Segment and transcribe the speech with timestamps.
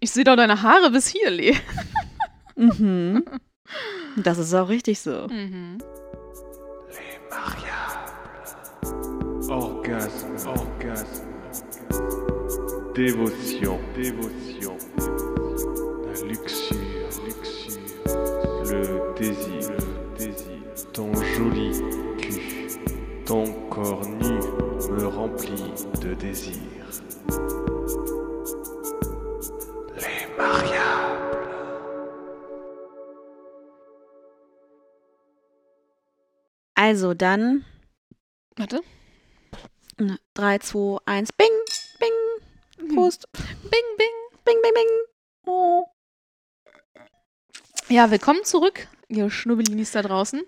[0.00, 1.56] Ich sehe doch deine Haare bis hier, Lee.
[2.56, 3.24] Mhm.
[4.16, 5.26] Das ist auch richtig so.
[5.28, 5.78] Mhm.
[9.48, 11.26] Orgasme, orgasme.
[12.94, 14.76] Dévotion, dévotion.
[16.04, 16.78] La luxure,
[17.24, 17.80] luxure.
[18.70, 20.92] Le désir, le désir.
[20.92, 21.72] Ton joli
[22.20, 22.40] cul,
[23.24, 24.38] ton corps nu
[24.90, 26.58] me remplit de désir.
[36.98, 37.64] Also dann
[38.56, 38.80] Warte.
[40.34, 41.46] 3, 2, 1, bing,
[42.00, 42.10] bing.
[42.92, 43.28] Prost.
[43.30, 44.08] Bing, bing.
[44.44, 44.88] Bing, bing, bing.
[45.46, 45.84] Oh.
[47.88, 50.42] Ja, willkommen zurück, ihr Schnubbelinis da draußen.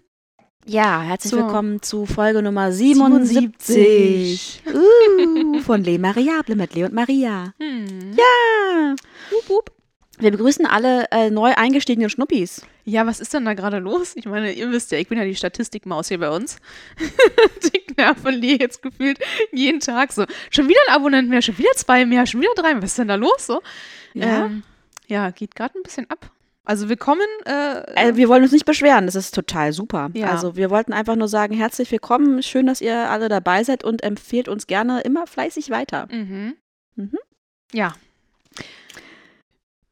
[0.67, 1.37] Ja, herzlich So.
[1.37, 4.65] willkommen zu Folge Nummer 77.
[4.67, 7.55] Uh, von Le Mariable mit Le und Maria.
[7.61, 8.15] Hm.
[8.15, 8.97] Ja.
[9.31, 9.71] Wup, wup.
[10.19, 12.62] Wir begrüßen alle äh, neu eingestiegenen Schnuppis.
[12.91, 14.17] Ja, was ist denn da gerade los?
[14.17, 16.56] Ich meine, ihr wisst ja, ich bin ja die Statistikmaus hier bei uns.
[17.73, 19.19] die Lee jetzt gefühlt
[19.53, 20.25] jeden Tag so.
[20.51, 22.83] Schon wieder ein Abonnent mehr, schon wieder zwei mehr, schon wieder drei mehr.
[22.83, 23.62] Was ist denn da los so?
[24.14, 24.47] Ja.
[24.47, 24.64] ähm,
[25.06, 26.33] ja geht gerade ein bisschen ab.
[26.64, 27.27] Also willkommen.
[27.47, 30.11] Äh, Äh, wir wollen uns nicht beschweren, das ist total super.
[30.14, 30.31] Ja.
[30.31, 34.03] Also wir wollten einfach nur sagen, herzlich willkommen, schön, dass ihr alle dabei seid und
[34.03, 36.09] empfehlt uns gerne immer fleißig weiter.
[36.11, 36.57] mhm.
[36.97, 37.19] Mhm.
[37.73, 37.95] Ja.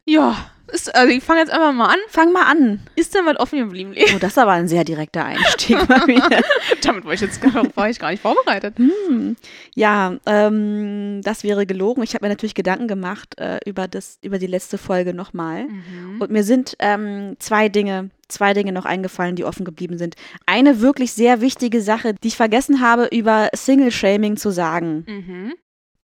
[0.04, 1.98] Ja, ist, also ich fange jetzt einfach mal an.
[2.08, 2.80] Fang mal an.
[2.94, 3.94] Ist denn was offen geblieben?
[3.96, 6.22] Oh, das ist aber ein sehr direkter Einstieg bei mir.
[6.82, 8.76] Damit war ich jetzt gar, war ich gar nicht vorbereitet.
[8.78, 9.36] Hm.
[9.74, 12.02] Ja, ähm, das wäre gelogen.
[12.02, 15.64] Ich habe mir natürlich Gedanken gemacht äh, über, das, über die letzte Folge nochmal.
[15.64, 16.20] Mhm.
[16.20, 20.16] Und mir sind ähm, zwei Dinge, zwei Dinge noch eingefallen, die offen geblieben sind.
[20.46, 25.04] Eine wirklich sehr wichtige Sache, die ich vergessen habe, über Single-Shaming zu sagen.
[25.06, 25.54] Mhm.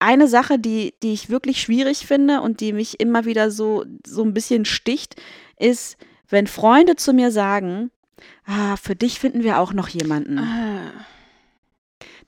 [0.03, 4.23] Eine Sache, die, die ich wirklich schwierig finde und die mich immer wieder so, so
[4.25, 5.15] ein bisschen sticht,
[5.59, 5.97] ist,
[6.29, 7.91] wenn Freunde zu mir sagen,
[8.47, 10.39] ah, für dich finden wir auch noch jemanden.
[10.39, 10.93] Ah.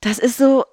[0.01, 0.63] Das ist so,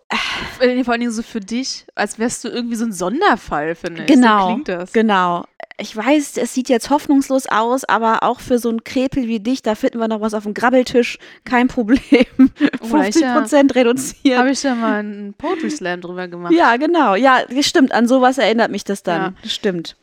[0.56, 4.06] Vor allen Dingen so für dich, als wärst du irgendwie so ein Sonderfall, finde ich.
[4.06, 4.92] Genau, So klingt das.
[4.92, 5.44] Genau.
[5.82, 9.62] Ich weiß, es sieht jetzt hoffnungslos aus, aber auch für so einen Krepel wie dich,
[9.62, 11.18] da finden wir noch was auf dem Grabbeltisch.
[11.44, 12.24] Kein Problem.
[12.38, 14.38] Oder ich 50 ja- Prozent reduziert.
[14.38, 16.52] Habe ich ja mal einen Poetry Slam drüber gemacht.
[16.52, 17.16] ja, genau.
[17.16, 17.90] Ja, das stimmt.
[17.92, 19.20] An sowas erinnert mich das dann.
[19.20, 19.34] Ja.
[19.42, 19.96] Das stimmt.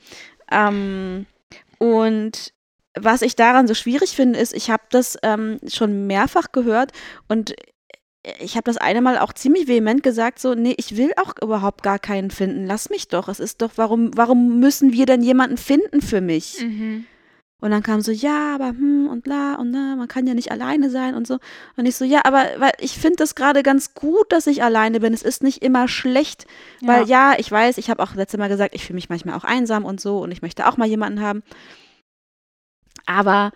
[0.52, 1.26] Ähm,
[1.78, 2.54] und
[2.96, 6.92] was ich daran so schwierig finde, ist, ich habe das ähm, schon mehrfach gehört
[7.30, 7.54] und
[8.40, 11.84] ich habe das eine Mal auch ziemlich vehement gesagt, so, nee, ich will auch überhaupt
[11.84, 12.66] gar keinen finden.
[12.66, 13.28] Lass mich doch.
[13.28, 16.62] Es ist doch, warum, warum müssen wir denn jemanden finden für mich?
[16.62, 17.06] Mhm.
[17.62, 20.52] Und dann kam so, ja, aber hm und bla und na, man kann ja nicht
[20.52, 21.40] alleine sein und so.
[21.76, 25.02] Und ich so, ja, aber weil ich finde das gerade ganz gut, dass ich alleine
[25.02, 25.14] bin.
[25.14, 26.48] Es ist nicht immer schlecht,
[26.82, 29.44] weil ja, ich weiß, ich habe auch letztes Mal gesagt, ich fühle mich manchmal auch
[29.44, 31.44] einsam und so und ich möchte auch mal jemanden haben.
[33.06, 33.52] Aber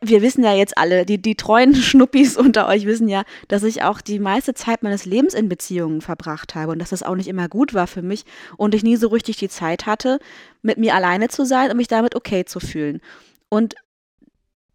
[0.00, 3.82] wir wissen ja jetzt alle, die, die treuen Schnuppis unter euch wissen ja, dass ich
[3.82, 7.28] auch die meiste Zeit meines Lebens in Beziehungen verbracht habe und dass das auch nicht
[7.28, 8.24] immer gut war für mich
[8.56, 10.18] und ich nie so richtig die Zeit hatte,
[10.62, 13.00] mit mir alleine zu sein und mich damit okay zu fühlen.
[13.48, 13.74] Und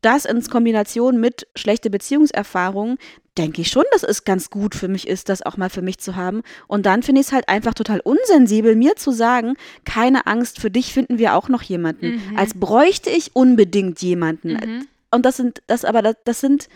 [0.01, 2.97] das in Kombination mit schlechte Beziehungserfahrungen,
[3.38, 5.97] denke ich schon, dass es ganz gut für mich ist, das auch mal für mich
[5.97, 6.44] zu haben.
[6.68, 10.69] Und dann finde ich es halt einfach total unsensibel, mir zu sagen, keine Angst, für
[10.69, 12.16] dich finden wir auch noch jemanden.
[12.16, 12.38] Mhm.
[12.38, 14.53] Als bräuchte ich unbedingt jemanden.
[14.53, 14.88] Mhm.
[15.13, 16.68] Und das sind, das aber, das, das sind,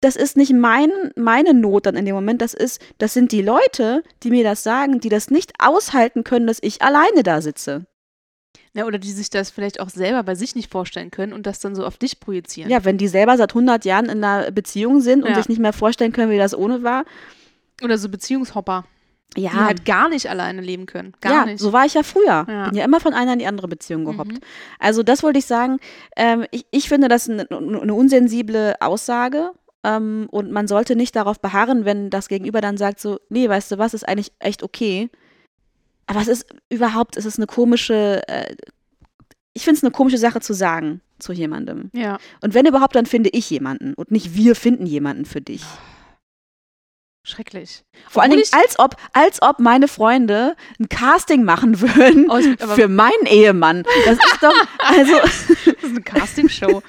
[0.00, 3.42] das ist nicht mein, meine Not dann in dem Moment, das ist, das sind die
[3.42, 7.86] Leute, die mir das sagen, die das nicht aushalten können, dass ich alleine da sitze.
[8.72, 11.60] Ja, oder die sich das vielleicht auch selber bei sich nicht vorstellen können und das
[11.60, 12.70] dann so auf dich projizieren.
[12.70, 15.36] Ja, wenn die selber seit 100 Jahren in einer Beziehung sind und Ja.
[15.36, 17.04] sich nicht mehr vorstellen können, wie das ohne war.
[17.82, 18.84] Oder so Beziehungshopper,
[19.36, 21.12] Ja, die halt gar nicht alleine leben können.
[21.20, 21.58] Gar ja nicht.
[21.58, 22.46] so war ich ja früher.
[22.48, 22.68] Ja.
[22.68, 24.32] Bin ja immer von einer in die andere Beziehung gehoppt.
[24.32, 24.40] Mhm.
[24.78, 25.78] Also das wollte ich sagen.
[26.16, 29.50] Ähm, ich, ich finde das eine, eine unsensible Aussage.
[29.84, 33.72] Ähm, und man sollte nicht darauf beharren, wenn das Gegenüber dann sagt so, nee, weißt
[33.72, 35.10] du was, ist eigentlich echt okay.
[36.06, 38.54] Aber es ist überhaupt, es ist eine komische, äh,
[39.54, 41.90] ich finde es eine komische Sache zu sagen zu jemandem.
[41.94, 42.18] Ja.
[42.42, 45.64] Und wenn überhaupt, dann finde ich jemanden und nicht wir finden jemanden für dich.
[47.28, 47.82] Schrecklich.
[48.08, 52.40] Vor allen Obwohl Dingen, als ob, als ob meine Freunde ein Casting machen würden Oh,
[52.74, 53.82] für meinen Ehemann.
[54.04, 55.12] Das ist doch, also,
[55.64, 56.82] Das ist eine Castingshow.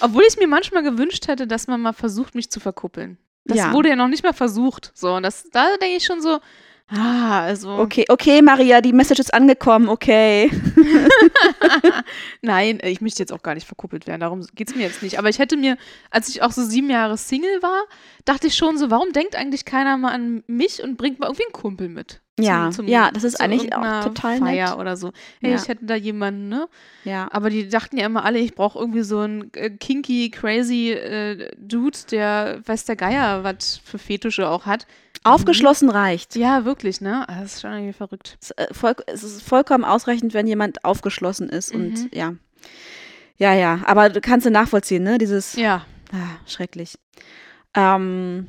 [0.00, 3.18] Obwohl ich mir manchmal gewünscht hätte, dass man mal versucht, mich zu verkuppeln.
[3.44, 3.72] Das Ja.
[3.72, 4.90] wurde ja noch nicht mal versucht.
[4.94, 6.40] So, und das, da denke ich schon so,
[6.88, 7.78] ah, also.
[7.78, 10.50] okay, okay, Maria, die Message ist angekommen, okay.
[12.42, 15.18] Nein, ich möchte jetzt auch gar nicht verkuppelt werden, darum geht es mir jetzt nicht.
[15.18, 15.76] Aber ich hätte mir,
[16.10, 17.84] als ich auch so sieben Jahre Single war,
[18.24, 21.44] dachte ich schon so, warum denkt eigentlich keiner mal an mich und bringt mal irgendwie
[21.44, 22.20] einen Kumpel mit?
[22.40, 24.78] Ja, zum, ja, das ist eigentlich auch total Feier nett.
[24.80, 25.12] oder so.
[25.40, 25.56] Hey, Ja.
[25.56, 26.68] ich hätte da jemanden, ne?
[27.04, 27.28] Ja.
[27.30, 31.50] Aber die dachten ja immer alle, ich brauche irgendwie so einen äh, kinky, crazy äh,
[31.56, 34.86] Dude, der weiß der Geier, was für Fetische auch hat.
[35.22, 36.34] Aufgeschlossen reicht.
[36.34, 37.24] Ja, wirklich, ne?
[37.28, 38.36] Ah, Das ist schon irgendwie verrückt.
[38.42, 41.80] Es, äh, voll, es ist vollkommen ausreichend, wenn jemand aufgeschlossen ist Mhm.
[41.80, 42.34] und ja.
[43.36, 45.18] Ja, ja, aber du kannst du nachvollziehen, ne?
[45.18, 45.86] Dieses Ja.
[46.12, 46.16] ah,
[46.46, 46.98] schrecklich.
[47.74, 48.48] Ähm,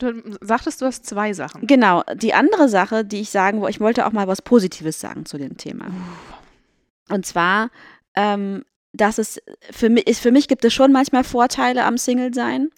[0.00, 1.66] Du sagtest, du hast zwei Sachen.
[1.66, 5.26] genau, die andere Sache, die ich sagen wollte, ich wollte auch mal was Positives sagen
[5.26, 5.86] zu dem Thema.
[7.10, 7.70] Und zwar,
[8.16, 12.70] ähm, dass es für mich, ist, für mich gibt es schon manchmal Vorteile am Single-Sein.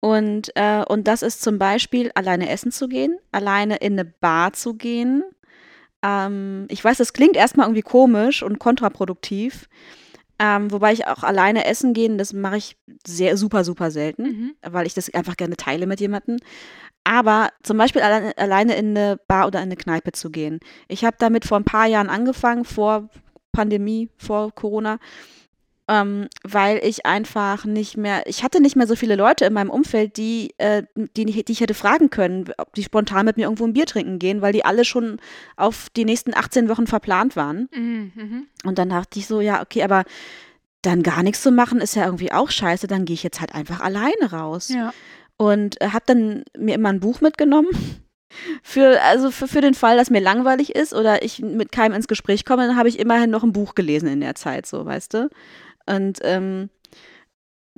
[0.00, 4.52] Und, äh, und das ist zum Beispiel, alleine essen zu gehen, alleine in eine Bar
[4.52, 5.24] zu gehen.
[6.02, 9.68] Ähm, ich weiß, das klingt erstmal irgendwie komisch und kontraproduktiv.
[10.40, 12.76] Ähm, wobei ich auch alleine essen gehen, das mache ich
[13.06, 14.54] sehr, super, super selten, Mhm.
[14.62, 16.36] weil ich das einfach gerne teile mit jemandem.
[17.04, 20.60] Aber zum Beispiel alleine, alleine in eine Bar oder in eine Kneipe zu gehen.
[20.88, 23.08] Ich habe damit vor ein paar Jahren angefangen, vor
[23.52, 24.98] Pandemie, vor Corona,
[25.88, 29.70] ähm, weil ich einfach nicht mehr, ich hatte nicht mehr so viele Leute in meinem
[29.70, 30.82] Umfeld, die, äh,
[31.16, 33.86] die, nicht- die ich hätte fragen können, ob die spontan mit mir irgendwo ein Bier
[33.86, 35.18] trinken gehen, weil die alle schon
[35.56, 37.68] auf die nächsten 18 Wochen verplant waren.
[37.74, 38.12] Mhm.
[38.14, 38.46] Mhm.
[38.64, 40.04] Und dann dachte ich so, ja, okay, aber
[40.82, 43.54] dann gar nichts zu machen, ist ja irgendwie auch scheiße, dann gehe ich jetzt halt
[43.54, 44.68] einfach alleine raus.
[44.68, 44.92] Ja.
[45.36, 47.68] Und äh, habe dann mir immer ein Buch mitgenommen.
[48.62, 52.08] Für, also für, für den Fall, dass mir langweilig ist oder ich mit keinem ins
[52.08, 55.14] Gespräch komme, dann habe ich immerhin noch ein Buch gelesen in der Zeit, so, weißt
[55.14, 55.30] du?
[55.88, 56.70] Und ähm,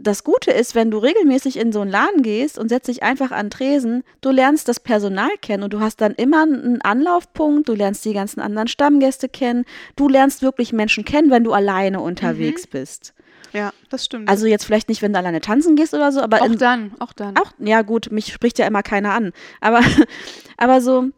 [0.02, 3.30] das Gute ist, wenn du regelmäßig in so einen Laden gehst und setzt dich einfach
[3.30, 7.74] an Tresen, du lernst das Personal kennen und du hast dann immer einen Anlaufpunkt, du
[7.74, 9.64] lernst die ganzen anderen Stammgäste kennen,
[9.96, 13.12] du lernst wirklich Menschen kennen, wenn du alleine unterwegs bist.
[13.52, 14.28] ja, das stimmt.
[14.28, 16.92] Also jetzt vielleicht nicht, wenn du alleine tanzen gehst oder so, aber auch in, dann,
[16.98, 17.36] auch dann.
[17.36, 19.32] auch, ja gut, mich spricht ja immer keiner an.
[19.60, 19.80] Aber,
[20.56, 21.10] aber so,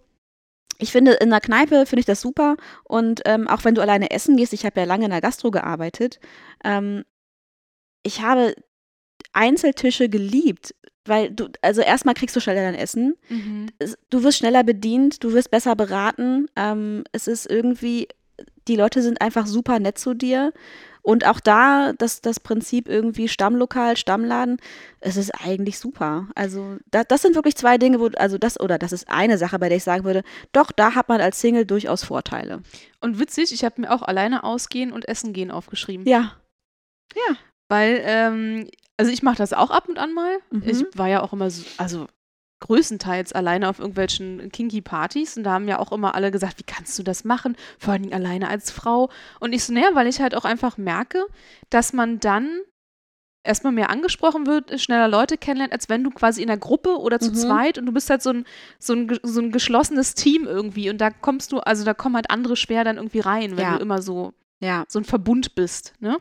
[0.83, 2.57] ich finde, in einer Kneipe finde ich das super.
[2.85, 5.51] Und ähm, auch wenn du alleine essen gehst, ich habe ja lange in der Gastro
[5.51, 6.19] gearbeitet,
[6.65, 7.05] ähm,
[8.03, 8.55] ich habe
[9.33, 10.75] Einzeltische geliebt.
[11.05, 13.71] Weil du, also erstmal kriegst du schneller dein Essen, Mhm.
[14.11, 16.47] du wirst schneller bedient, du wirst besser beraten.
[16.55, 18.07] Ähm, es ist irgendwie,
[18.69, 20.53] die Leute sind einfach super nett zu dir.
[21.03, 24.59] Und auch da, das, das Prinzip irgendwie Stammlokal, Stammladen,
[25.01, 26.29] es ist eigentlich super.
[26.37, 29.59] Also, da, das sind wirklich zwei Dinge, wo, also das, oder das ist eine Sache,
[29.59, 30.23] bei der ich sagen würde,
[30.53, 32.63] doch, da hat man als Single durchaus Vorteile.
[33.01, 36.07] Und witzig, ich habe mir auch alleine ausgehen und essen gehen aufgeschrieben.
[36.07, 37.37] Ja.
[37.69, 40.39] Weil, ähm, also ich mache das auch ab und an mal.
[40.51, 40.63] Mhm.
[40.67, 42.07] Ich war ja auch immer so, also
[42.63, 46.65] größtenteils alleine auf irgendwelchen kinky Partys und da haben ja auch immer alle gesagt, wie
[46.65, 47.57] kannst du das machen?
[47.79, 49.11] Vor allen Dingen alleine als Frau.
[49.41, 51.25] Und ich so, naja, weil ich halt auch einfach merke,
[51.71, 52.61] dass man dann
[53.45, 57.19] erstmal mehr angesprochen wird, schneller Leute kennenlernt, als wenn du quasi in einer Gruppe oder
[57.19, 57.37] zu Mhm.
[57.37, 58.45] zweit und du bist halt so ein,
[58.79, 62.31] so, ein, so ein geschlossenes Team irgendwie und da kommst du, also da kommen halt
[62.31, 63.77] andere schwer dann irgendwie rein, wenn Ja.
[63.77, 64.33] du immer so
[64.63, 64.85] Ja.
[64.89, 66.19] so ein Verbund bist, ne?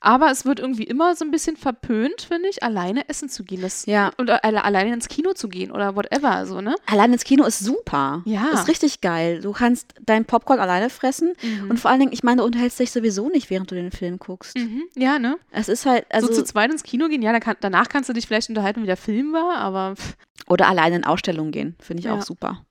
[0.00, 3.62] Aber es wird irgendwie immer so ein bisschen verpönt, finde ich, alleine essen zu gehen.
[3.62, 4.10] Das, Ja.
[4.18, 6.74] Und äh, alle- alleine ins Kino zu gehen oder whatever, so, ne?
[6.84, 8.20] Allein ins Kino ist super.
[8.26, 8.50] Ja.
[8.52, 9.40] Ist richtig geil.
[9.40, 11.32] Du kannst dein Popcorn alleine fressen.
[11.70, 14.18] Und vor allen Dingen, ich meine, du unterhältst dich sowieso nicht, während du den Film
[14.18, 14.58] guckst.
[14.58, 14.82] Mhm.
[14.94, 15.38] Ja, ne?
[15.50, 16.26] Es ist halt, also.
[16.26, 18.86] so zu zweit ins Kino gehen, ja, kann, danach kannst du dich vielleicht unterhalten, wie
[18.86, 20.16] der Film war, aber pff,
[20.48, 22.14] Oder alleine in Ausstellungen gehen, finde ich Ja.
[22.18, 22.62] auch super.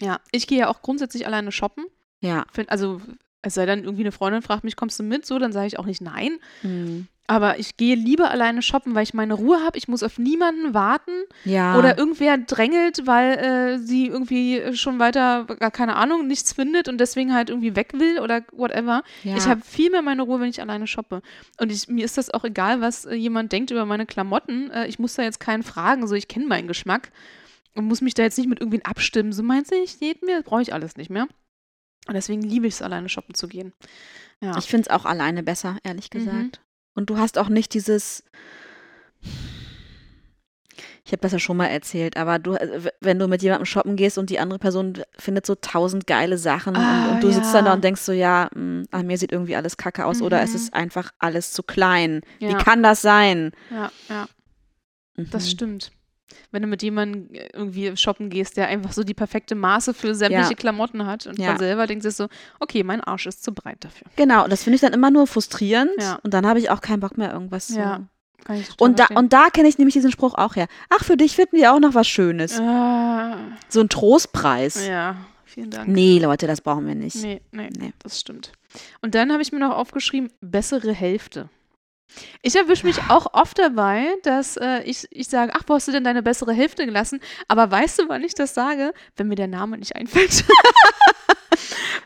[0.00, 0.20] ja.
[0.30, 1.86] Ich gehe ja auch grundsätzlich alleine shoppen.
[2.22, 2.46] Ja.
[2.52, 3.00] Find, also,
[3.46, 5.24] es sei denn, irgendwie eine Freundin fragt mich, kommst du mit?
[5.24, 6.38] So, dann sage ich auch nicht nein.
[6.62, 7.06] Hm.
[7.28, 9.76] Aber ich gehe lieber alleine shoppen, weil ich meine Ruhe habe.
[9.78, 11.10] Ich muss auf niemanden warten.
[11.44, 11.76] Ja.
[11.76, 16.98] Oder irgendwer drängelt, weil äh, sie irgendwie schon weiter, gar keine Ahnung, nichts findet und
[16.98, 19.02] deswegen halt irgendwie weg will oder whatever.
[19.24, 19.36] ja.
[19.36, 21.20] Ich habe viel mehr meine Ruhe, wenn ich alleine shoppe.
[21.60, 24.70] Und ich, mir ist das auch egal, was äh, jemand denkt über meine Klamotten.
[24.70, 27.10] Äh, ich muss da jetzt keinen fragen, so ich kenne meinen Geschmack
[27.74, 29.32] und muss mich da jetzt nicht mit irgendwen abstimmen.
[29.32, 31.26] So meinst du, ich geht mir, brauche ich alles nicht mehr.
[32.06, 33.72] Und deswegen liebe ich es, alleine shoppen zu gehen.
[34.40, 34.56] Ja.
[34.58, 36.18] Ich finde es auch alleine besser, ehrlich Mhm.
[36.18, 36.60] gesagt.
[36.94, 38.22] Und du hast auch nicht dieses.
[41.04, 43.96] Ich habe das ja schon mal erzählt, aber du, äh, wenn du mit jemandem shoppen
[43.96, 47.54] gehst und die andere Person findet so tausend geile Sachen Ah, und, und du sitzt
[47.54, 47.74] dann da ja.
[47.74, 50.56] und denkst so, ja, mh, an mir sieht irgendwie alles kacke aus oder es Mhm.
[50.56, 52.22] ist einfach alles zu klein.
[52.40, 53.52] Wie ja, kann das sein?
[53.70, 54.26] ja, ja,
[55.16, 55.50] das Mhm.
[55.50, 55.92] stimmt.
[56.50, 60.14] Wenn du mit jemandem äh, irgendwie shoppen gehst, der einfach so die perfekte Maße für
[60.14, 60.56] sämtliche Ja.
[60.56, 61.48] Klamotten hat und Ja.
[61.50, 62.28] man selber denkt sich so,
[62.60, 64.06] okay, mein Arsch ist zu breit dafür.
[64.16, 66.18] Genau, und das finde ich dann immer nur frustrierend Ja.
[66.22, 67.78] und dann habe ich auch keinen Bock mehr irgendwas zu.
[67.78, 68.00] Ja,
[68.78, 70.66] Und da, und da kenne ich nämlich diesen Spruch auch her.
[70.90, 72.58] Ach, für dich finden wir auch noch was Schönes.
[72.60, 73.36] Ah,
[73.68, 74.86] So ein Trostpreis.
[74.86, 75.88] ja, vielen Dank.
[75.88, 77.16] Nee, Leute, das brauchen wir nicht.
[77.22, 77.92] Nee, nee, Nee.
[78.02, 78.52] das stimmt.
[79.00, 81.48] Und dann habe ich mir noch aufgeschrieben, bessere Hälfte.
[82.42, 85.92] Ich erwische mich auch oft dabei, dass äh, ich, ich sage, ach, wo hast du
[85.92, 87.20] denn deine bessere Hälfte gelassen?
[87.48, 88.92] Aber weißt du, wann ich das sage?
[89.16, 90.44] Wenn mir der Name nicht einfällt.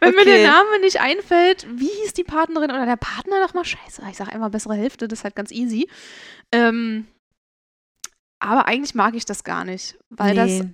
[0.01, 0.43] Wenn mir Okay.
[0.43, 3.65] der Name nicht einfällt, wie hieß die Partnerin oder der Partner nochmal?
[3.67, 5.89] Scheiße, ich sage einmal bessere Hälfte, das ist halt ganz easy.
[6.53, 7.07] Ähm,
[8.39, 10.71] aber eigentlich mag ich das gar nicht, weil das Nee.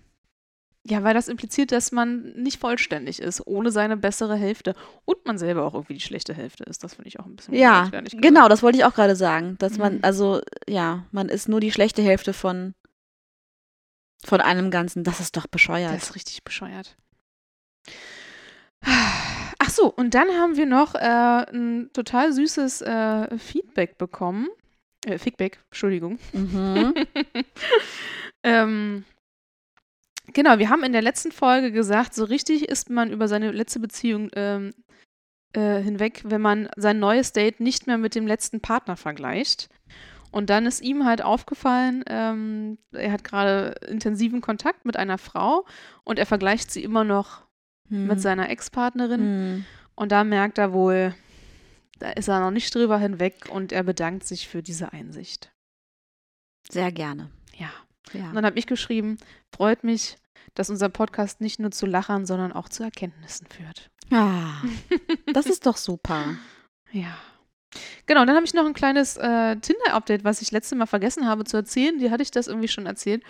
[0.88, 4.74] Ja, weil das impliziert, dass man nicht vollständig ist, ohne seine bessere Hälfte.
[5.04, 6.84] Und man selber auch irgendwie die schlechte Hälfte ist.
[6.84, 9.56] Das finde ich auch ein bisschen Ja, genau, das wollte ich auch gerade sagen.
[9.58, 10.00] Dass man, Mhm.
[10.02, 12.74] also, ja, man ist nur die schlechte Hälfte von,
[14.24, 15.02] von einem Ganzen.
[15.02, 15.92] Das ist doch bescheuert.
[15.94, 16.96] Das ist richtig bescheuert.
[19.58, 20.98] Ach so, und dann haben wir noch äh,
[21.50, 24.48] ein total süßes äh, Feedback bekommen.
[25.04, 26.18] Äh, Feedback, Entschuldigung.
[26.32, 26.94] mhm.
[28.48, 29.04] Ähm,
[30.36, 33.80] genau, wir haben in der letzten Folge gesagt, so richtig ist man über seine letzte
[33.80, 34.72] Beziehung ähm,
[35.52, 39.68] äh, hinweg, wenn man sein neues Date nicht mehr mit dem letzten Partner vergleicht.
[40.30, 45.64] Und dann ist ihm halt aufgefallen, ähm, er hat gerade intensiven Kontakt mit einer Frau
[46.04, 47.46] und er vergleicht sie immer noch
[47.88, 48.06] Hm.
[48.06, 49.20] mit seiner Ex-Partnerin.
[49.20, 49.64] Hm.
[49.94, 51.14] Und da merkt er wohl,
[51.98, 55.52] da ist er noch nicht drüber hinweg und er bedankt sich für diese Einsicht.
[56.68, 57.30] Sehr gerne.
[57.56, 57.70] Ja.
[58.12, 58.28] Ja.
[58.28, 59.18] Und dann habe ich geschrieben,
[59.54, 60.16] freut mich,
[60.56, 63.90] dass unser Podcast nicht nur zu Lachern, sondern auch zu Erkenntnissen führt.
[64.10, 64.62] Ah,
[65.32, 66.36] das ist doch super.
[66.90, 67.16] Ja.
[68.06, 71.44] Genau, dann habe ich noch ein kleines äh, Tinder-Update, was ich letztes Mal vergessen habe
[71.44, 71.98] zu erzählen.
[71.98, 73.22] Die hatte ich das irgendwie schon erzählt.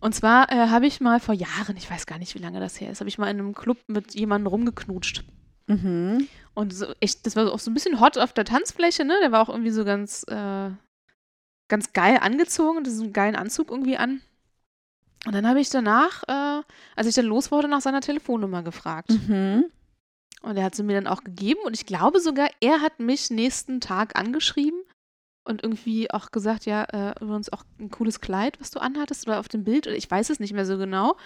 [0.00, 2.80] Und zwar äh, habe ich mal vor Jahren, ich weiß gar nicht, wie lange das
[2.80, 5.24] her ist, habe ich mal in einem Club mit jemandem rumgeknutscht.
[5.66, 6.26] Mhm.
[6.54, 9.16] Und so echt, das war auch so ein bisschen hot auf der Tanzfläche, ne?
[9.22, 10.70] Der war auch irgendwie so ganz, äh,
[11.68, 14.22] ganz geil angezogen, diesen geilen Anzug irgendwie an.
[15.26, 16.62] Und dann habe ich danach, äh,
[16.96, 19.10] als ich dann los wurde, nach seiner Telefonnummer gefragt.
[19.10, 19.64] Mhm.
[20.42, 21.60] Und er hat sie mir dann auch gegeben.
[21.64, 24.80] Und ich glaube sogar, er hat mich nächsten Tag angeschrieben
[25.44, 29.40] und irgendwie auch gesagt, ja, äh, übrigens auch ein cooles Kleid, was du anhattest oder
[29.40, 29.86] auf dem Bild.
[29.86, 31.16] Oder ich weiß es nicht mehr so genau.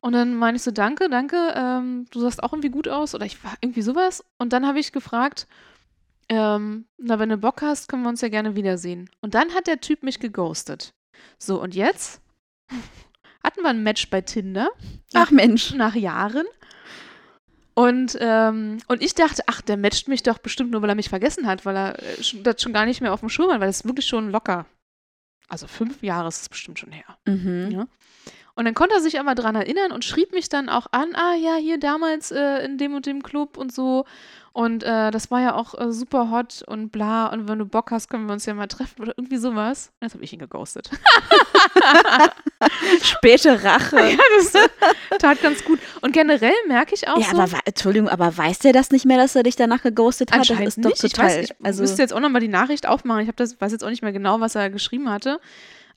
[0.00, 3.14] Und dann meine ich so, danke, danke, ähm, du sahst auch irgendwie gut aus.
[3.14, 4.24] Oder ich war irgendwie sowas.
[4.38, 5.46] Und dann habe ich gefragt,
[6.30, 9.10] ähm, na, wenn du Bock hast, können wir uns ja gerne wiedersehen.
[9.20, 10.94] Und dann hat der Typ mich geghostet.
[11.38, 12.22] So, und jetzt
[13.48, 14.68] hatten wir ein Match bei Tinder
[15.14, 15.72] Ach Mensch.
[15.72, 16.44] nach Jahren.
[17.74, 21.08] Und, ähm, und ich dachte, ach, der matcht mich doch bestimmt nur, weil er mich
[21.08, 23.68] vergessen hat, weil er äh, das schon gar nicht mehr auf dem Schirm hat, weil
[23.68, 24.66] das ist wirklich schon locker.
[25.48, 27.16] Also fünf Jahre ist es bestimmt schon her.
[27.26, 27.70] Mhm.
[27.70, 27.86] Ja.
[28.58, 31.36] Und dann konnte er sich aber dran erinnern und schrieb mich dann auch an, ah
[31.36, 34.04] ja, hier damals äh, in dem und dem Club und so.
[34.52, 37.28] Und äh, das war ja auch äh, super hot und bla.
[37.28, 39.92] Und wenn du Bock hast, können wir uns ja mal treffen oder irgendwie sowas.
[40.00, 40.90] Jetzt habe ich ihn geghostet.
[43.04, 44.10] Späte Rache.
[44.10, 44.52] ja, das
[45.20, 45.78] tat ganz gut.
[46.00, 47.38] Und generell merke ich auch Ja, so.
[47.38, 50.40] aber Entschuldigung, aber weiß der das nicht mehr, dass er dich danach geghostet hat?
[50.40, 51.00] Das Anscheinend ist doch nicht.
[51.02, 51.28] total.
[51.28, 53.22] ich weiß, ich also, müsste jetzt auch nochmal die Nachricht aufmachen.
[53.22, 55.38] Ich das, weiß jetzt auch nicht mehr genau, was er geschrieben hatte.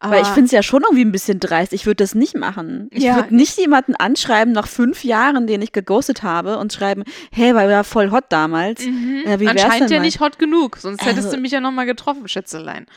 [0.04, 1.74] Aber weil ich finde es ja schon irgendwie ein bisschen dreist.
[1.74, 2.90] Ich würde das nicht machen.
[2.92, 3.18] Ich Ja.
[3.18, 7.70] würde nicht jemanden anschreiben nach fünf Jahren, den ich geghostet habe und schreiben, hey, weil
[7.70, 8.84] war voll hot damals.
[8.84, 9.22] Mhm.
[9.28, 10.06] Ja, wie anscheinend ja mal?
[10.06, 10.78] nicht hot genug.
[10.78, 12.88] Sonst hättest Also- du mich ja nochmal getroffen, Schätzelein.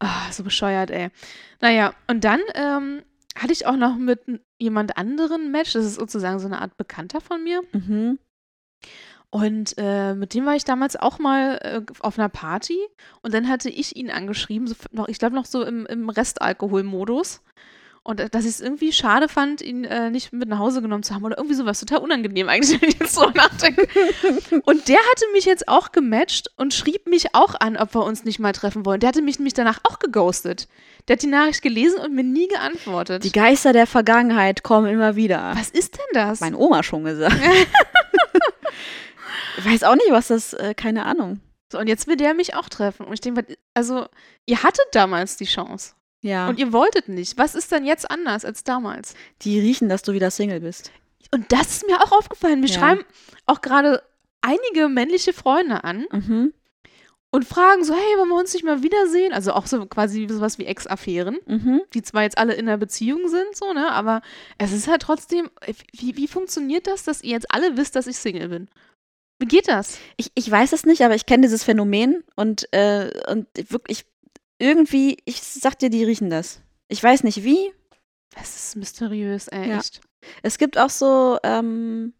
[0.00, 1.10] Ah, so bescheuert, ey.
[1.60, 3.02] Naja, und dann ähm,
[3.36, 4.20] hatte ich auch noch mit
[4.58, 5.72] jemand anderen Match.
[5.74, 7.62] Das ist sozusagen so eine Art Bekannter von mir.
[7.72, 8.18] Mhm.
[9.34, 12.78] Und äh, mit dem war ich damals auch mal äh, auf einer Party.
[13.20, 17.42] Und dann hatte ich ihn angeschrieben, so, noch, ich glaube noch so im, im Restalkoholmodus.
[18.04, 21.02] Und äh, dass ich es irgendwie schade fand, ihn äh, nicht mit nach Hause genommen
[21.02, 21.80] zu haben oder irgendwie sowas.
[21.80, 23.88] Total unangenehm eigentlich, wenn ich jetzt so nachdenke.
[24.66, 28.22] und der hatte mich jetzt auch gematcht und schrieb mich auch an, ob wir uns
[28.22, 29.00] nicht mal treffen wollen.
[29.00, 30.68] Der hatte mich nämlich danach auch geghostet.
[31.08, 33.24] Der hat die Nachricht gelesen und mir nie geantwortet.
[33.24, 35.54] Die Geister der Vergangenheit kommen immer wieder.
[35.56, 36.38] Was ist denn das?
[36.38, 37.34] Meine Oma schon gesagt.
[39.58, 41.40] ich weiß auch nicht, was das, äh, keine Ahnung.
[41.72, 43.06] So, und jetzt will der mich auch treffen.
[43.06, 44.06] Und ich denke, also,
[44.46, 45.94] ihr hattet damals die Chance.
[46.20, 47.36] Ja, Und ihr wolltet nicht.
[47.36, 49.14] Was ist denn jetzt anders als damals?
[49.42, 50.90] die riechen, dass du wieder Single bist.
[51.32, 52.60] Und das ist mir auch aufgefallen.
[52.60, 52.78] Mir Ja.
[52.78, 53.04] schreiben
[53.46, 54.02] auch gerade
[54.40, 56.52] einige männliche Freunde an Mhm.
[57.30, 59.32] und fragen so, hey, wollen wir uns nicht mal wiedersehen?
[59.32, 61.82] Also auch so quasi sowas wie Ex-Affären, Mhm.
[61.92, 64.22] die zwar jetzt alle in einer Beziehung sind, so, ne, aber
[64.58, 65.50] es ist halt trotzdem,
[65.92, 68.68] wie, wie funktioniert das, dass ihr jetzt alle wisst, dass ich Single bin?
[69.44, 69.98] Wie geht das?
[70.16, 74.06] Ich, ich weiß es nicht, aber ich kenne dieses Phänomen und, äh, und wirklich
[74.58, 76.62] irgendwie, ich sag dir, die riechen das.
[76.88, 77.70] Ich weiß nicht wie.
[78.34, 79.78] Das ist mysteriös, ey, Ja.
[79.80, 80.00] echt.
[80.42, 82.14] Es gibt auch so ähm,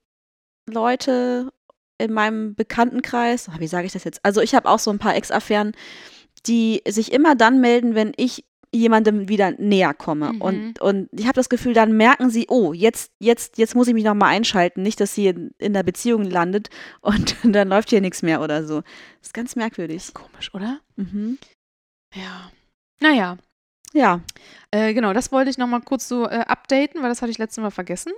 [0.68, 1.50] Leute
[1.96, 4.20] in meinem Bekanntenkreis, ah, wie sage ich das jetzt?
[4.22, 5.72] Also ich habe auch so ein paar Ex-Affären,
[6.44, 10.32] die sich immer dann melden, wenn ich jemandem wieder näher komme.
[10.32, 10.40] Mhm.
[10.40, 13.94] Und, und ich habe das Gefühl, dann merken sie, oh, jetzt, jetzt, jetzt muss ich
[13.94, 18.00] mich nochmal einschalten, nicht, dass sie in, in der Beziehung landet und dann läuft hier
[18.00, 18.80] nichts mehr oder so.
[18.80, 20.12] Das ist ganz merkwürdig.
[20.14, 20.80] Komisch, oder?
[20.96, 21.38] Mhm.
[22.14, 22.50] Ja.
[23.00, 23.38] Naja,
[23.94, 24.20] Ja,
[24.72, 27.62] äh, genau, das wollte ich nochmal kurz so äh, updaten, weil das hatte ich letztes
[27.62, 28.12] Mal vergessen.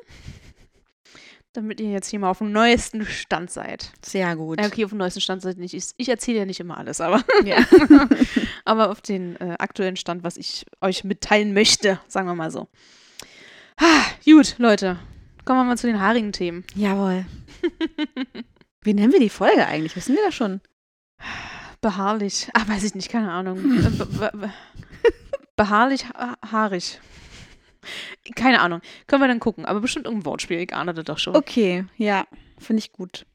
[1.56, 3.90] Damit ihr jetzt hier mal auf dem neuesten Stand seid.
[4.04, 4.60] sehr gut.
[4.60, 5.72] Ja, okay, auf dem neuesten Stand seid nicht.
[5.72, 7.56] Ich, ich erzähle ja nicht immer alles, aber, Ja.
[8.66, 12.68] aber auf den äh, aktuellen Stand, was ich euch mitteilen möchte, sagen wir mal so.
[13.78, 14.98] Ah, gut, Leute.
[15.46, 16.64] Kommen wir mal zu den haarigen Themen.
[16.74, 17.24] Jawohl.
[18.82, 19.96] Wie nennen wir die Folge eigentlich?
[19.96, 20.60] Wissen wir das schon?
[21.80, 22.48] Behaarlich.
[22.52, 23.58] Ah, weiß ich nicht, keine Ahnung.
[23.78, 24.52] Äh, be be be
[25.56, 27.00] behaarlich, ha haarig.
[28.34, 28.80] Keine Ahnung.
[29.06, 29.64] Können wir dann gucken.
[29.64, 30.58] Aber bestimmt irgendein Wortspiel.
[30.60, 31.36] Ich ahne das doch schon.
[31.36, 32.24] Okay, ja,
[32.58, 33.26] finde ich gut.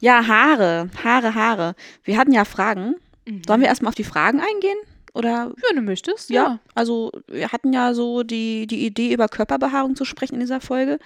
[0.00, 1.74] Ja, Haare, Haare, Haare.
[2.04, 2.96] Wir hatten ja Fragen.
[3.26, 3.42] Mhm.
[3.46, 4.78] Sollen wir erstmal auf die Fragen eingehen?
[5.12, 6.58] Oder Wenn du möchtest, Ja, ja.
[6.74, 10.98] also wir hatten ja so die, die Idee, über Körperbehaarung zu sprechen in dieser Folge.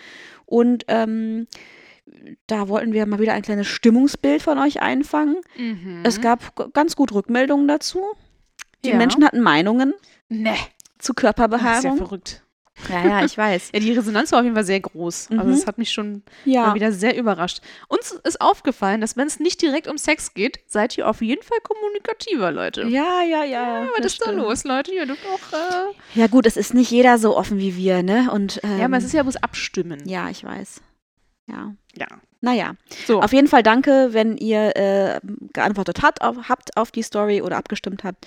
[0.45, 1.47] Und ähm,
[2.47, 5.37] da wollten wir mal wieder ein kleines Stimmungsbild von euch einfangen.
[5.57, 6.03] Mhm.
[6.05, 8.03] Es gab ganz gut Rückmeldungen dazu.
[8.85, 8.97] Die ja.
[8.97, 9.95] Menschen hatten Meinungen
[10.29, 10.65] Ne, zu das
[11.01, 11.97] ist ja Körperbehaarung.
[11.97, 12.44] verrückt.
[12.89, 13.71] Ja, ja, ich weiß.
[13.73, 15.29] Ja, die Resonanz war auf jeden Fall sehr groß.
[15.31, 15.51] Also Mhm.
[15.53, 17.61] das hat mich schon Ja, mal wieder sehr überrascht.
[17.89, 21.43] Uns ist aufgefallen, dass wenn es nicht direkt um Sex geht, seid ihr auf jeden
[21.43, 22.83] Fall kommunikativer, Leute.
[22.83, 23.83] ja, ja, ja.
[23.93, 24.39] was das ist da stimmt.
[24.43, 24.93] los, Leute?
[24.93, 25.53] Ihr dürft auch.
[25.57, 28.29] Äh Ja, gut, es ist nicht jeder so offen wie wir, ne?
[28.33, 30.03] Und, ähm, ja, aber es ist ja bloß Abstimmen.
[30.07, 30.81] Ja, ich weiß.
[31.47, 31.75] Ja.
[31.97, 32.09] Ja.
[32.45, 32.75] Naja,
[33.07, 33.21] So.
[33.23, 35.21] auf jeden Fall danke, wenn ihr äh,
[35.53, 38.27] geantwortet hat, auf, habt auf die Story oder abgestimmt habt.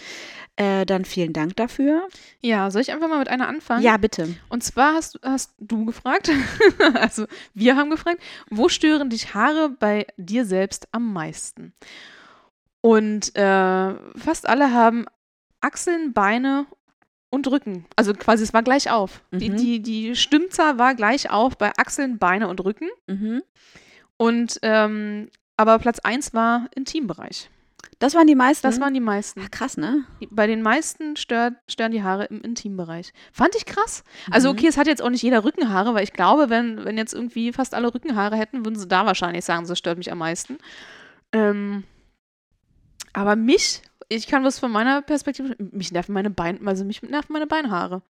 [0.60, 2.08] Äh, dann vielen Dank dafür.
[2.42, 3.84] ja, soll ich einfach mal mit einer anfangen?
[3.84, 4.36] Ja, bitte.
[4.50, 6.32] Und zwar hast, hast du gefragt,
[6.96, 8.20] also wir haben gefragt,
[8.50, 11.74] wo stören dich Haare bei dir selbst am meisten?
[12.82, 15.06] Und äh, fast alle haben
[15.62, 16.66] Achseln, Beine
[17.30, 17.86] und Rücken.
[17.96, 19.22] Also quasi, es war gleich auf.
[19.32, 19.58] Die, Mhm.
[19.58, 22.88] die, die Stimmzahl war gleich auf bei Achseln, Beine und Rücken.
[23.08, 23.44] Mhm.
[24.18, 27.50] Und ähm, aber Platz 1 war Intimbereich.
[28.00, 28.66] Das waren die meisten.
[28.68, 29.42] Das waren die meisten.
[29.44, 30.04] Ach, krass, ne?
[30.30, 33.12] Bei den meisten stört, stören die Haare im Intimbereich.
[33.32, 34.04] Fand ich krass.
[34.30, 34.58] Also, Mhm.
[34.58, 37.52] okay, es hat jetzt auch nicht jeder Rückenhaare, weil ich glaube, wenn, wenn jetzt irgendwie
[37.54, 40.60] fast alle Rückenhaare hätten, würden sie da wahrscheinlich sagen, das stört mich am meisten.
[41.32, 41.86] Ähm,
[43.14, 47.34] aber mich, ich kann was von meiner Perspektive, mich nerven meine Beine, also mich nerven
[47.34, 48.04] meine Beinhaare.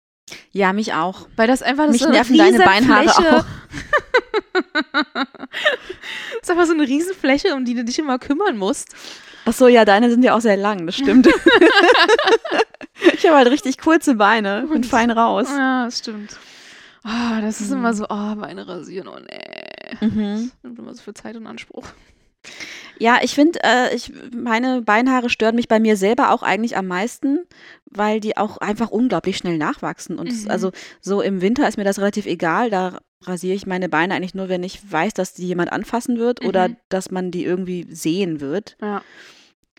[0.52, 1.28] Ja, mich auch.
[1.36, 3.46] Weil das einfach das Mich so nerven deine Beinhaare Riesenfläche- auch.
[4.54, 5.24] das
[6.42, 8.90] ist einfach so eine Riesenfläche, um die du dich immer kümmern musst.
[9.46, 11.28] Ach so, ja, deine sind ja auch sehr lang, das stimmt.
[13.14, 15.48] ich habe halt richtig kurze Beine und fein raus.
[15.50, 16.38] Ja, das stimmt.
[17.04, 17.78] Ah, das ist Mhm.
[17.78, 19.98] immer so, oh, Beine rasieren, oh nee.
[20.08, 20.52] Mhm.
[20.52, 21.86] Das nimmt immer so viel Zeit in Anspruch.
[22.98, 26.88] Ja, ich finde, äh, ich, meine Beinhaare stören mich bei mir selber auch eigentlich am
[26.88, 27.40] meisten,
[27.86, 30.18] weil die auch einfach unglaublich schnell nachwachsen.
[30.18, 30.50] Und Mhm.
[30.50, 32.70] also so im Winter ist mir das relativ egal.
[32.72, 36.44] Da rasiere ich meine Beine eigentlich nur, wenn ich weiß, dass die jemand anfassen wird
[36.46, 36.78] oder Mhm.
[36.90, 38.78] dass man die irgendwie sehen wird.
[38.82, 39.02] Ja,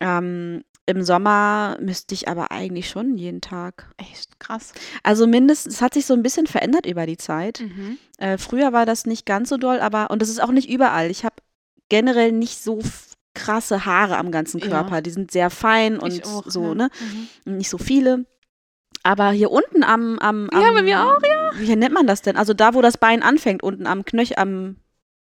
[0.01, 3.93] Ähm, Im Sommer müsste ich aber eigentlich schon jeden Tag.
[3.97, 4.73] echt krass.
[5.03, 7.61] Also mindestens, es hat sich so ein bisschen verändert über die Zeit.
[7.61, 7.99] Mhm.
[8.19, 11.11] Äh, früher war das nicht ganz so doll, aber, und das ist auch nicht überall.
[11.11, 11.35] Ich habe
[11.89, 12.81] generell nicht so
[13.35, 14.69] krasse Haare am ganzen Ja.
[14.69, 15.03] Körper.
[15.03, 16.75] Die sind sehr fein und auch, so, ja.
[16.75, 16.91] ne?
[17.45, 17.57] Mhm.
[17.57, 18.27] Nicht so viele.
[19.07, 21.51] Aber hier unten am, am, am Ja, bei mir auch, ja.
[21.59, 22.37] Wie nennt man das denn?
[22.37, 24.77] Also da, wo das Bein anfängt, unten am Knöchel, am,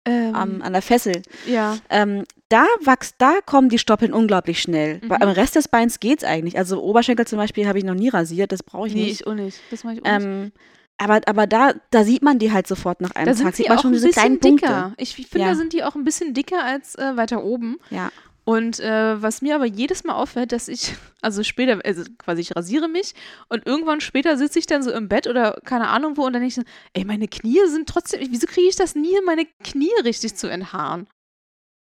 [0.05, 1.21] Ähm, am, an der Fessel.
[1.45, 4.99] ja, Ähm, da wächst, da kommen die Stoppeln unglaublich schnell.
[5.03, 5.11] Mhm.
[5.11, 6.57] Am Rest des Beins geht's eigentlich.
[6.57, 9.21] Also Oberschenkel zum Beispiel habe ich noch nie rasiert, das brauche ich nee, nicht.
[9.21, 9.59] ich auch nicht.
[9.69, 10.25] Das mache ich auch nicht.
[10.25, 10.51] Ähm,
[10.97, 13.37] aber aber da, da sieht man die halt sofort nach einem Da Tag.
[13.37, 14.81] sind Sieht sie man auch schon ein diese bisschen kleinen dicker.
[14.81, 15.03] Punkte.
[15.03, 15.49] Ich finde, Ja.
[15.51, 17.77] da sind die auch ein bisschen dicker als äh, weiter oben.
[17.91, 18.09] Ja.
[18.47, 22.55] Und äh, was mir aber jedes Mal auffällt, dass ich, also später, also quasi ich
[22.55, 23.13] rasiere mich
[23.49, 26.41] und irgendwann später sitze ich dann so im Bett oder keine Ahnung wo und dann
[26.41, 26.61] denke ich so,
[26.93, 31.07] ey, meine Knie sind trotzdem, wieso kriege ich das nie meine Knie richtig zu enthaaren?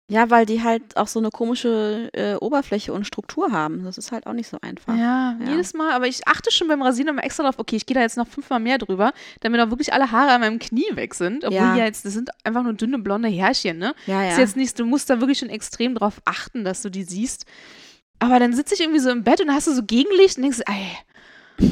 [0.10, 3.84] Ja, weil die halt auch so eine komische äh, Oberfläche und Struktur haben.
[3.84, 4.95] Das ist halt auch nicht so einfach.
[4.98, 5.52] Ja, Ja.
[5.52, 5.93] jedes Mal.
[5.93, 8.28] Aber ich achte schon beim Rasieren immer extra drauf, okay, ich gehe da jetzt noch
[8.28, 11.43] fünfmal mehr drüber, damit auch wirklich alle Haare an meinem Knie weg sind.
[11.45, 11.76] Obwohl Ja.
[11.78, 13.93] ja jetzt, das sind einfach nur dünne blonde Härchen, ne?
[14.08, 14.32] Ja, ja.
[14.32, 17.45] Ist jetzt nicht, du musst da wirklich schon extrem drauf achten, dass du die siehst.
[18.17, 20.60] Aber dann sitze ich irgendwie so im Bett und hast du so Gegenlicht und denkst,
[20.65, 20.98] ey.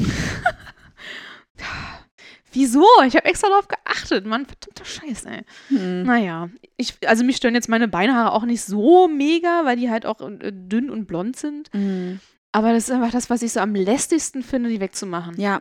[2.58, 2.84] Wieso?
[3.06, 4.46] Ich habe extra drauf geachtet, Mann.
[4.46, 5.42] Verdammter Scheiß, ey.
[5.68, 6.02] hm.
[6.02, 10.06] Naja, ich, also mich stören jetzt meine Beinhaare auch nicht so mega, weil die halt
[10.06, 11.68] auch äh, dünn und blond sind.
[11.72, 12.18] Hm.
[12.50, 15.38] Aber das ist einfach das, was ich so am lästigsten finde, die wegzumachen.
[15.40, 15.60] Ja.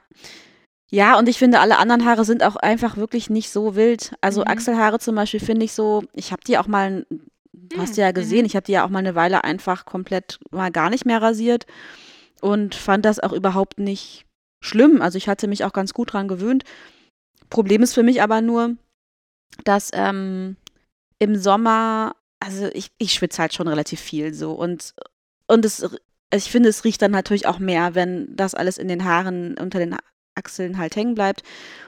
[0.90, 4.14] Ja, und ich finde, alle anderen Haare sind auch einfach wirklich nicht so wild.
[4.22, 4.48] Also Mhm.
[4.48, 8.12] Achselhaare zum Beispiel finde ich so, ich habe die auch mal, du hast Mhm, ja
[8.12, 8.46] gesehen, mhm.
[8.46, 11.66] ich habe die ja auch mal eine Weile einfach komplett mal gar nicht mehr rasiert
[12.40, 14.24] und fand das auch überhaupt nicht
[14.60, 15.02] schlimm.
[15.02, 16.64] Also ich hatte mich auch ganz gut dran gewöhnt.
[17.50, 18.76] Problem ist für mich aber nur,
[19.64, 20.58] dass ähm,
[21.20, 24.94] im Sommer, also ich, ich schwitze halt schon relativ viel so und,
[25.48, 25.86] und es,
[26.34, 29.80] ich finde, es riecht dann natürlich auch mehr, wenn das alles in den Haaren unter
[29.80, 29.96] den
[30.38, 31.44] Achseln halt hängen bleibt.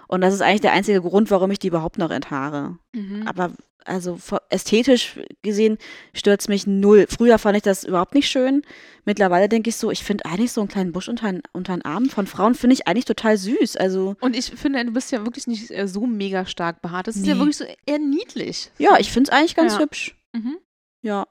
[0.07, 2.77] Und das ist eigentlich der einzige Grund, warum ich die überhaupt noch enthaare.
[2.93, 3.23] Mhm.
[3.27, 3.51] Aber
[3.85, 5.77] also ästhetisch gesehen
[6.13, 7.05] stört es mich null.
[7.09, 8.61] Früher fand ich das überhaupt nicht schön.
[9.05, 11.85] Mittlerweile denke ich so, ich finde eigentlich so einen kleinen Busch unter, den- unter den
[11.85, 13.77] Armen von Frauen finde ich eigentlich total süß.
[13.77, 17.07] Also Und ich finde, du bist ja wirklich nicht äh, so mega stark behaart.
[17.07, 17.39] Das ist ja Nee.
[17.39, 18.69] wirklich so eher niedlich.
[18.77, 19.79] ja, ich finde es eigentlich ganz Ja.
[19.79, 20.15] hübsch.
[20.33, 20.57] Mhm.
[21.01, 21.25] Ja.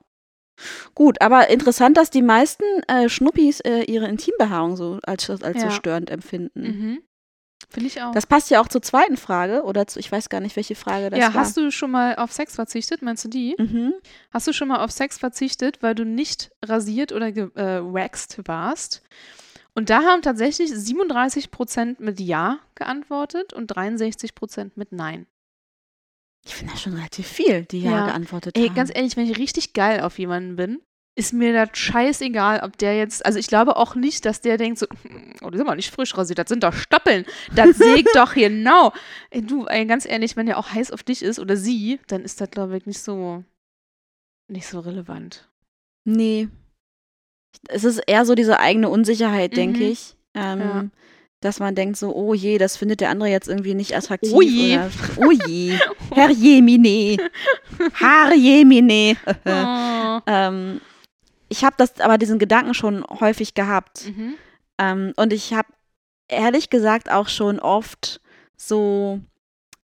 [0.94, 5.66] Gut, aber interessant, dass die meisten äh, Schnuppis äh, ihre Intimbehaarung so als, als so
[5.66, 5.70] Ja.
[5.70, 6.60] störend empfinden.
[6.62, 6.98] Mhm.
[7.70, 8.12] Finde ich auch.
[8.12, 11.10] Das passt ja auch zur zweiten Frage oder zu, ich weiß gar nicht, welche Frage
[11.10, 11.40] das ja, war.
[11.42, 13.02] hast du schon mal auf Sex verzichtet?
[13.02, 13.56] Meinst du die?
[13.58, 13.94] Mhm.
[14.30, 19.02] Hast du schon mal auf Sex verzichtet, weil du nicht rasiert oder gewaxt warst?
[19.74, 25.26] Und da haben tatsächlich 37% mit Ja geantwortet und 63% mit Nein.
[26.46, 28.06] Ich finde das schon relativ viel, die ja, Ja.
[28.06, 28.74] geantwortet Ey, haben.
[28.74, 30.80] ganz ehrlich, wenn ich richtig geil auf jemanden bin,
[31.18, 34.78] ist mir das scheißegal, ob der jetzt, also ich glaube auch nicht, dass der denkt
[34.78, 38.14] so, "Hm, oh, die sind mal nicht frisch rasiert, das sind doch Stoppeln, das sägt
[38.14, 38.92] doch genau.
[39.30, 42.22] Ey, du, ey, ganz ehrlich, wenn der auch heiß auf dich ist oder sie, dann
[42.22, 43.42] ist das, glaube ich, nicht so,
[44.48, 45.48] nicht so relevant.
[46.04, 46.48] Nee.
[47.68, 49.90] Es ist eher so diese eigene Unsicherheit, denke Mhm.
[49.90, 50.14] ich.
[50.34, 50.84] Ähm, Ja.
[51.40, 54.32] Dass man denkt so, oh je, das findet der andere jetzt irgendwie nicht attraktiv.
[54.32, 54.74] Oh je.
[54.76, 55.78] Oder, oh je.
[56.12, 57.16] Herr Jemine.
[57.94, 59.16] Herr Jemine.
[59.44, 60.20] Oh.
[60.26, 60.80] ähm,
[61.48, 64.06] ich habe das, aber diesen Gedanken schon häufig gehabt.
[64.06, 64.34] Mhm.
[64.78, 65.68] Ähm, und ich habe
[66.28, 68.20] ehrlich gesagt auch schon oft
[68.56, 69.20] so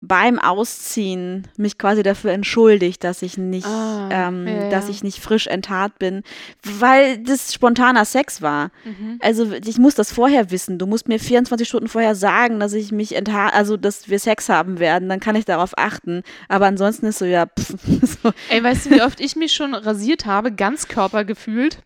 [0.04, 4.90] beim Ausziehen mich quasi dafür entschuldigt, dass ich nicht, Ah, ähm, ja, dass ja.
[4.90, 6.24] ich nicht frisch enthaart bin,
[6.64, 8.72] weil das spontaner Sex war.
[8.84, 9.18] Mhm.
[9.22, 10.78] Also ich muss das vorher wissen.
[10.78, 14.48] Du musst mir 24 Stunden vorher sagen, dass ich mich enthaar, also dass wir Sex
[14.48, 16.24] haben werden, dann kann ich darauf achten.
[16.48, 17.74] Aber ansonsten ist so ja, pff,
[18.22, 21.78] so, Ey, weißt du, wie oft ich mich schon rasiert habe, Ganzkörper gefühlt?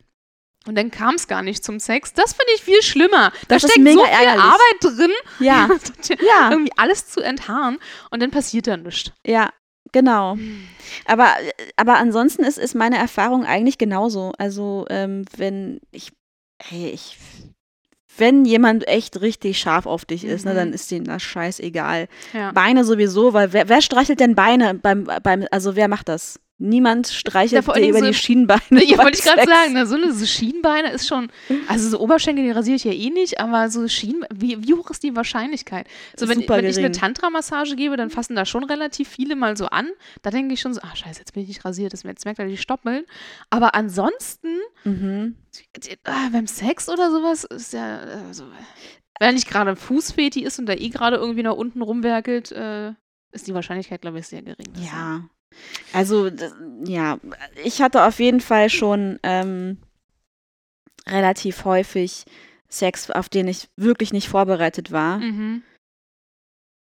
[0.66, 2.12] Und dann kam es gar nicht zum Sex.
[2.12, 3.31] Das finde ich viel schlimmer.
[3.48, 4.42] Da Das ist steckt so viel ärgerlich.
[4.42, 5.68] Arbeit drin, ja,
[6.26, 6.50] ja.
[6.50, 7.79] irgendwie alles zu enthaaren
[8.11, 9.12] und dann passiert da nichts.
[9.26, 9.50] Ja,
[9.92, 10.37] genau.
[11.07, 11.29] Aber,
[11.76, 14.33] aber ansonsten ist, ist meine Erfahrung eigentlich genauso.
[14.38, 16.12] Also, ähm, wenn ich,
[16.62, 17.16] hey, ich,
[18.18, 20.57] wenn jemand echt richtig scharf auf dich ist, ne, Mhm.
[20.57, 22.09] dann ist denen das scheißegal.
[22.33, 22.50] Ja.
[22.52, 26.40] Beine sowieso, weil wer, wer streichelt denn Beine beim, beim, also wer macht das?
[26.59, 28.61] Niemand Ja, streichelt vor dir über Dingen die so- Schienbeine.
[28.85, 31.29] Ja, wollte ich gerade sagen, ne, so eine so Schienbeine ist schon,
[31.69, 34.88] also so Oberschenkel, die rasiere ich ja eh nicht, aber so Schienbeine, wie, wie hoch
[34.90, 35.87] ist die Wahrscheinlichkeit?
[36.16, 36.92] So, wenn, wenn ich eine.
[36.92, 39.90] Tantra-Massage gebe, dann fassen da schon relativ viele mal so an.
[40.23, 42.38] Da denke ich schon so, ah scheiße, jetzt bin ich nicht rasiert, das, jetzt merkt
[42.40, 43.05] er die Stoppeln.
[43.51, 45.37] Aber ansonsten, Mhm.
[46.05, 48.45] ah, beim Sex oder sowas, ist ja, also,
[49.19, 52.51] wenn er nicht gerade ein Fußfeti ist und da eh gerade irgendwie nach unten rumwerkelt,
[52.53, 52.92] äh,
[53.33, 54.69] ist die Wahrscheinlichkeit, glaube ich, sehr gering.
[54.77, 55.25] er- Ja.
[55.92, 56.31] Also,
[56.85, 57.19] ja,
[57.64, 59.79] ich hatte auf jeden Fall schon ähm,
[61.07, 62.25] relativ häufig
[62.69, 65.19] Sex, auf den ich wirklich nicht vorbereitet war.
[65.19, 65.62] Mhm.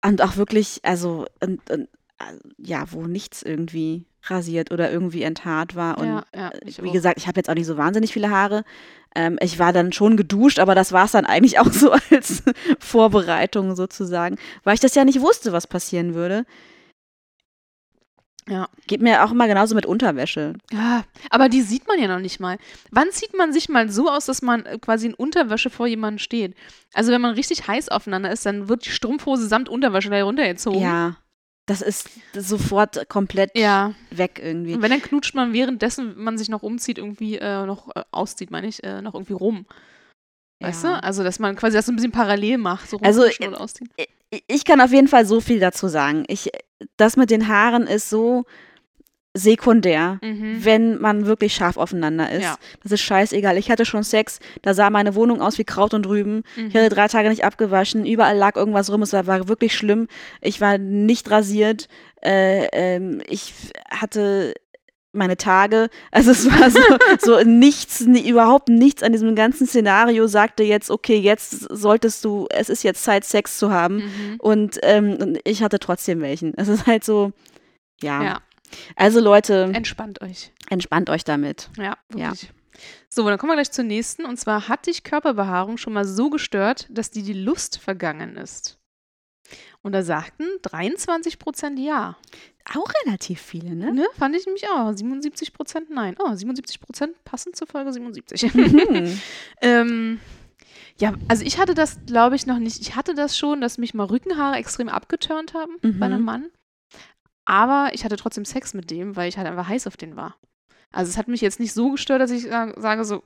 [0.05, 1.89] Und auch wirklich, also, und, und,
[2.19, 5.97] äh, ja, wo nichts irgendwie rasiert oder irgendwie enthaart war.
[5.97, 6.93] Und ja, ja, äh, wie auch.
[6.93, 8.63] gesagt, ich habe jetzt auch nicht so wahnsinnig viele Haare.
[9.15, 12.43] Ähm, ich war dann schon geduscht, aber das war es dann eigentlich auch so als
[12.79, 16.45] Vorbereitung sozusagen, weil ich das ja nicht wusste, was passieren würde.
[18.49, 18.69] Ja.
[18.87, 20.53] Geht mir auch immer genauso mit Unterwäsche.
[20.71, 22.57] Ja, aber die sieht man ja noch nicht mal.
[22.91, 26.19] Wann zieht man sich mal so aus, dass man äh, quasi in Unterwäsche vor jemandem
[26.19, 26.55] steht?
[26.93, 30.79] Also wenn man richtig heiß aufeinander ist, dann wird die Strumpfhose samt Unterwäsche da runtergezogen.
[30.81, 31.17] Ja,
[31.65, 33.93] das ist sofort komplett Ja.
[34.11, 34.75] weg irgendwie.
[34.75, 38.49] Und wenn, dann knutscht man währenddessen man sich noch umzieht, irgendwie äh, noch äh, auszieht,
[38.51, 39.65] meine ich, äh, noch irgendwie rum.
[40.61, 40.95] Weißt Ja.
[40.97, 41.03] du?
[41.03, 42.89] Also, dass man quasi das so ein bisschen parallel macht.
[42.89, 43.89] So Also, und ausziehen.
[44.47, 46.25] Ich- kann auf jeden Fall so viel dazu sagen.
[46.27, 46.49] Ich,
[46.97, 48.43] das mit den Haaren ist so
[49.33, 50.65] sekundär, Mhm.
[50.65, 52.43] wenn man wirklich scharf aufeinander ist.
[52.43, 52.57] Ja.
[52.81, 53.55] Das ist scheißegal.
[53.57, 56.41] Ich hatte schon Sex, da sah meine Wohnung aus wie Kraut und Rüben.
[56.55, 56.67] Mhm.
[56.69, 60.07] Ich hatte drei Tage nicht abgewaschen, überall lag irgendwas rum, es war, war wirklich schlimm.
[60.41, 61.87] Ich war nicht rasiert,
[62.23, 63.53] äh, ähm, ich
[63.91, 64.55] hatte
[65.17, 66.79] meine Tage, also es war so,
[67.19, 72.47] so nichts, ni- überhaupt nichts an diesem ganzen Szenario sagte jetzt, okay, jetzt solltest du,
[72.49, 73.95] es ist jetzt Zeit, Sex zu haben.
[73.97, 74.35] Mhm.
[74.39, 76.53] Und, ähm, ich hatte trotzdem welchen.
[76.55, 77.31] Es ist halt so,
[78.01, 78.23] ja.
[78.23, 78.39] Ja,
[78.95, 80.51] Also Leute, entspannt euch.
[80.69, 81.69] entspannt euch damit.
[81.77, 82.27] Ja, Ja.
[82.31, 82.51] wirklich.
[83.09, 84.25] So, dann kommen wir gleich zur nächsten.
[84.25, 88.76] Und zwar hat dich Körperbehaarung schon mal so gestört, dass dir die Lust vergangen ist?
[89.81, 92.17] Und da sagten 23 Prozent ja.
[92.75, 93.93] Auch relativ viele, ne?
[93.93, 94.05] Ne?
[94.17, 94.91] Fand ich nämlich auch.
[94.93, 96.15] 77 Prozent nein.
[96.19, 98.53] Oh, 77 Prozent passend zur Folge 77.
[98.53, 99.21] Mhm.
[99.61, 100.19] ähm,
[100.99, 102.81] Ja, also ich hatte das, glaube ich, noch nicht.
[102.81, 105.99] Ich hatte das schon, dass mich mal Rückenhaare extrem abgeturnt haben Mhm.
[105.99, 106.49] bei einem Mann.
[107.45, 110.35] Aber ich hatte trotzdem Sex mit dem, weil ich halt einfach heiß auf den war.
[110.91, 113.23] Also es hat mich jetzt nicht so gestört, dass ich sa- sage so,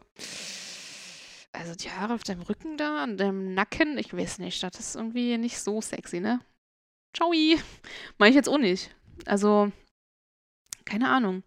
[1.54, 4.96] also die Haare auf deinem Rücken da, an deinem Nacken, ich weiß nicht, das ist
[4.96, 6.40] irgendwie nicht so sexy, ne?
[7.16, 7.32] Ciao.
[8.18, 8.96] Mach ich jetzt auch nicht.
[9.26, 9.72] Also,
[10.86, 11.44] keine Ahnung.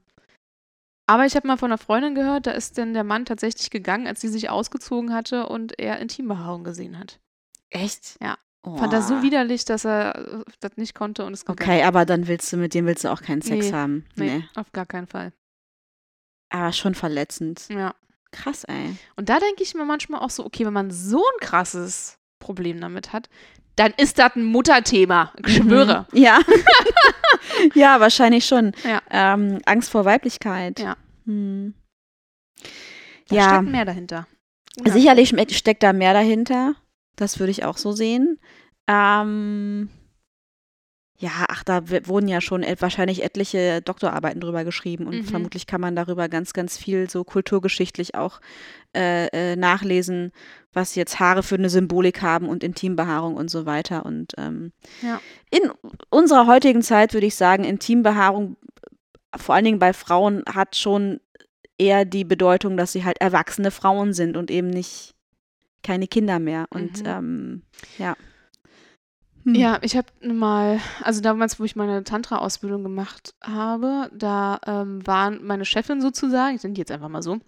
[1.06, 4.06] Aber ich habe mal von einer Freundin gehört, da ist denn der Mann tatsächlich gegangen,
[4.06, 7.20] als sie sich ausgezogen hatte und er Intimbehaarung gesehen hat.
[7.70, 8.16] Echt?
[8.22, 8.38] Ja.
[8.66, 8.78] Oh.
[8.78, 11.68] Fand das so widerlich, dass er äh, das nicht konnte und es gegangen.
[11.70, 14.06] Okay, aber dann willst du mit dem willst du auch keinen Sex Nee, haben.
[14.16, 14.48] Nee, Nee.
[14.54, 15.32] auf gar keinen Fall.
[16.48, 17.68] Aber schon verletzend.
[17.68, 17.94] Ja.
[18.34, 18.96] Krass, ey.
[19.16, 22.80] Und da denke ich mir manchmal auch so, okay, wenn man so ein krasses Problem
[22.80, 23.28] damit hat,
[23.76, 25.32] dann ist das ein Mutterthema.
[25.46, 26.06] Ich schwöre.
[26.12, 26.18] Mhm.
[26.18, 26.38] Ja.
[27.74, 28.72] ja, wahrscheinlich schon.
[28.84, 29.00] Ja.
[29.10, 30.80] Ähm, Angst vor Weiblichkeit.
[30.80, 30.96] Ja.
[31.26, 31.74] Hm.
[33.28, 33.48] Da Ja.
[33.54, 34.26] steckt mehr dahinter.
[34.80, 34.92] Oder?
[34.92, 36.74] Sicherlich steckt da mehr dahinter.
[37.16, 38.38] Das würde ich auch so sehen.
[38.88, 39.88] Ähm,
[41.16, 45.24] ja, ach, da wurden ja schon et wahrscheinlich etliche Doktorarbeiten drüber geschrieben und Mhm.
[45.24, 48.40] vermutlich kann man darüber ganz, ganz viel so kulturgeschichtlich auch
[48.96, 50.32] äh, äh, nachlesen,
[50.72, 54.04] was jetzt Haare für eine Symbolik haben und Intimbehaarung und so weiter.
[54.04, 54.72] Und ähm,
[55.02, 55.20] Ja.
[55.50, 55.70] in
[56.10, 58.56] unserer heutigen Zeit würde ich sagen, Intimbehaarung,
[59.36, 61.20] vor allen Dingen bei Frauen, hat schon
[61.78, 65.14] eher die Bedeutung, dass sie halt erwachsene Frauen sind und eben nicht
[65.82, 66.66] keine Kinder mehr.
[66.70, 67.06] Und Mhm.
[67.06, 67.62] ähm,
[67.98, 68.16] ja.
[69.44, 69.54] Hm.
[69.54, 75.44] Ja, ich habe mal, also damals, wo ich meine Tantra-Ausbildung gemacht habe, da ähm, waren
[75.44, 77.38] meine Chefin sozusagen, ich nenne die jetzt einfach mal so,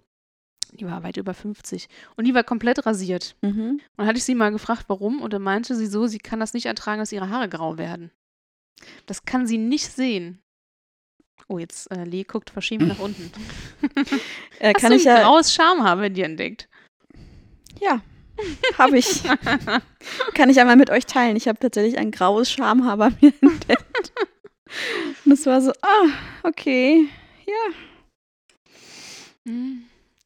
[0.73, 3.35] die war weit über 50 und die war komplett rasiert.
[3.41, 3.71] Mhm.
[3.71, 6.39] Und dann hatte ich sie mal gefragt, warum, und dann meinte sie so, sie kann
[6.39, 8.11] das nicht ertragen, dass ihre Haare grau werden.
[9.07, 10.39] Das kann sie nicht sehen.
[11.47, 13.31] Oh, jetzt äh, Lee guckt verschämt nach unten.
[14.59, 15.21] Äh, Hast kann du ich ja.
[15.21, 16.67] graues Schamhaar in dir entdeckt?
[17.79, 18.01] Ja,
[18.77, 19.23] habe ich.
[20.33, 21.35] kann ich einmal mit euch teilen.
[21.35, 24.11] Ich habe tatsächlich ein graues Schamhaar bei mir entdeckt.
[25.25, 26.07] Und es war so, ah,
[26.43, 27.07] okay,
[27.45, 27.73] ja,
[29.45, 29.83] Hm.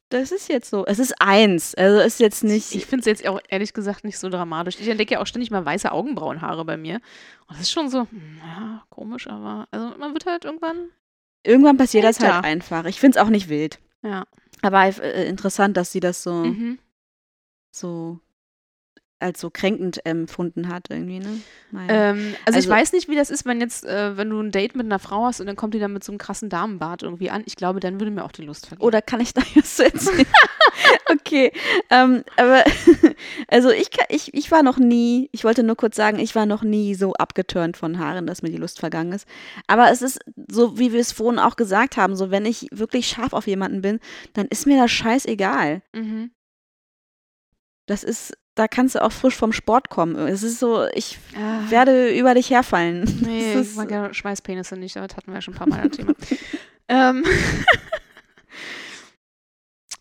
[0.08, 0.84] das ist jetzt so.
[0.86, 1.74] Es ist eins.
[1.76, 2.74] Also ist jetzt nicht.
[2.74, 4.76] Ich finde es jetzt auch ehrlich gesagt nicht so dramatisch.
[4.80, 6.96] Ich entdecke ja auch ständig mal weiße Augenbrauenhaare bei mir.
[7.46, 10.88] Und das ist schon so, hm, ja, komisch, aber also man wird halt irgendwann,
[11.44, 12.34] Irgendwann passiert das Alter.
[12.36, 12.84] halt einfach.
[12.86, 13.78] Ich finde es auch nicht wild.
[14.02, 14.24] ja.
[14.64, 16.78] Aber äh, interessant, dass sie das so, Mhm.
[17.72, 18.20] So
[19.18, 21.38] als so kränkend empfunden hat irgendwie, ne?
[21.88, 24.50] Ähm, also, ich Also- weiß nicht, wie das ist, wenn jetzt, äh, wenn du ein
[24.50, 27.04] Date mit einer Frau hast und dann kommt die dann mit so einem krassen Damenbart
[27.04, 27.44] irgendwie an.
[27.46, 28.84] Ich glaube, dann würde mir auch die Lust vergehen.
[28.84, 30.26] Oder kann ich da was zu erzählen?
[31.08, 31.52] okay.
[31.90, 32.64] Ähm, aber
[33.48, 36.64] also ich, ich, ich war noch nie, ich wollte nur kurz sagen, ich war noch
[36.64, 39.28] nie so abgeturnt von Haaren, dass mir die Lust vergangen ist.
[39.68, 40.18] Aber es ist
[40.50, 43.82] so, wie wir es vorhin auch gesagt haben, so wenn ich wirklich scharf auf jemanden
[43.82, 44.00] bin,
[44.32, 45.82] dann ist mir das scheißegal.
[45.92, 46.32] Mhm.
[47.86, 50.16] Das ist, da kannst du auch frisch vom Sport kommen.
[50.28, 53.04] Es ist so, ich Ah, werde über dich herfallen.
[53.24, 55.88] Nee, ich mag ja Schweißpenisse nicht, aber das hatten wir ja schon ein paar Mal
[55.88, 56.14] das Thema.
[56.88, 57.24] ähm.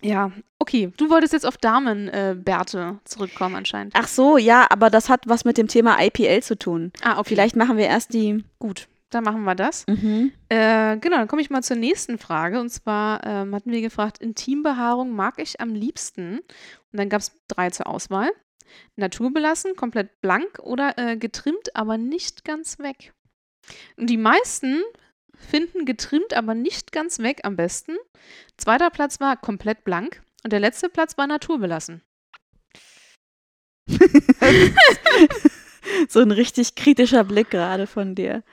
[0.02, 0.92] ja, okay.
[0.98, 3.94] Du wolltest jetzt auf Damenbärte äh, zurückkommen anscheinend.
[3.96, 6.92] ach so, ja, aber das hat was mit dem Thema IPL zu tun.
[7.02, 7.30] Ah, okay.
[7.30, 8.44] Vielleicht machen wir erst die.
[8.60, 9.86] Gut, dann machen wir das.
[9.88, 10.32] Mhm.
[10.50, 12.60] Äh, genau, dann komme ich mal zur nächsten Frage.
[12.60, 16.40] Und zwar ähm, hatten wir gefragt, Intimbehaarung mag ich am liebsten.
[16.40, 18.30] Und dann gab es drei zur Auswahl.
[18.96, 23.14] Naturbelassen, komplett blank oder äh, getrimmt, aber nicht ganz weg.
[23.98, 24.82] Und die meisten
[25.36, 27.98] finden getrimmt, aber nicht ganz weg am besten.
[28.58, 30.22] Zweiter Platz war komplett blank.
[30.44, 32.02] Und der letzte Platz war naturbelassen.
[36.08, 38.44] so ein richtig kritischer Blick gerade von dir.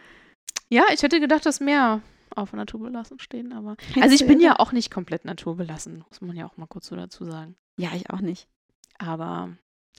[0.68, 2.00] Ja, ich hätte gedacht, dass mehr
[2.34, 3.76] auf naturbelassen stehen, aber.
[4.00, 6.96] Also ich bin ja auch nicht komplett naturbelassen, muss man ja auch mal kurz so
[6.96, 7.56] dazu sagen.
[7.78, 8.48] Ja, ich auch nicht.
[8.98, 9.50] Aber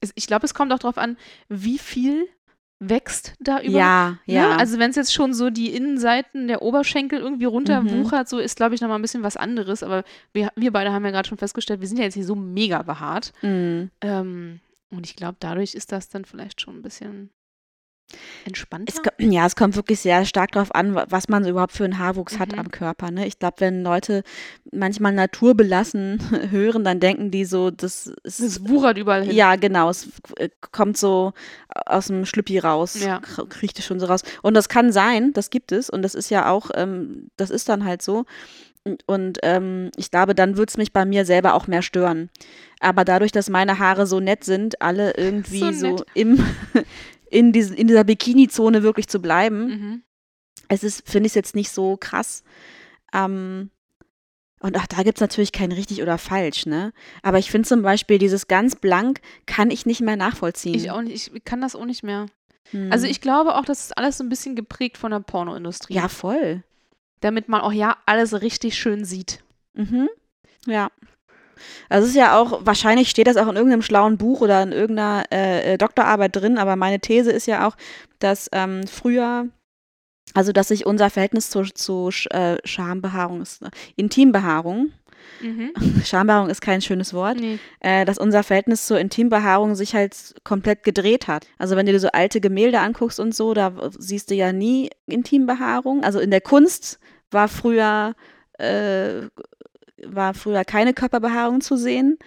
[0.01, 2.27] es, ich glaube, es kommt auch darauf an, wie viel
[2.79, 3.77] wächst da über.
[3.77, 4.36] Ja, Ne?
[4.36, 4.55] ja.
[4.55, 8.75] Also wenn es jetzt schon so die Innenseiten der Oberschenkel irgendwie runterwuchert, so ist, glaube
[8.75, 9.84] ich, nochmal ein bisschen was anderes.
[9.84, 12.36] Aber wir, wir beide haben ja gerade schon festgestellt, wir sind ja jetzt nicht so
[12.36, 13.34] mega behaart.
[13.41, 13.86] Mm.
[14.01, 14.60] Ähm,
[14.91, 17.32] und ich glaube, dadurch ist das dann vielleicht schon ein bisschen
[18.45, 18.93] entspannter.
[19.17, 21.84] Es, ja, es kommt wirklich sehr stark darauf an, wa- was man so überhaupt für
[21.86, 22.60] einen Haarwuchs hat Mhm.
[22.60, 23.12] am Körper.
[23.12, 23.26] Ne?
[23.28, 24.24] Ich glaube, wenn Leute
[24.72, 26.19] manchmal naturbelassen
[26.52, 28.39] hören, dann denken die so, das ist.
[28.39, 29.36] es wuchert überall hin.
[29.36, 31.34] ja, genau, es äh, kommt so
[31.86, 33.17] aus dem Schlüppi raus, Ja.
[33.19, 34.22] kr- kriecht es schon so raus.
[34.41, 37.69] Und das kann sein, das gibt es und das ist ja auch, ähm, das ist
[37.69, 38.26] dann halt so.
[38.86, 42.30] Und, und ähm, ich glaube, dann würde es mich bei mir selber auch mehr stören.
[42.80, 46.43] Aber dadurch, dass meine Haare so nett sind, alle irgendwie So so, im,
[47.32, 50.04] in, diesen, in dieser Bikini-Zone wirklich zu bleiben, Mhm.
[50.68, 52.44] es ist, finde ich es jetzt nicht so krass.
[53.13, 53.70] Ähm,
[54.62, 56.92] Und auch da gibt es natürlich kein richtig oder falsch, ne?
[57.24, 60.76] Aber ich finde zum Beispiel dieses ganz blank kann ich nicht mehr nachvollziehen.
[60.76, 62.26] Ich auch nicht, ich kann das auch nicht mehr.
[62.72, 62.92] Hm.
[62.92, 65.94] Also ich glaube auch, das ist alles so ein bisschen geprägt von der Pornoindustrie.
[65.94, 66.62] Ja, voll.
[67.22, 69.42] Damit man auch ja alles richtig schön sieht.
[69.76, 70.10] Mhm.
[70.65, 70.92] Ja.
[71.89, 74.72] Also es ist ja auch, wahrscheinlich steht das auch in irgendeinem schlauen Buch oder in
[74.72, 77.76] irgendeiner äh, äh, Doktorarbeit drin, aber meine These ist ja auch,
[78.19, 79.48] dass ähm, früher,
[80.34, 84.91] also dass sich unser Verhältnis zu, zu äh, Schambehaarung, ist, äh, Intimbehaarung,
[85.41, 85.74] Mhm.
[86.06, 87.60] Schambehaarung ist kein schönes Wort, Nee.
[87.82, 91.45] äh, dass unser Verhältnis zur Intimbehaarung sich halt komplett gedreht hat.
[91.58, 94.89] Also wenn du dir so alte Gemälde anguckst und so, da siehst du ja nie
[95.06, 96.04] Intimbehaarung.
[96.04, 97.00] Also in der Kunst
[97.32, 98.15] war früher,
[98.58, 99.28] äh,
[100.06, 102.18] war früher keine Körperbehaarung zu sehen.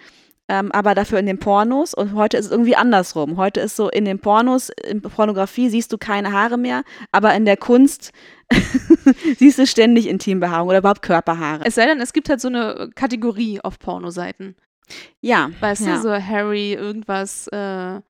[0.49, 3.37] Ähm, aber dafür in den Pornos und heute ist es irgendwie andersrum.
[3.37, 6.83] Heute ist so in den Pornos, in Pornografie siehst du keine Haare mehr,
[7.13, 8.11] aber in der Kunst
[9.37, 11.63] siehst du ständig Intimbehaarung oder überhaupt Körperhaare.
[11.63, 14.55] Es sei denn, es gibt halt so eine Kategorie auf Pornoseiten.
[15.21, 15.95] Ja, Weißt ja.
[15.95, 18.01] du, so Harry, irgendwas, äh,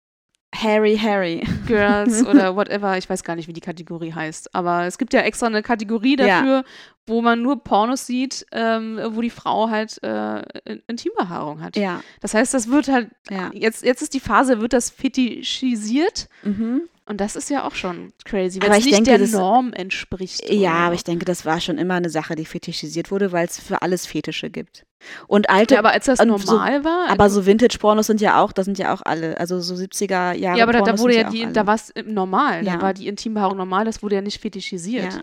[0.56, 1.43] Harry, Harry.
[1.67, 2.97] Girls oder whatever.
[2.97, 4.54] Ich weiß gar nicht, wie die Kategorie heißt.
[4.54, 6.63] Aber es gibt ja extra eine Kategorie Ja.
[7.05, 11.75] Wo man nur Pornos sieht, ähm, wo die Frau halt äh, In- Intimbehaarung hat.
[11.75, 13.51] Ja, Das heißt, das wird halt, ja.
[13.53, 16.27] jetzt, jetzt ist die Phase, wird das fetischisiert.
[16.43, 16.81] Mhm.
[17.05, 19.73] Und das ist ja auch schon crazy, weil es ich nicht denke, der das- Norm
[19.73, 20.49] entspricht.
[20.49, 23.45] Ja, oder aber ich denke, das war schon immer eine Sache, die fetischisiert wurde, weil
[23.45, 24.85] es für alles Fetische gibt.
[25.27, 28.41] Und alte, Ja, aber als das und so- normal war, aber so Vintage-Pornos sind ja
[28.41, 31.17] auch, das sind ja auch alle, also so 70er Jahre ja, aber da, da wurde
[31.17, 32.77] ja die, da war es normal, Ja.
[32.77, 35.13] da war die Intimbehaarung normal, das wurde ja nicht fetischisiert.
[35.15, 35.19] ja.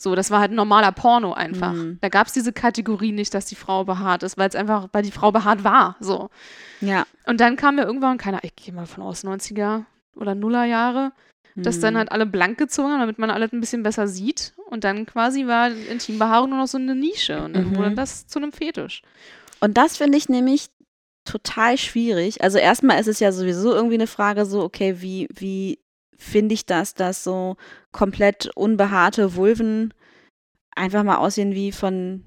[0.00, 1.72] So, das war halt ein normaler Porno einfach.
[1.72, 1.98] Mhm.
[2.00, 5.02] Da gab es diese Kategorie nicht, dass die Frau behaart ist, weil es einfach, weil
[5.02, 5.96] die Frau behaart war.
[6.00, 6.30] So.
[6.80, 7.04] ja.
[7.26, 9.84] Und dann kam ja irgendwann, keine Ahnung, ich gehe mal von aus, 90er
[10.14, 11.12] oder Nuller Jahre,
[11.56, 11.98] dass dann Mhm.
[11.98, 14.54] halt alle blank gezogen haben, damit man alles ein bisschen besser sieht.
[14.70, 17.42] Und dann quasi war Intimbehaarung nur noch so eine Nische.
[17.42, 17.76] Und dann Mhm.
[17.76, 19.02] wurde das zu einem Fetisch.
[19.60, 20.68] Und das finde ich nämlich
[21.24, 22.42] total schwierig.
[22.42, 25.78] Also erstmal ist es ja sowieso irgendwie eine Frage so, okay, wie, wie
[26.18, 27.56] finde ich das, dass so
[27.92, 29.94] komplett unbehaarte Vulven
[30.76, 32.24] einfach mal aussehen wie von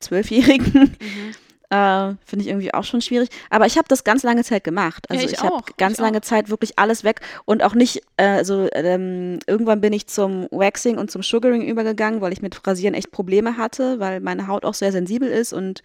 [0.00, 0.96] Zwölfjährigen?
[1.00, 1.34] Mhm.
[1.70, 3.30] Äh, Finde ich irgendwie auch schon schwierig.
[3.50, 5.06] Aber ich habe das ganz lange Zeit gemacht.
[5.10, 6.22] Ja, Also ich ich, habe ganz ich lange auch.
[6.22, 10.98] Zeit wirklich alles weg und auch nicht, äh, also ähm, irgendwann bin ich zum Waxing
[10.98, 14.74] und zum Sugaring übergegangen, weil ich mit Rasieren echt Probleme hatte, weil meine Haut auch
[14.74, 15.82] sehr sensibel ist und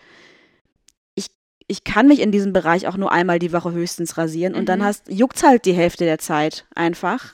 [1.16, 1.28] ich,
[1.68, 4.80] ich kann mich in diesem Bereich auch nur einmal die Woche höchstens rasieren und dann
[4.80, 4.84] Mhm.
[4.84, 7.34] hast juckt's halt die Hälfte der Zeit einfach.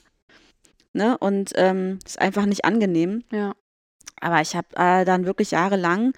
[0.96, 1.18] Ne?
[1.18, 3.24] Und ähm, ist einfach nicht angenehm.
[3.32, 3.54] Ja.
[4.22, 6.14] Aber ich habe äh, dann wirklich jahrelang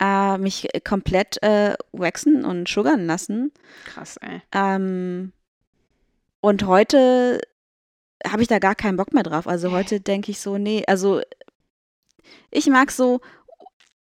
[0.00, 3.52] äh, mich komplett äh, waxen und sugern lassen.
[3.84, 4.42] Krass, ey.
[4.52, 5.32] Ähm,
[6.40, 7.40] und heute
[8.26, 9.46] habe ich da gar keinen Bock mehr drauf.
[9.46, 11.20] Also heute denke ich so, nee, also
[12.50, 13.20] ich mag so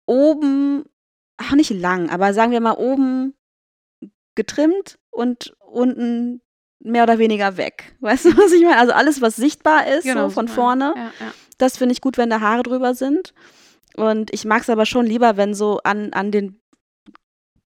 [0.06, 0.84] oben,
[1.38, 3.34] auch nicht lang, aber sagen wir mal oben
[4.36, 6.42] getrimmt und unten
[6.84, 7.96] mehr oder weniger weg.
[8.00, 8.78] Weißt du, was ich meine?
[8.78, 10.54] Also alles, was sichtbar ist, so von ja.
[10.54, 10.94] vorne.
[10.96, 11.34] Ja, ja.
[11.58, 13.34] Das finde ich gut, wenn da Haare drüber sind.
[13.96, 16.60] Und ich mag es aber schon lieber, wenn so an, an den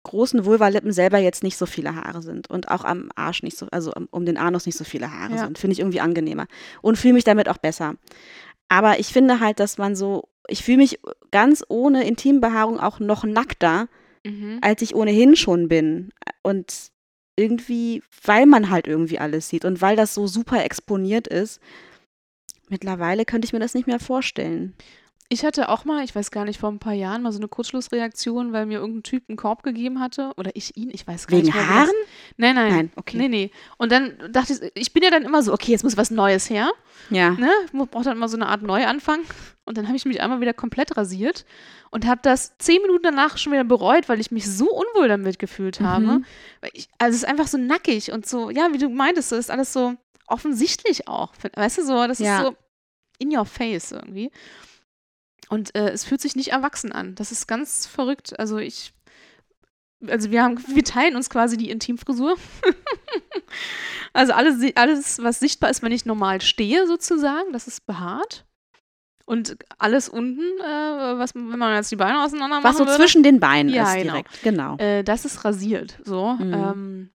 [0.05, 2.51] großen Vulvalippen selber jetzt nicht so viele Haare sind.
[2.51, 5.35] Und auch am Arsch nicht so, also um- um den Anus nicht so viele Haare
[5.35, 5.39] Ja.
[5.45, 5.59] sind.
[5.59, 6.47] Finde ich irgendwie angenehmer.
[6.81, 7.95] Und fühle mich damit auch besser.
[8.69, 10.99] Aber ich finde halt, dass man so, ich fühle mich
[11.31, 13.89] ganz ohne Intimbehaarung auch noch nackter,
[14.25, 14.59] Mhm.
[14.63, 16.11] als ich ohnehin schon bin.
[16.43, 16.91] Und
[17.37, 21.61] irgendwie, weil man halt irgendwie alles sieht und weil das so super exponiert ist,
[22.69, 24.75] mittlerweile könnte ich mir das nicht mehr vorstellen.
[25.33, 27.49] Ich hatte auch mal, ich weiß gar nicht, vor ein paar Jahren mal so eine
[27.49, 30.33] Kurzschlussreaktion, weil mir irgendein Typ einen Korb gegeben hatte.
[30.37, 31.57] Oder ich ihn, ich weiß gar Wegen nicht.
[31.57, 31.89] wie Haaren?
[32.37, 32.73] Nein, nein.
[32.75, 33.17] Nein, okay.
[33.17, 33.51] Nee, nee.
[33.79, 36.51] Und dann dachte ich, ich bin ja dann immer so, okay, jetzt muss was Neues
[36.51, 36.71] her.
[37.09, 37.31] Ja.
[37.31, 37.51] Ne?
[37.65, 39.21] Ich brauche dann immer so eine Art Neuanfang.
[39.65, 41.45] Und dann habe ich mich einmal wieder komplett rasiert
[41.91, 45.39] und habe das zehn Minuten danach schon wieder bereut, weil ich mich so unwohl damit
[45.39, 46.05] gefühlt habe.
[46.07, 46.25] Mhm.
[46.61, 49.37] Weil ich, also es ist einfach so nackig und so, ja, wie du meintest, so
[49.37, 49.95] ist alles so
[50.27, 51.33] offensichtlich auch.
[51.55, 52.39] Weißt du, so, das Ja.
[52.39, 52.57] ist so
[53.19, 54.33] in your face irgendwie.
[55.49, 57.15] Und äh, es fühlt sich nicht erwachsen an.
[57.15, 58.39] Das ist ganz verrückt.
[58.41, 58.93] Also ich,
[60.09, 62.37] also wir haben, wir teilen uns quasi die Intimfrisur.
[64.13, 68.45] also alles, alles, was sichtbar ist, wenn ich normal stehe, sozusagen, das ist behaart.
[69.25, 73.23] Und alles unten, äh, was, wenn man jetzt die Beine auseinander Was so würde, zwischen
[73.23, 74.13] den Beinen Ja, ist genau.
[74.15, 74.43] direkt.
[74.43, 74.77] Genau.
[74.79, 75.99] äh, das ist rasiert.
[76.05, 76.35] So.
[76.35, 76.53] Mhm.
[76.55, 77.11] Ähm,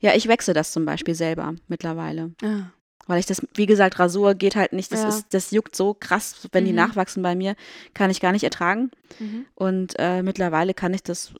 [0.00, 2.32] Ja, ich wechsle das zum Beispiel selber mittlerweile.
[2.42, 2.70] ja.
[3.08, 4.92] Weil ich das, wie gesagt, Rasur geht halt nicht.
[4.92, 5.08] Das, Ja.
[5.08, 6.76] ist, das juckt so krass, wenn die Mhm.
[6.76, 7.56] nachwachsen bei mir,
[7.94, 8.92] kann ich gar nicht ertragen.
[9.18, 9.44] Mhm.
[9.56, 11.34] Und äh, mittlerweile kann ich das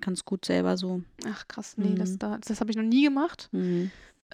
[0.00, 1.02] ganz gut selber so.
[1.26, 2.18] Ach krass, nee, das, Mhm.
[2.20, 3.50] da, das habe ich noch nie gemacht.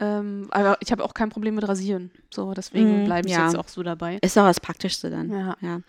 [0.01, 2.11] Ähm, aber ich habe auch kein Problem mit Rasieren.
[2.33, 3.47] So, deswegen Mm, bleibe ich ja.
[3.47, 4.19] jetzt auch so dabei.
[4.23, 5.31] Ist doch das Praktischste dann.
[5.31, 5.57] Ja.
[5.61, 5.81] Ja.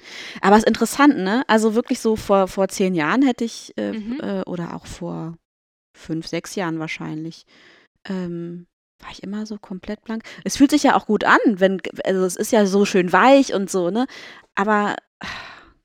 [0.41, 1.43] Aber es ist interessant, ne?
[1.47, 4.19] Also wirklich so vor, vor zehn Jahren hätte ich, äh, Mhm.
[4.21, 5.35] äh, oder auch vor
[5.95, 7.45] fünf, sechs Jahren wahrscheinlich,
[8.07, 8.65] ähm,
[8.99, 10.23] war ich immer so komplett blank.
[10.43, 13.53] Es fühlt sich ja auch gut an, wenn, also es ist ja so schön weich
[13.53, 14.07] und so, ne?
[14.55, 15.27] Aber ah,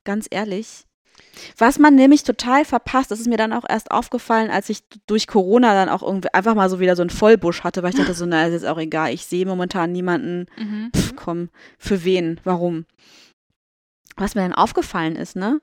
[0.04, 0.84] ganz ehrlich,
[1.58, 5.26] was man nämlich total verpasst, das ist mir dann auch erst aufgefallen, als ich durch
[5.26, 8.14] Corona dann auch irgendwie einfach mal so wieder so einen Vollbusch hatte, weil ich dachte
[8.14, 10.90] so, na, ist jetzt auch egal, ich sehe momentan niemanden, Mhm.
[10.94, 12.40] Pff, komm, für wen?
[12.44, 12.84] Warum?
[14.16, 15.60] Was mir dann aufgefallen ist, ne?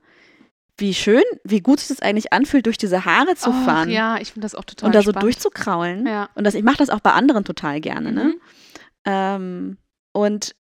[0.77, 4.17] Wie schön, wie gut sich das eigentlich anfühlt, durch diese Haare zu Och, fahren Ja,
[4.17, 5.23] ich finde das auch total und da so spannend.
[5.23, 6.07] durchzukraulen.
[6.07, 6.29] Ja.
[6.35, 8.23] Und das, ich mache das auch bei anderen total gerne, ne?
[8.25, 8.41] Mhm.
[9.05, 9.77] Ähm,
[10.13, 10.55] und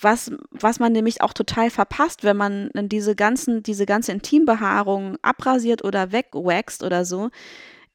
[0.00, 5.84] was, was man nämlich auch total verpasst, wenn man diese ganzen, diese ganze Intimbehaarung abrasiert
[5.84, 7.30] oder wegwaxt oder so,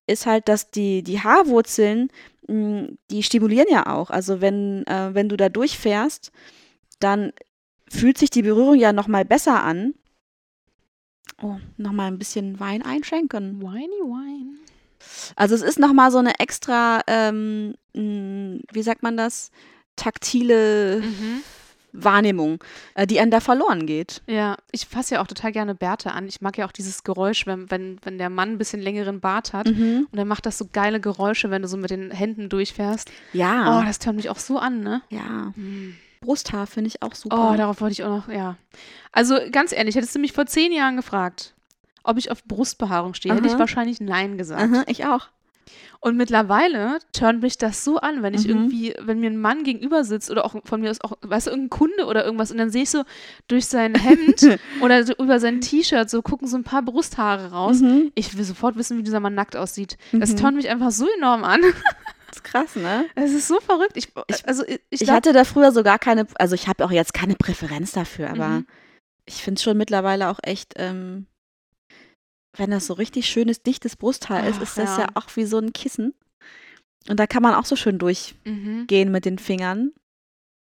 [0.07, 2.09] ist halt, dass die, die Haarwurzeln,
[2.47, 4.09] mh, die stimulieren ja auch.
[4.09, 6.31] Also wenn, äh, wenn du da durchfährst,
[6.99, 7.33] dann
[7.87, 9.93] fühlt sich die Berührung ja nochmal besser an.
[11.41, 13.61] Oh, nochmal ein bisschen Wein einschenken.
[13.61, 14.57] Whiny Wine.
[15.35, 19.51] Also es ist nochmal so eine extra, ähm, mh, wie sagt man das,
[19.95, 21.43] taktile Mhm.
[21.93, 22.63] Wahrnehmung,
[22.95, 24.21] äh, die an da verloren geht.
[24.27, 26.27] Ja, ich fasse ja auch total gerne Bärte an.
[26.27, 29.53] Ich mag ja auch dieses Geräusch, wenn, wenn, wenn der Mann ein bisschen längeren Bart
[29.53, 29.67] hat.
[29.67, 30.07] Mhm.
[30.11, 33.09] Und er macht das so geile Geräusche, wenn du so mit den Händen durchfährst.
[33.33, 35.01] Oh, Ja, das tönt mich auch so an, ne?
[35.09, 35.51] ja.
[35.55, 35.95] Hm.
[36.23, 37.51] Brusthaar finde ich auch super.
[37.51, 38.55] Oh, darauf wollte ich auch noch, ja.
[39.11, 41.55] Also ganz ehrlich, hättest du mich vor zehn Jahren gefragt,
[42.03, 43.59] ob ich auf Brustbehaarung stehe, hätte ich Aha.
[43.59, 44.61] wahrscheinlich Nein gesagt.
[44.61, 45.29] Aha, ich auch.
[45.99, 48.49] Und mittlerweile turnt mich das so an, wenn ich Mhm.
[48.49, 51.51] irgendwie, wenn mir ein Mann gegenüber sitzt oder auch von mir aus auch, weißt du,
[51.51, 53.03] irgendein Kunde oder irgendwas und dann sehe ich so
[53.47, 54.41] durch sein Hemd
[54.81, 57.81] oder so über sein T-Shirt so gucken so ein paar Brusthaare raus.
[57.81, 58.11] Mhm.
[58.15, 59.97] Ich will sofort wissen, wie dieser Mann nackt aussieht.
[60.11, 60.37] Das Mhm.
[60.37, 61.61] turnt mich einfach so enorm an.
[62.31, 63.05] Das ist krass, ne?
[63.13, 63.91] Es ist so verrückt.
[63.95, 66.69] Ich, Ich- also ich, ich Ich glaub, hatte da früher so gar keine, also ich
[66.69, 68.67] habe auch jetzt keine Präferenz dafür, aber Mhm.
[69.25, 71.25] ich finde es schon mittlerweile auch echt, ähm,
[72.57, 75.03] wenn das so richtig schönes, dichtes Brusthaar ist, Ach, ist das ja.
[75.03, 76.13] ja auch wie so ein Kissen.
[77.09, 79.11] Und da kann man auch so schön durchgehen mhm.
[79.11, 79.91] mit den Fingern.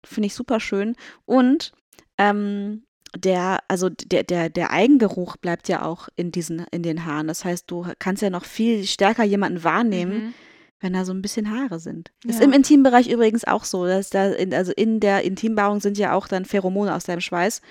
[0.05, 0.95] Finde ich super schön.
[1.25, 1.71] Und
[2.17, 2.83] ähm,
[3.15, 7.27] der, also der, der, der Eigengeruch bleibt ja auch in diesen, in den Haaren.
[7.27, 10.33] Das heißt, du kannst ja noch viel stärker jemanden wahrnehmen, Mhm.
[10.81, 12.11] wenn da so ein bisschen Haare sind.
[12.25, 12.45] Ist Ja.
[12.45, 13.85] im Intimbereich übrigens auch so.
[13.85, 17.61] Dass da in, also in der Intimbehaarung sind ja auch dann Pheromone aus deinem Schweiß.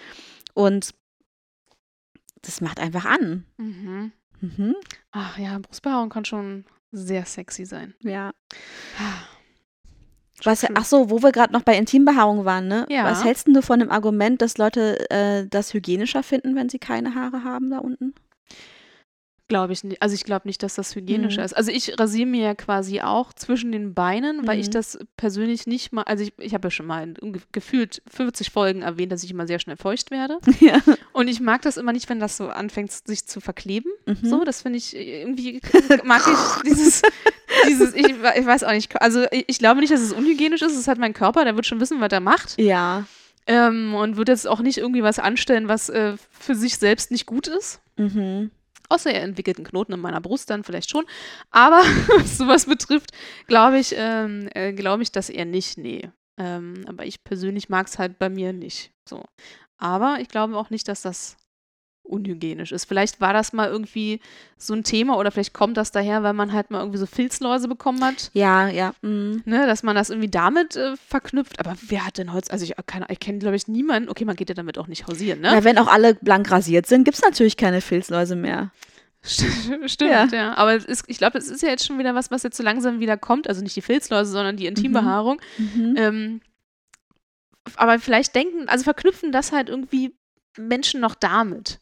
[0.55, 0.95] Und
[2.45, 3.45] das macht einfach an.
[3.57, 4.13] Mhm.
[4.41, 4.75] Mhm.
[5.13, 7.95] Ach ja, Brustbehaarung kann schon sehr sexy sein.
[8.01, 8.33] Ja.
[10.43, 12.87] Was, ach so, wo wir gerade noch bei Intimbehaarung waren, ne?
[12.89, 13.05] Ja.
[13.05, 17.15] Was hältst du von dem Argument, dass Leute äh, das hygienischer finden, wenn sie keine
[17.15, 18.15] Haare haben da unten?
[19.49, 20.01] Glaube ich nicht.
[20.01, 21.45] Also ich glaube nicht, dass das hygienischer Mhm.
[21.45, 21.53] ist.
[21.53, 24.73] Also ich rasiere mir ja quasi auch zwischen den Beinen, weil ich Mhm.
[24.73, 27.13] das persönlich nicht mal, also ich, ich habe ja schon mal
[27.53, 30.39] gefühlt 50 Folgen erwähnt, dass ich immer sehr schnell feucht werde.
[30.61, 30.81] ja.
[31.13, 33.93] Und ich mag das immer nicht, wenn das so anfängt, sich zu verkleben.
[34.07, 34.17] Mhm.
[34.23, 35.61] So, das finde ich irgendwie,
[36.05, 37.03] mag ich dieses,
[37.69, 40.73] dieses, ich, ich weiß auch nicht, also ich, ich glaube nicht, dass es unhygienisch ist.
[40.75, 42.59] Es halt mein Körper, der wird schon wissen, was er macht.
[42.59, 43.05] Ja.
[43.47, 47.27] Ähm, und wird jetzt auch nicht irgendwie was anstellen, was äh, für sich selbst nicht
[47.27, 47.81] gut ist.
[47.99, 48.51] Mhm.
[48.95, 51.05] Außer er entwickelt einen Knoten in meiner Brust, dann vielleicht schon.
[51.51, 51.79] Aber
[52.19, 53.11] was sowas betrifft,
[53.49, 55.79] glaube ich, ähm, äh, glaube ich das eher nicht.
[55.79, 56.11] Nee.
[56.39, 58.93] Ähm, aber ich persönlich mag es halt bei mir nicht.
[59.09, 59.25] So.
[59.79, 61.37] Aber ich glaube auch nicht, dass das
[62.05, 62.85] unhygienisch ist.
[62.85, 64.21] Vielleicht war das mal irgendwie
[64.59, 67.67] so ein Thema oder vielleicht kommt das daher, weil man halt mal irgendwie so Filzläuse
[67.67, 68.31] bekommen hat.
[68.35, 68.95] Ja, ja.
[69.03, 69.43] Mhm.
[69.47, 71.59] Ne, dass man das irgendwie damit äh, verknüpft.
[71.61, 74.37] Aber wer hat denn heute, also ich, keine- ich kenne, glaube ich, niemanden, okay, man
[74.37, 75.51] geht ja damit auch nicht hausieren, ne?
[75.53, 78.71] Na, wenn auch alle blank rasiert sind, gibt es natürlich keine Filzläuse mehr.
[79.25, 80.27] St- Stimmt, Ja.
[80.27, 80.55] ja.
[80.55, 83.01] Aber ist, ich glaube, es ist ja jetzt schon wieder was, was jetzt so langsam
[83.01, 83.49] wieder kommt.
[83.49, 85.41] Also nicht die Filzläuse, sondern die Intimbehaarung.
[85.57, 85.95] Mhm.
[85.97, 86.41] Ähm,
[87.77, 90.15] aber vielleicht denken, also verknüpfen das halt irgendwie
[90.59, 91.81] Menschen noch damit.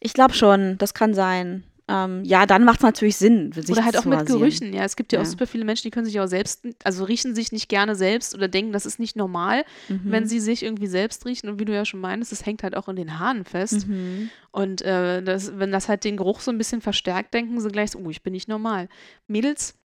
[0.00, 1.64] Ich glaube schon, das kann sein.
[1.88, 4.40] Ähm, ja, dann macht es natürlich Sinn, sich oder halt auch mit rasieren.
[4.40, 4.72] Gerüchen.
[4.72, 5.30] Ja, es gibt ja, auch Ja.
[5.30, 8.48] super viele Menschen, die können sich auch selbst, also riechen sich nicht gerne selbst oder
[8.48, 10.00] denken, das ist nicht normal, Mhm.
[10.10, 11.48] wenn sie sich irgendwie selbst riechen.
[11.48, 13.86] Und wie du ja schon meinst, es hängt halt auch in den Haaren fest.
[13.86, 14.30] Mhm.
[14.50, 17.92] Und äh, das, wenn das halt den Geruch so ein bisschen verstärkt, denken sie gleich
[17.92, 18.88] so, oh, ich bin nicht normal.
[19.28, 19.76] Mädels,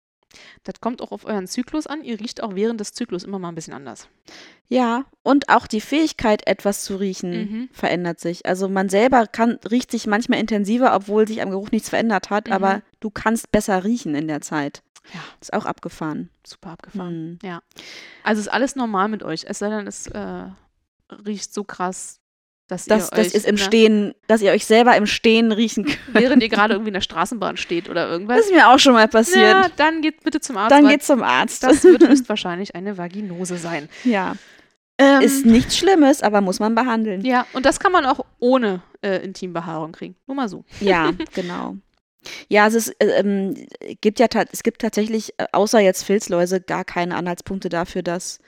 [0.65, 2.03] das kommt auch auf euren Zyklus an.
[2.05, 4.09] Ihr riecht auch während des Zyklus immer mal ein bisschen anders.
[4.69, 7.69] Ja, und auch die Fähigkeit, etwas zu riechen, Mhm.
[7.73, 8.47] verändert sich.
[8.47, 12.47] Also man selber kann, riecht sich manchmal intensiver, obwohl sich am Geruch nichts verändert hat,
[12.47, 12.53] Mhm.
[12.53, 14.83] aber du kannst besser riechen in der Zeit.
[15.13, 15.21] Ja.
[15.41, 16.31] Ist auch abgefahren.
[16.47, 17.41] Super abgefahren.
[17.43, 17.59] Mhm.
[18.23, 19.45] Also ist alles normal mit euch.
[19.49, 20.45] Es sei denn, es äh,
[21.27, 22.20] riecht so krass,
[22.71, 25.99] Dass, euch ihr es im Stehen, dass ihr euch selber im Stehen riechen könnt.
[26.13, 28.41] während ihr gerade irgendwie in der Straßenbahn steht oder Das irgendwas.
[28.41, 29.43] ist mir auch schon mal passiert.
[29.43, 30.71] Ja, dann geht bitte zum Arzt.
[30.71, 31.63] Dann geht's zum Arzt.
[31.63, 33.89] das wird höchstwahrscheinlich eine Vaginose sein.
[34.05, 34.35] ja.
[34.99, 37.23] Ähm, Ist nichts Schlimmes, aber muss man behandeln.
[37.23, 40.15] ja, und das kann man auch ohne äh, Intimbehaarung kriegen.
[40.27, 40.65] Nur mal so.
[40.81, 41.77] Ja, genau.
[42.49, 43.55] Ja, es äh, ähm,
[44.03, 48.41] gibt ja es gibt tatsächlich, äh, außer jetzt Filzläuse, gar keine Anhaltspunkte dafür, dass,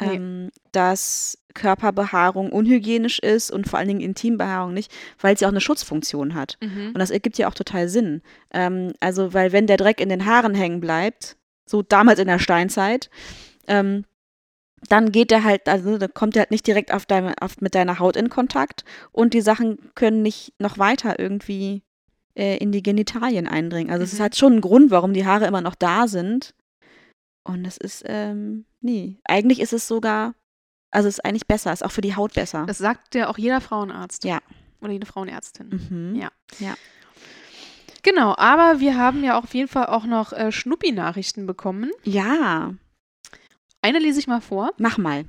[0.00, 0.14] Nee.
[0.16, 5.60] ähm, dass Körperbehaarung unhygienisch ist und vor allen Dingen Intimbehaarung nicht, weil sie auch eine
[5.62, 6.58] Schutzfunktion hat.
[6.60, 6.88] Mhm.
[6.88, 8.20] Und das ergibt ja auch total Sinn.
[8.52, 11.36] Ähm, also, weil wenn der Dreck in den Haaren hängen bleibt,
[11.68, 13.08] so damals in der Steinzeit,
[13.68, 14.04] ähm,
[14.90, 17.74] dann geht der halt, also da kommt der halt nicht direkt auf deine, auf, mit
[17.74, 21.82] deiner Haut in Kontakt und die Sachen können nicht noch weiter irgendwie
[22.38, 23.90] äh, in die Genitalien eindringen.
[23.90, 24.22] Also es ist Mhm.
[24.22, 26.54] halt schon ein Grund, warum die Haare immer noch da sind.
[27.44, 30.34] Und es ist, ähm, nee, eigentlich ist es sogar,
[30.90, 32.64] also es ist eigentlich besser, ist auch für die Haut besser.
[32.66, 34.24] Das sagt ja auch jeder Frauenarzt.
[34.24, 34.40] Ja.
[34.80, 35.68] Oder jede Frauenärztin.
[35.90, 36.14] Mhm.
[36.60, 36.74] Ja.
[38.02, 41.90] Genau, aber wir haben ja auf jeden Fall auch noch äh, Schnuppi-Nachrichten bekommen.
[42.04, 42.74] Ja,
[43.82, 44.70] Eine lese ich mal vor.
[44.78, 45.24] mach mal.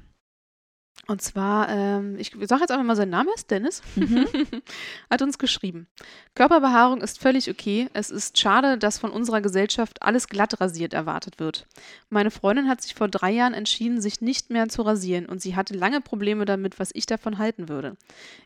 [1.07, 3.81] Und zwar, ähm, ich sage jetzt einfach mal seinen Namen, ist Dennis.
[3.95, 4.27] Mhm.
[5.09, 5.87] Hat uns geschrieben.
[6.35, 7.89] Körperbehaarung ist völlig okay.
[7.93, 11.65] Es ist schade, dass von unserer Gesellschaft alles glatt rasiert erwartet wird.
[12.09, 15.55] Meine Freundin hat sich vor drei Jahren entschieden, sich nicht mehr zu rasieren und sie
[15.55, 17.95] hatte lange Probleme damit, was ich davon halten würde.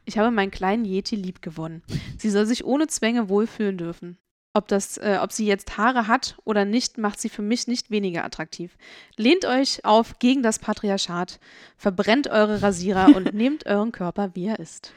[0.05, 1.81] Ich habe meinen kleinen Yeti lieb gewonnen.
[2.19, 4.17] Sie soll sich ohne Zwänge wohlfühlen dürfen.
[4.53, 7.89] Ob, das, äh, ob sie jetzt Haare hat oder nicht, macht sie für mich nicht
[7.89, 8.77] weniger attraktiv.
[9.15, 11.39] Lehnt euch auf gegen das Patriarchat,
[11.77, 14.93] verbrennt eure Rasierer und nehmt euren Körper, wie er ist.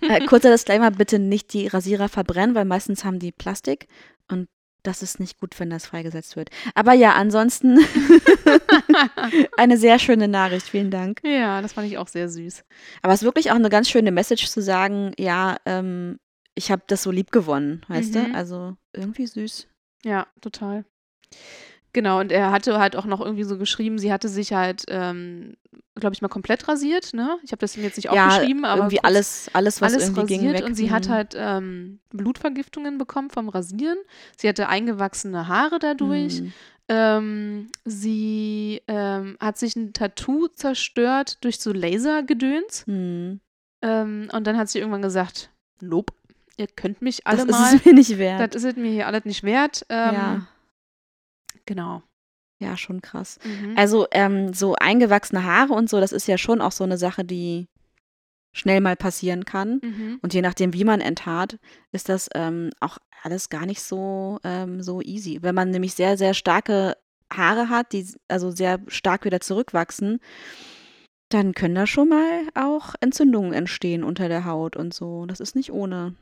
[0.00, 3.86] äh, kurzer Disclaimer, bitte nicht die Rasierer verbrennen, weil meistens haben die Plastik
[4.28, 4.48] und
[4.82, 6.50] das ist nicht gut, wenn das freigesetzt wird.
[6.74, 7.78] Aber ja, ansonsten
[9.56, 11.20] eine sehr schöne Nachricht, vielen Dank.
[11.22, 12.64] Ja, das fand ich auch sehr süß.
[13.02, 16.18] Aber es ist wirklich auch eine ganz schöne Message zu sagen, ja, ähm,
[16.54, 18.32] ich habe das so lieb gewonnen, weißt Mhm.
[18.32, 18.34] du?
[18.34, 19.66] Also irgendwie süß.
[20.04, 20.84] Ja, total.
[21.94, 25.56] Genau, und er hatte halt auch noch irgendwie so geschrieben, sie hatte sich halt, ähm,
[25.94, 27.36] glaube ich, mal komplett rasiert, ne?
[27.42, 30.24] Ich habe das ihm jetzt nicht ja, aufgeschrieben, aber irgendwie alles, alles, was alles irgendwie
[30.26, 30.64] ging, rasiert weg.
[30.66, 33.98] und sie hat halt ähm, Blutvergiftungen bekommen vom Rasieren.
[34.38, 36.40] Sie hatte eingewachsene Haare dadurch.
[36.40, 36.52] Mhm.
[36.88, 42.86] Ähm, sie ähm, hat sich ein Tattoo zerstört durch so Lasergedöns.
[42.86, 43.40] Mhm.
[43.82, 45.50] Und dann hat sie irgendwann gesagt,
[45.80, 46.14] nope,
[46.62, 48.54] ihr könnt mich alle Das mal, ist es mir nicht wert.
[48.54, 49.84] das ist mir hier alles nicht wert.
[49.88, 50.46] Ähm, ja.
[51.66, 52.02] Genau.
[52.58, 53.38] ja, schon krass.
[53.44, 53.74] Mhm.
[53.76, 57.24] Also ähm, so eingewachsene Haare und so, das ist ja schon auch so eine Sache,
[57.24, 57.68] die
[58.54, 59.80] schnell mal passieren kann.
[59.82, 60.18] Mhm.
[60.22, 61.58] Und je nachdem, wie man enthaart,
[61.92, 65.38] ist das ähm, auch alles gar nicht so, ähm, so easy.
[65.42, 66.96] Wenn man nämlich sehr, sehr starke
[67.32, 70.20] Haare hat, die also sehr stark wieder zurückwachsen,
[71.30, 75.24] dann können da schon mal auch Entzündungen entstehen unter der Haut und so.
[75.26, 76.14] Das ist nicht ohne.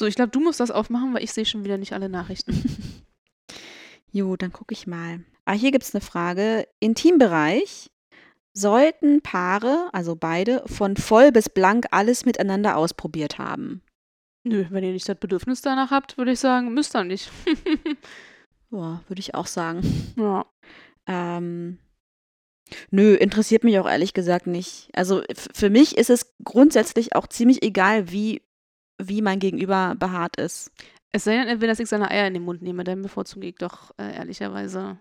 [0.00, 2.54] So, ich glaube, du musst das aufmachen, weil ich sehe schon wieder nicht alle Nachrichten.
[4.12, 5.22] Jo, dann gucke ich mal.
[5.44, 6.66] Ah, hier gibt es eine Frage.
[6.80, 7.92] Intimbereich.
[8.52, 13.82] Sollten Paare, also beide, von voll bis blank alles miteinander ausprobiert haben?
[14.42, 17.30] Nö, wenn ihr nicht das Bedürfnis danach habt, würde ich sagen, müsst ihr nicht.
[18.72, 19.82] Ja, würde ich auch sagen.
[20.16, 20.46] ja.
[21.06, 21.78] Ähm,
[22.90, 24.88] nö, interessiert mich auch ehrlich gesagt nicht.
[24.92, 28.42] Also für mich ist es grundsätzlich auch ziemlich egal, wie,
[29.08, 30.70] wie mein Gegenüber behaart ist.
[31.12, 33.48] Es sei denn, er will, dass ich seine Eier in den Mund nehme, dann bevorzuge
[33.48, 34.98] ich doch äh, ehrlicherweise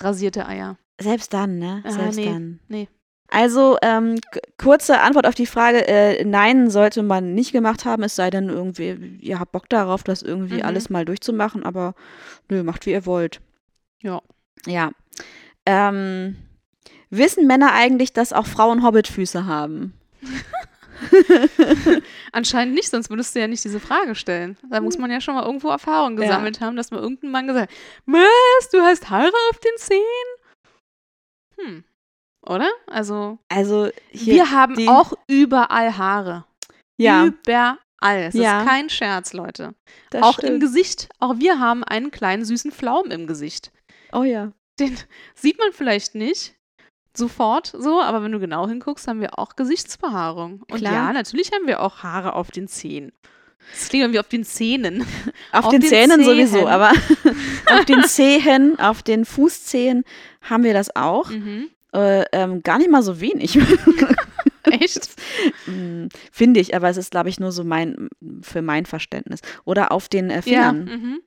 [0.00, 0.76] rasierte Eier.
[1.00, 1.82] Selbst dann, ne?
[1.84, 2.60] Ah, Selbst nee, dann.
[2.68, 2.88] nee.
[3.28, 4.18] Also, ähm,
[4.58, 8.48] kurze Antwort auf die Frage, äh, nein, sollte man nicht gemacht haben, es sei denn
[8.50, 8.90] irgendwie,
[9.20, 10.64] ihr habt Bock darauf, das irgendwie Mhm.
[10.64, 11.94] alles mal durchzumachen, aber
[12.50, 13.40] nö, macht wie ihr wollt.
[14.02, 14.20] Ja.
[14.66, 14.90] Ja.
[15.64, 16.36] Ähm,
[17.08, 19.94] wissen Männer eigentlich, dass auch Frauen Hobbitfüße haben?
[22.32, 24.56] Anscheinend nicht, sonst würdest du ja nicht diese Frage stellen.
[24.70, 26.24] Da muss man ja schon mal irgendwo Erfahrung Ja.
[26.24, 30.00] gesammelt haben, dass mal irgendein Mann gesagt hat, was, du hast Haare auf den Zehen?
[31.58, 31.84] Hm.
[32.46, 32.70] Oder?
[32.86, 36.44] Also, Also, wir haben auch überall Haare.
[36.98, 37.78] ja, Überall.
[38.02, 38.60] Es Ja.
[38.62, 39.74] ist kein Scherz, Leute.
[40.10, 40.60] das auch im stimmt.
[40.60, 41.08] Gesicht.
[41.20, 43.70] Auch wir haben einen kleinen süßen Pflaum im Gesicht.
[44.12, 44.50] Oh ja.
[44.80, 44.98] Den
[45.34, 46.54] sieht man vielleicht nicht
[47.16, 50.62] sofort so, aber wenn du genau hinguckst, haben wir auch Gesichtsbehaarung.
[50.70, 50.92] Und Klar.
[50.92, 53.12] ja, natürlich haben wir auch Haare auf den Zähnen.
[53.72, 55.04] Das klingt irgendwie auf den Zähnen.
[55.52, 56.66] Auf, Auf den, den Zähnen sowieso, Zehen.
[56.68, 56.90] aber
[57.70, 60.02] auf den Zehen, auf den Fußzehen
[60.40, 61.30] haben wir das auch.
[61.30, 61.68] Mhm.
[61.94, 63.56] Äh, ähm, gar nicht mal so wenig.
[64.64, 65.10] Echt?
[65.66, 68.08] Mm, Finde ich, aber es ist, glaube ich, nur so mein,
[68.40, 69.40] für mein Verständnis.
[69.64, 70.42] Oder auf den äh, Ja.
[70.42, 70.84] Fingern.
[70.84, 71.20] Mhm.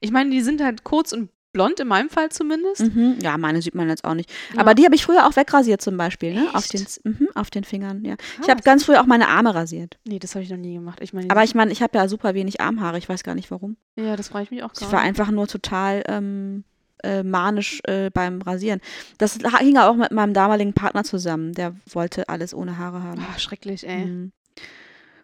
[0.00, 2.80] Ich meine, die sind halt kurz und blond, in meinem Fall zumindest.
[2.94, 3.18] Mhm.
[3.22, 4.30] Ja, meine sieht man jetzt auch nicht.
[4.54, 4.60] Ja.
[4.60, 6.48] Aber die habe ich früher auch wegrasiert zum Beispiel, ne?
[6.52, 7.04] Auf den, Echt?
[7.04, 8.14] mhm, auf den Fingern, ja.
[8.14, 8.48] Ich Krass.
[8.48, 9.98] habe ganz früher auch meine Arme rasiert.
[10.06, 10.98] Nee, das habe ich noch nie gemacht.
[11.02, 12.98] Ich meine, Aber ich meine, ich habe ja super wenig Armhaare.
[12.98, 13.76] Ich weiß gar nicht warum.
[13.96, 15.02] ja, das frage ich mich auch Ich war gerade.
[15.04, 16.64] einfach nur total ähm,
[17.02, 18.80] äh, manisch äh, beim Rasieren.
[19.18, 21.52] Das hing auch mit meinem damaligen Partner zusammen.
[21.54, 23.24] Der wollte alles ohne Haare haben.
[23.34, 24.04] Ah, schrecklich, ey.
[24.06, 24.32] Mhm.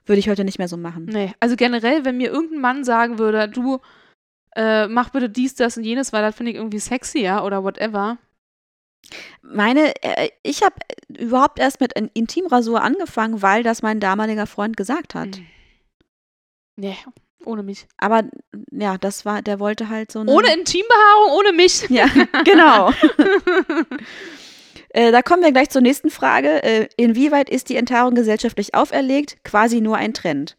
[0.06, 1.06] Würde ich heute nicht mehr so machen.
[1.06, 3.80] Nee, also generell, wenn mir irgendein Mann sagen würde, du
[4.57, 7.62] äh, mach bitte dies, das und jenes, weil das finde ich irgendwie sexy, ja, oder
[7.62, 8.18] whatever.
[9.42, 10.74] Meine, äh, ich habe
[11.09, 15.38] überhaupt erst mit In- Intimrasur angefangen, weil das mein damaliger Freund gesagt hat.
[16.76, 16.96] Nee,
[17.44, 17.86] ohne mich.
[17.98, 18.24] Aber
[18.72, 20.30] ja, das war, der wollte halt so eine.
[20.32, 21.86] Ohne Intimbehaarung, ohne mich.
[21.90, 22.07] Ja,
[22.44, 22.90] genau.
[24.90, 26.62] Äh, da kommen wir gleich zur nächsten Frage.
[26.62, 29.36] Äh, inwieweit ist die Enthaarung gesellschaftlich auferlegt?
[29.44, 30.57] Quasi nur ein Trend.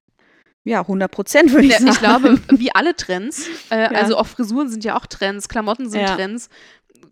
[0.67, 1.87] Ja, 100 Prozent würde ich sagen.
[1.91, 3.87] ich glaube, wie alle Trends, äh, Ja.
[3.91, 6.15] also auch Frisuren sind ja auch Trends, Klamotten sind Ja.
[6.15, 6.49] Trends,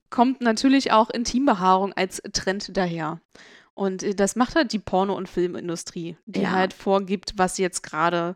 [0.09, 3.19] kommt natürlich auch Intimbehaarung als Trend daher.
[3.73, 6.51] Und äh, das macht halt die Porno- und Filmindustrie, die Ja.
[6.51, 8.35] halt vorgibt, was jetzt gerade,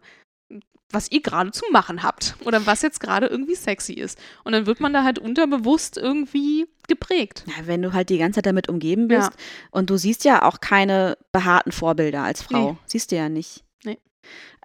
[0.91, 4.17] was ihr gerade zu machen habt oder was jetzt gerade irgendwie sexy ist.
[4.43, 7.43] Und dann wird man da halt unterbewusst irgendwie geprägt.
[7.45, 9.37] Ja, wenn du halt die ganze Zeit damit umgeben bist Ja.
[9.71, 12.71] und du siehst ja auch keine behaarten Vorbilder als Frau.
[12.71, 12.77] Nee.
[12.87, 13.63] Siehst du ja nicht.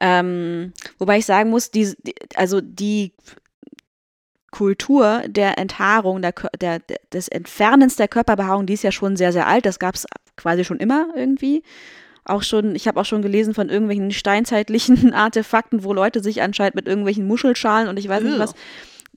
[0.01, 1.95] Ähm, wobei ich sagen muss, die,
[2.35, 3.12] also die
[4.51, 6.81] Kultur der Enthaarung, der, der,
[7.12, 9.67] des Entfernens der Körperbehaarung, die ist ja schon sehr, sehr alt.
[9.67, 10.07] Das gab es
[10.37, 11.65] quasi schon immer irgendwie.
[12.25, 16.77] Auch schon, ich habe auch schon gelesen von irgendwelchen steinzeitlichen Artefakten, wo Leute sich anscheinend
[16.77, 18.55] mit irgendwelchen Muschelschalen und ich weiß nicht was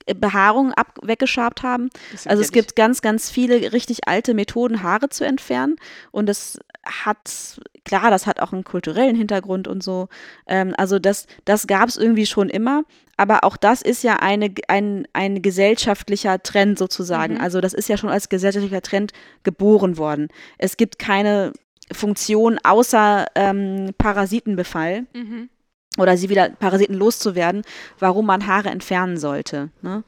[0.07, 1.89] äh, Behaarung ab, weggeschabt haben.
[2.25, 5.75] Also es gibt ganz, ganz viele richtig alte Methoden, Haare zu entfernen.
[6.11, 6.59] Und das
[7.05, 10.09] hat, klar, das hat auch einen kulturellen Hintergrund und so.
[10.47, 12.83] Ähm, also das, das gab es irgendwie schon immer.
[13.17, 17.35] Aber auch das ist ja eine, ein, ein gesellschaftlicher Trend sozusagen.
[17.35, 17.41] Mhm.
[17.41, 19.11] Also das ist ja schon als gesellschaftlicher Trend
[19.43, 20.27] geboren worden.
[20.57, 21.53] Es gibt keine
[21.91, 25.49] Funktion außer ähm, Parasitenbefall Mhm.
[25.97, 27.63] oder sie wieder Parasiten loszuwerden,
[27.97, 29.69] warum man Haare entfernen sollte.
[29.81, 30.03] Ne?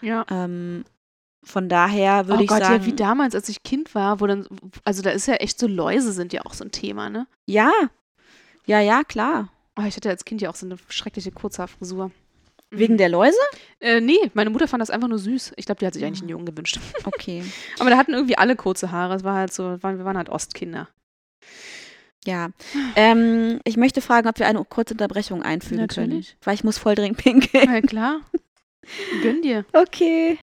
[0.00, 0.24] Ja.
[0.30, 0.84] Ähm,
[1.44, 4.26] von daher würde oh ich Gott, sagen, ja, wie damals, als ich Kind war, wo
[4.26, 4.46] dann,
[4.84, 7.26] also da ist ja echt so Läuse sind ja auch so ein Thema, ne?
[7.46, 7.70] ja,
[8.66, 9.50] ja, ja, klar.
[9.78, 12.10] Oh, ich hatte als Kind ja auch so eine schreckliche Kurzhaarfrisur.
[12.70, 13.36] Wegen der Läuse?
[13.78, 15.52] Äh, nee, meine Mutter fand das einfach nur süß.
[15.56, 16.06] Ich glaube, die hat sich Ah.
[16.06, 16.80] eigentlich einen Jungen gewünscht.
[17.04, 17.44] Okay.
[17.78, 19.16] Aber da hatten irgendwie alle kurze Haare.
[19.16, 20.88] Es war halt so, waren, wir waren halt Ostkinder.
[22.24, 22.48] Ja.
[22.96, 26.28] Ähm, ich möchte fragen, ob wir eine kurze Unterbrechung einfügen Natürlich.
[26.28, 26.38] können.
[26.42, 27.70] Weil ich muss voll dringend pinkeln.
[27.72, 28.20] Ja, klar.
[29.22, 29.66] Gönn dir.
[29.72, 30.38] Okay.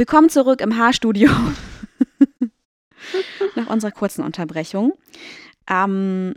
[0.00, 1.28] Willkommen zurück im Haarstudio.
[3.54, 4.94] Nach unserer kurzen Unterbrechung.
[5.68, 6.32] Ähm,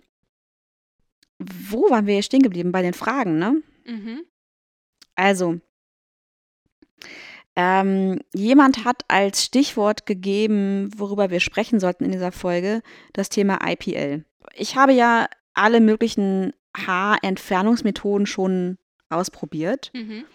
[1.40, 2.74] wo waren wir stehen geblieben?
[2.74, 3.64] Bei den Fragen, ne?
[3.86, 4.26] Mhm.
[5.16, 5.62] Also,
[7.56, 12.82] ähm, jemand hat als Stichwort gegeben, worüber wir sprechen sollten in dieser Folge,
[13.14, 14.26] das Thema IPL.
[14.56, 20.26] Ich habe ja alle möglichen Haarentfernungsmethoden schon ausprobiert, Mhm.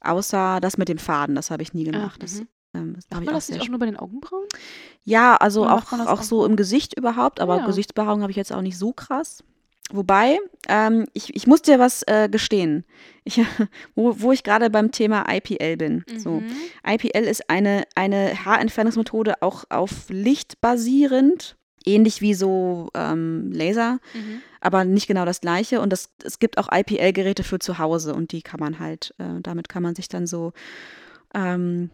[0.00, 2.22] außer das mit dem Faden, das habe ich nie Ach, gemacht.
[2.22, 2.48] Das, mhm.
[2.78, 4.46] Ähm, das Macht man das nicht auch nur bei den Augenbrauen?
[5.04, 7.66] ja, also Oder auch, auch so im Gesicht überhaupt, aber Ja.
[7.66, 9.42] Gesichtsbehaarung habe ich jetzt auch nicht so krass.
[9.90, 12.84] Wobei, ähm, ich, ich muss dir was äh, gestehen,
[13.24, 13.40] ich,
[13.94, 16.04] wo, wo ich gerade beim Thema IPL bin.
[16.18, 16.40] So.
[16.40, 16.50] Mhm.
[16.86, 21.56] IPL ist eine, eine Haarentfernungsmethode auch auf Licht basierend,
[21.86, 24.42] ähnlich wie so ähm, Laser, Mhm.
[24.60, 25.80] aber nicht genau das gleiche.
[25.80, 29.40] Und das, es gibt auch IPL-Geräte für zu Hause und die kann man halt, äh,
[29.42, 30.52] damit kann man sich dann so,
[31.32, 31.88] ähm,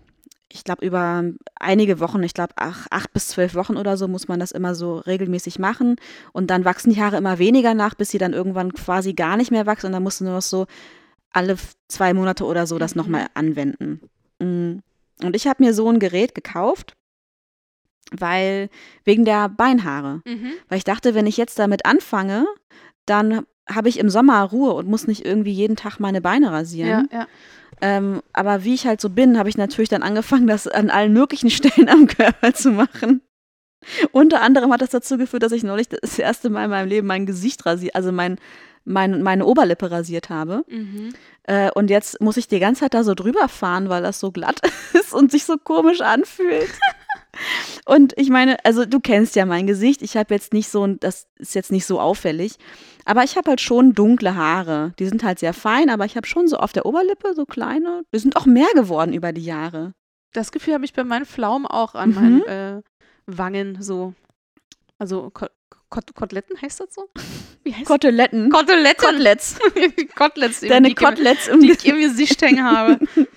[0.49, 1.25] ich glaube, über
[1.57, 4.75] einige Wochen, ich glaube, ach, acht bis zwölf Wochen oder so, muss man das immer
[4.75, 5.97] so regelmäßig machen.
[6.33, 9.51] Und dann wachsen die Haare immer weniger nach, bis sie dann irgendwann quasi gar nicht
[9.51, 9.87] mehr wachsen.
[9.87, 10.67] Und dann musst du nur noch so
[11.33, 11.57] alle
[11.89, 13.01] zwei Monate oder so das Mhm.
[13.03, 14.01] nochmal anwenden.
[14.39, 14.79] Mm.
[15.25, 16.95] Und ich habe mir so ein Gerät gekauft,
[18.13, 18.69] weil
[19.05, 20.23] wegen der Beinhaare.
[20.25, 20.53] Mhm.
[20.69, 22.47] Weil ich dachte, wenn ich jetzt damit anfange,
[23.07, 27.09] dann habe ich im Sommer Ruhe und muss nicht irgendwie jeden Tag meine Beine rasieren.
[27.11, 27.27] Ja, ja.
[27.81, 31.13] Ähm, aber wie ich halt so bin, habe ich natürlich dann angefangen, das an allen
[31.13, 33.23] möglichen Stellen am Körper zu machen.
[34.13, 37.07] Unter anderem hat das dazu geführt, dass ich neulich das erste Mal in meinem Leben
[37.07, 38.39] mein Gesicht rasiert, also mein,
[38.85, 40.65] mein, meine Oberlippe rasiert habe.
[40.69, 41.13] Mhm.
[41.43, 44.31] Äh, und jetzt muss ich die ganze Zeit da so drüber fahren, weil das so
[44.31, 44.61] glatt
[44.95, 46.71] ist und sich so komisch anfühlt.
[47.87, 50.03] und ich meine, also du kennst ja mein Gesicht.
[50.03, 52.57] Ich habe jetzt nicht so, ein- das ist jetzt nicht so auffällig.
[53.05, 54.93] Aber ich habe halt schon dunkle Haare.
[54.99, 58.03] Die sind halt sehr fein, aber ich habe schon so auf der Oberlippe so kleine.
[58.15, 59.93] Die sind auch mehr geworden über die Jahre.
[60.33, 62.15] Das Gefühl habe ich bei meinen Pflaumen auch an Mhm.
[62.15, 62.83] meinen äh,
[63.27, 64.15] Wangen so.
[64.99, 65.47] Also Ko
[65.91, 67.09] Kot Koteletten heißt das so?
[67.63, 68.51] Wie heißt Koteletten.
[68.51, 69.05] Koteletten.
[69.07, 69.57] Koteletts.
[70.17, 72.99] Koteletts, Deine Koteletts die ich im Gesicht hängen habe.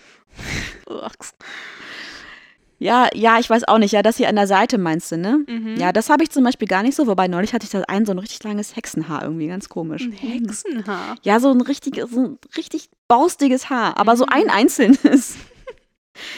[2.79, 3.91] Ja, ja, ich weiß auch nicht.
[3.91, 5.39] Ja, das hier an der Seite meinst du, ne?
[5.47, 5.77] Mhm.
[5.77, 7.07] Ja, das habe ich zum Beispiel gar nicht so.
[7.07, 10.03] Wobei neulich hatte ich da ein so ein richtig langes Hexenhaar irgendwie, ganz komisch.
[10.03, 11.15] Ein Hexenhaar.
[11.23, 14.31] Ja, so ein richtig, so ein richtig baustiges Haar, aber so Mhm.
[14.33, 15.35] ein einzelnes.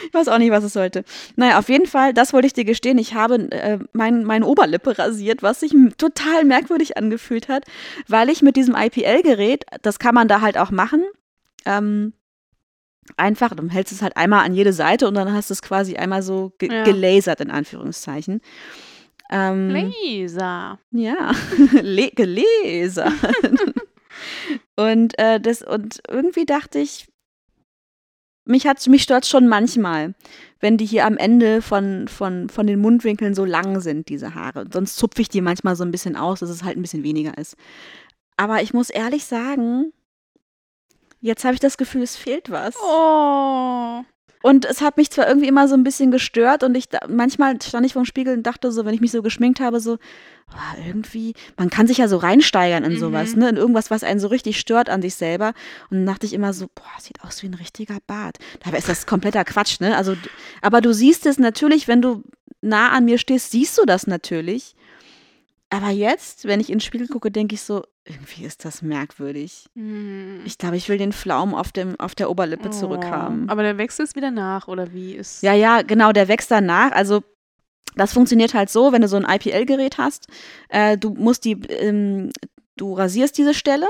[0.06, 1.06] Ich weiß auch nicht, was es sollte.
[1.38, 2.98] Naja, auf jeden Fall, das wollte ich dir gestehen.
[2.98, 7.64] Ich habe äh, mein, meine Oberlippe rasiert, was sich total merkwürdig angefühlt hat,
[8.06, 11.06] weil ich mit diesem IPL-Gerät, das kann man da halt auch machen,
[11.66, 12.12] ähm,
[13.18, 15.96] einfach, du hältst es halt einmal an jede Seite und dann hast du es quasi
[15.96, 16.84] einmal so ge Ja.
[16.84, 18.42] gelasert, in Anführungszeichen.
[19.32, 20.80] Ähm, Laser.
[20.92, 21.32] ja,
[21.82, 23.14] Le gelesen.
[24.76, 27.08] und, äh, das, und irgendwie dachte ich,
[28.46, 30.16] mich, hat, mich stört schon manchmal,
[30.60, 34.66] wenn die hier am Ende von, von, von den Mundwinkeln so lang sind, diese Haare.
[34.74, 37.38] Sonst zupfe ich die manchmal so ein bisschen aus, dass es halt ein bisschen weniger
[37.38, 37.56] ist.
[38.38, 39.94] Aber ich muss ehrlich sagen,
[41.22, 42.76] jetzt habe ich das Gefühl, es fehlt was.
[42.82, 44.04] Oh.
[44.42, 47.62] Und es hat mich zwar irgendwie immer so ein bisschen gestört und ich da, manchmal
[47.62, 49.98] stand ich vor dem Spiegel und dachte so, wenn ich mich so geschminkt habe, so,
[50.52, 53.40] ah, irgendwie, man kann sich ja so reinsteigern in sowas, Mhm.
[53.42, 55.50] ne, in irgendwas, was einen so richtig stört an sich selber.
[55.90, 58.38] Und dann dachte ich immer so, boah, sieht aus wie ein richtiger Bart.
[58.64, 59.98] Dabei ist das kompletter Quatsch, ne?
[59.98, 60.16] Also,
[60.62, 62.24] aber du siehst es natürlich, wenn du
[62.62, 64.74] nah an mir stehst, siehst du das natürlich.
[65.70, 69.70] Aber jetzt, wenn ich in den Spiegel gucke, denke ich so, irgendwie ist das merkwürdig.
[69.76, 70.42] Hm.
[70.44, 73.46] Ich glaube, ich will den Pflaum auf, dem, auf der Oberlippe zurückhaben.
[73.48, 73.52] Oh.
[73.52, 75.44] Aber der wächst jetzt wieder nach, oder wie ist?
[75.44, 76.92] Ja, ja, genau, der wächst danach.
[76.92, 77.24] Also
[77.96, 80.28] das funktioniert halt so, wenn du so ein IPL-Gerät hast,
[80.70, 82.32] äh, du musst die, ähm,
[82.78, 83.88] du rasierst diese Stelle.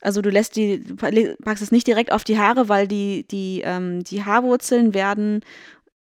[0.00, 3.62] Also du lässt die, du packst es nicht direkt auf die Haare, weil die, die,
[3.64, 5.40] ähm, die Haarwurzeln werden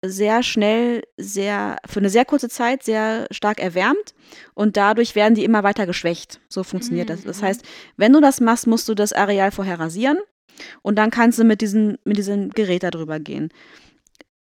[0.03, 4.13] sehr schnell, sehr, für eine sehr kurze Zeit sehr stark erwärmt
[4.53, 6.39] und dadurch werden die immer weiter geschwächt.
[6.49, 7.23] So funktioniert das.
[7.23, 7.45] Das Mhm.
[7.45, 7.61] heißt,
[7.97, 10.17] wenn du das machst, musst du das Areal vorher rasieren
[10.81, 13.49] und dann kannst du mit, diesen, mit diesem Gerät darüber gehen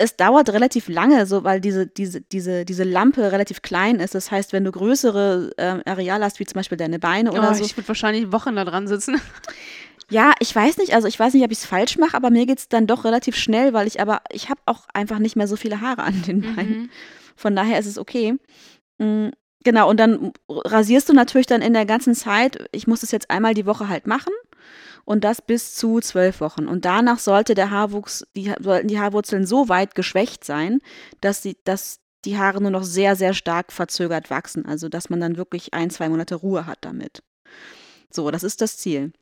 [0.03, 4.15] es dauert relativ lange, so weil diese, diese, diese, diese Lampe relativ klein ist.
[4.15, 7.55] Das heißt, wenn du größere ähm, Areale hast, wie zum Beispiel deine Beine oder oh,
[7.55, 7.65] so.
[7.65, 9.21] Ich würde wahrscheinlich Wochen da dran sitzen.
[10.11, 12.45] Ja, ich weiß nicht, also ich weiß nicht, ob ich es falsch mache, aber mir
[12.47, 15.47] geht es dann doch relativ schnell, weil ich aber, ich habe auch einfach nicht mehr
[15.47, 16.83] so viele Haare an den Beinen.
[16.83, 16.91] Mhm.
[17.37, 18.35] Von daher ist es okay.
[18.99, 19.29] Mm,
[19.63, 23.31] Genau, und dann rasierst du natürlich dann in der ganzen Zeit, ich muss das jetzt
[23.31, 24.33] einmal die Woche halt machen
[25.05, 26.67] und das bis zu zwölf Wochen.
[26.67, 30.81] Und danach sollte der Haarwuchs, die, sollten die Haarwurzeln so weit geschwächt sein,
[31.21, 34.65] dass, die, dass die Haare nur noch sehr, sehr stark verzögert wachsen.
[34.65, 37.23] Also, dass man dann wirklich ein, zwei Monate Ruhe hat damit.
[38.11, 39.13] So, das ist das Ziel.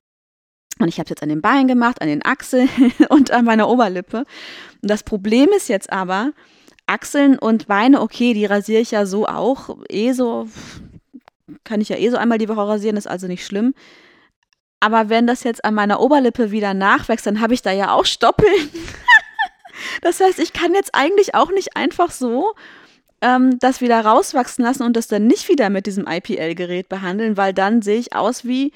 [0.78, 2.68] Und ich habe jetzt an den Beinen gemacht, an den Achseln
[3.08, 4.24] und an meiner Oberlippe.
[4.82, 6.32] Und das Problem ist jetzt aber,
[6.86, 10.48] Achseln und Beine, okay, die rasiere ich ja so auch, eh so,
[11.64, 13.74] kann ich ja eh so einmal die Woche rasieren, ist also nicht schlimm.
[14.80, 18.06] Aber wenn das jetzt an meiner Oberlippe wieder nachwächst, dann habe ich da ja auch
[18.06, 18.70] Stoppeln.
[20.02, 22.54] das heißt, ich kann jetzt eigentlich auch nicht einfach so
[23.20, 27.52] ähm, das wieder rauswachsen lassen und das dann nicht wieder mit diesem IPL-Gerät behandeln, weil
[27.52, 28.72] dann sehe ich aus wie,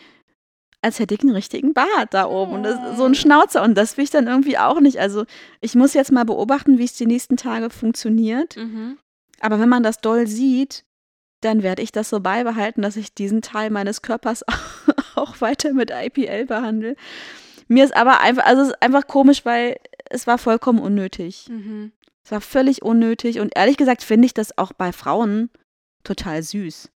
[0.82, 3.62] als hätte ich einen richtigen Bart da oben und das, so ein Schnauzer.
[3.62, 4.98] Und das will ich dann irgendwie auch nicht.
[4.98, 5.24] Also
[5.60, 8.56] ich muss jetzt mal beobachten, wie es die nächsten Tage funktioniert.
[8.56, 8.98] Mhm.
[9.40, 10.84] Aber wenn man das doll sieht,
[11.40, 14.44] dann werde ich das so beibehalten, dass ich diesen Teil meines Körpers
[15.14, 16.96] auch weiter mit IPL behandle.
[17.68, 19.78] Mir ist aber einfach, also es ist einfach komisch, weil
[20.10, 21.46] es war vollkommen unnötig.
[21.48, 21.92] Mhm.
[22.24, 25.50] Es war völlig unnötig und ehrlich gesagt finde ich das auch bei Frauen
[26.04, 26.91] total süß.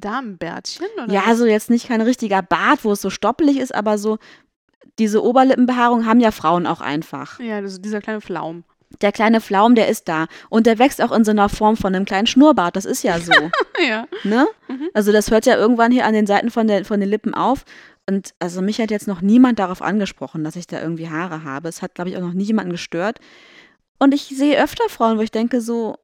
[0.00, 0.86] Damenbärtchen?
[1.02, 4.18] Oder Ja, also jetzt nicht kein richtiger Bart, wo es so stoppelig ist, aber so
[4.98, 7.40] diese Oberlippenbehaarung haben ja Frauen auch einfach.
[7.40, 8.64] Ja, ist dieser kleine Pflaum.
[9.00, 11.94] Der kleine Pflaum, der ist da und der wächst auch in so einer Form von
[11.94, 12.76] einem kleinen Schnurrbart.
[12.76, 13.32] Das ist ja so.
[13.88, 14.06] ja.
[14.22, 14.46] Ne?
[14.68, 14.90] Mhm.
[14.92, 17.64] Also das hört ja irgendwann hier an den Seiten von, der, von den Lippen auf.
[18.06, 21.68] Und also mich hat jetzt noch niemand darauf angesprochen, dass ich da irgendwie Haare habe.
[21.68, 23.18] Es hat, glaube ich, auch noch nie jemanden gestört.
[23.98, 25.96] Und ich sehe öfter Frauen, wo ich denke so,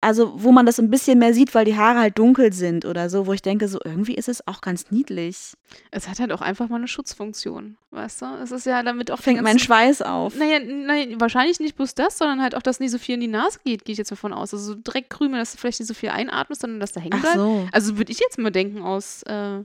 [0.00, 3.10] also wo man das ein bisschen mehr sieht, weil die Haare halt dunkel sind oder
[3.10, 5.54] so, wo ich denke so, irgendwie ist es auch ganz niedlich.
[5.90, 8.26] Es hat halt auch einfach mal eine Schutzfunktion, weißt du?
[8.42, 10.36] Es ist ja damit auch Fängt mein Schweiß auf.
[10.36, 13.26] Naja, nein, wahrscheinlich nicht bloß das, sondern halt auch, dass nicht so viel in die
[13.28, 14.54] Nase geht, gehe ich jetzt davon aus.
[14.54, 17.22] Also so Dreckkrümel, dass du vielleicht nicht so viel einatmest, sondern dass da hängen Ach
[17.22, 17.36] bleibt.
[17.36, 17.68] so.
[17.72, 19.64] Also würde ich jetzt mal denken aus, äh,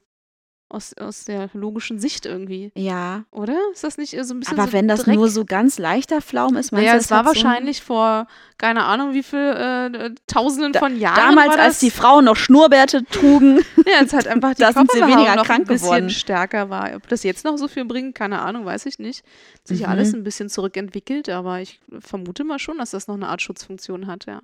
[0.74, 3.24] aus, aus der logischen Sicht irgendwie, Ja.
[3.32, 3.58] oder?
[3.74, 5.16] Ist das nicht so ein bisschen Aber so wenn das Dreck?
[5.16, 8.28] nur so ganz leichter Flaum ist, meinst Naja, du, es das war so wahrscheinlich vor,
[8.58, 11.16] keine Ahnung, wie viel äh, Tausenden Da- von Jahren.
[11.16, 13.60] Damals, als die Frauen noch Schnurrbärte trugen.
[13.86, 16.10] Ja, jetzt halt einfach die Da sind sie weniger noch krank ein bisschen geworden.
[16.10, 16.96] stärker war.
[16.96, 19.24] Ob das jetzt noch so viel bringt, keine Ahnung, weiß ich nicht.
[19.56, 19.94] Hat sich ja Mhm.
[19.94, 24.08] alles ein bisschen zurückentwickelt, aber ich vermute mal schon, dass das noch eine Art Schutzfunktion
[24.08, 24.42] hat, ja.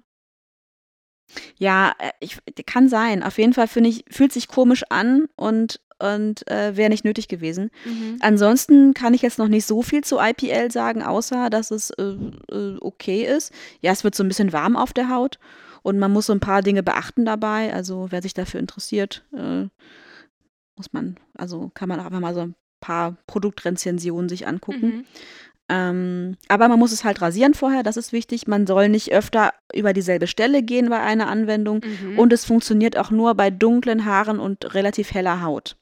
[1.57, 3.23] Ja, äh, ich, kann sein.
[3.23, 7.27] Auf jeden Fall finde ich, fühlt sich komisch an und und äh, wäre nicht nötig
[7.27, 7.71] gewesen.
[7.85, 8.17] Mhm.
[8.21, 12.15] Ansonsten kann ich jetzt noch nicht so viel zu IPL sagen, außer dass es äh,
[12.51, 13.53] äh, okay ist.
[13.81, 15.39] Ja, es wird so ein bisschen warm auf der Haut
[15.83, 17.73] und man muss so ein paar Dinge beachten dabei.
[17.73, 19.67] Also wer sich dafür interessiert, äh,
[20.75, 24.87] muss man, also kann man auch einfach mal so ein paar Produktrezensionen sich angucken.
[24.87, 25.05] Mhm.
[25.71, 28.47] Ähm, aber man muss es halt rasieren vorher, das ist wichtig.
[28.47, 31.81] Man soll nicht öfter über dieselbe Stelle gehen bei einer Anwendung.
[31.83, 32.17] Mhm.
[32.17, 35.77] Und es funktioniert auch nur bei dunklen Haaren und relativ heller Haut.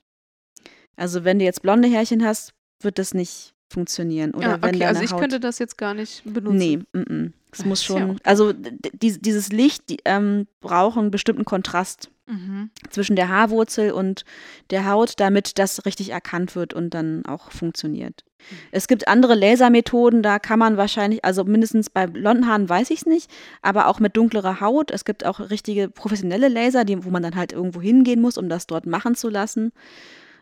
[0.97, 4.31] Also wenn du jetzt blonde Härchen hast, wird das nicht funktionieren.
[4.33, 6.57] Oder ja, okay, also ich Haut könnte das jetzt gar nicht benutzen.
[6.57, 7.31] Nee, mm -mm.
[7.51, 8.11] es Das muss ja schon.
[8.11, 12.71] auch- also die, dieses Licht die, ähm, braucht einen bestimmten Kontrast Mhm.
[12.89, 14.25] zwischen der Haarwurzel und
[14.69, 18.23] der Haut, damit das richtig erkannt wird und dann auch funktioniert.
[18.51, 18.55] Mhm.
[18.71, 22.99] Es gibt andere Lasermethoden, da kann man wahrscheinlich, also mindestens bei blonden Haaren weiß ich
[22.99, 23.31] es nicht,
[23.61, 24.91] aber auch mit dunklerer Haut.
[24.91, 28.49] Es gibt auch richtige professionelle Laser, die, wo man dann halt irgendwo hingehen muss, um
[28.49, 29.71] das dort machen zu lassen,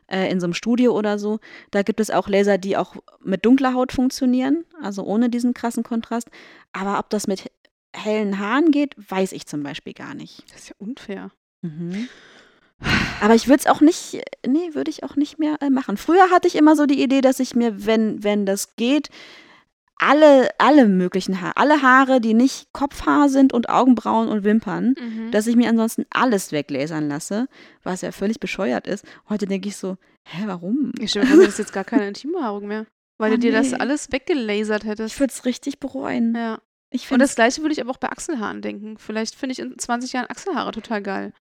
[0.07, 1.39] äh, in so einem Studio oder so.
[1.71, 5.83] Da gibt es auch Laser, die auch mit dunkler Haut funktionieren, also ohne diesen krassen
[5.83, 6.29] Kontrast.
[6.73, 7.51] Aber ob das mit
[7.95, 10.43] hellen Haaren geht, weiß ich zum Beispiel gar nicht.
[10.51, 11.31] Das ist ja unfair.
[11.61, 12.07] Mhm.
[13.21, 15.97] Aber ich würde es auch nicht, nee, würde ich auch nicht mehr äh, machen.
[15.97, 19.09] Früher hatte ich immer so die Idee, dass ich mir, wenn, wenn das geht,
[19.97, 25.31] alle, alle möglichen Haare, alle Haare, die nicht Kopfhaar sind und Augenbrauen und Wimpern, Mhm.
[25.31, 27.47] dass ich mir ansonsten alles weglasern lasse,
[27.83, 29.05] was ja völlig bescheuert ist.
[29.29, 30.91] Heute denke ich so, hä, warum?
[30.99, 32.85] Ich stelle mir jetzt gar keine Intimbehaarung mehr.
[33.17, 33.77] Weil Oh, du dir das nee.
[33.77, 35.19] alles weggelasert Ich hättest.
[35.19, 36.35] würde es richtig bereuen.
[36.35, 36.59] Ja.
[36.91, 38.97] Ich Und das gleiche würde ich aber auch bei Achselhaaren denken.
[38.97, 41.33] Vielleicht finde ich in 20 Jahren Achselhaare total geil.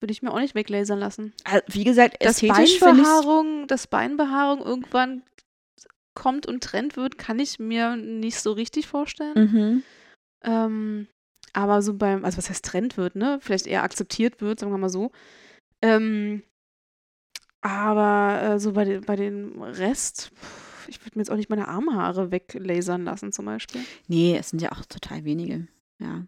[0.00, 1.32] Würde ich mir auch nicht weglasern lassen.
[1.68, 5.22] wie gesagt, ich Beinbehaarung, dass Beinbehaarung irgendwann
[6.18, 9.34] kommt und Trend wird, kann ich mir nicht so richtig vorstellen.
[9.52, 9.82] mhm.
[10.44, 11.08] Ähm,
[11.52, 13.38] aber so beim, also was heißt Trend wird, ne?
[13.40, 15.10] Vielleicht eher akzeptiert wird, sagen wir mal so.
[15.82, 16.42] Ähm,
[17.60, 21.50] aber äh, so bei, den, bei dem Rest, pff, ich würde mir jetzt auch nicht
[21.50, 23.80] meine Armhaare weglasern lassen, zum Beispiel.
[24.08, 25.66] Nee, es sind ja auch total wenige.
[25.98, 26.26] Ja.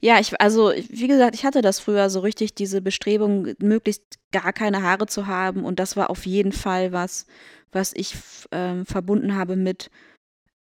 [0.00, 4.02] Ja, ich, also, wie gesagt, ich hatte das früher so richtig, diese Bestrebung, möglichst
[4.32, 5.64] gar keine Haare zu haben.
[5.64, 7.26] Und das war auf jeden Fall was,
[7.72, 8.14] was ich
[8.52, 9.90] ähm, verbunden habe mit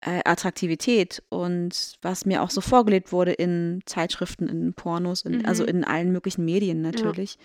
[0.02, 5.46] äh, Attraktivität und was mir auch so vorgelebt wurde in Zeitschriften, in Pornos, in, Mhm.
[5.46, 7.38] also in allen möglichen Medien natürlich.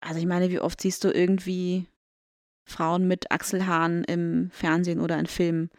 [0.00, 1.86] Also ich meine, wie oft siehst du irgendwie
[2.68, 5.70] Frauen mit Achselhaaren im Fernsehen oder in Filmen?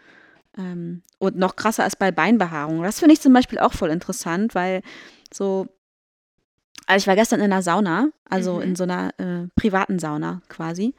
[0.58, 2.84] Ähm, und noch krasser als bei Beinbehaarung.
[2.84, 4.82] Das finde ich zum Beispiel auch voll interessant, weil
[5.34, 5.68] so,
[6.88, 8.62] also ich war gestern in einer Sauna, also Mhm.
[8.62, 10.94] in so einer äh, privaten Sauna quasi,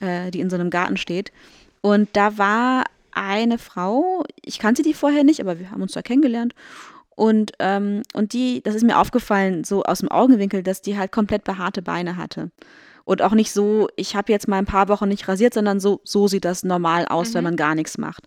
[0.00, 1.32] äh, die in so einem Garten steht.
[1.80, 6.02] Und da war eine Frau, ich kannte die vorher nicht, aber wir haben uns da
[6.02, 6.54] kennengelernt.
[7.14, 11.12] Und, ähm, und die, das ist mir aufgefallen, so aus dem Augenwinkel, dass die halt
[11.12, 12.50] komplett behaarte Beine hatte.
[13.04, 16.00] Und auch nicht so, ich habe jetzt mal ein paar Wochen nicht rasiert, sondern so,
[16.04, 17.48] so sieht das normal aus, wenn Mhm.
[17.50, 18.26] man gar nichts macht.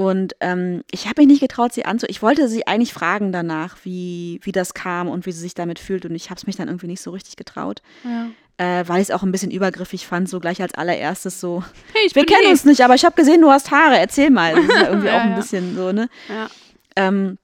[0.00, 2.06] Und ähm, ich habe mich nicht getraut, sie anzu.
[2.08, 5.78] Ich wollte sie eigentlich fragen danach, wie, wie das kam und wie sie sich damit
[5.78, 6.04] fühlt.
[6.06, 8.28] Und ich habe es mich dann irgendwie nicht so richtig getraut, Ja.
[8.56, 11.62] äh, weil ich es auch ein bisschen übergriffig fand, so gleich als allererstes so.
[11.92, 13.98] Hey, ich Wir kennen eh- uns nicht, aber ich habe gesehen, du hast Haare.
[13.98, 14.54] Erzähl mal.
[14.54, 15.36] Das ist ja irgendwie Ja, auch ein ja.
[15.36, 16.08] bisschen so, ne?
[16.28, 16.48] Ja.
[16.96, 17.38] Ähm,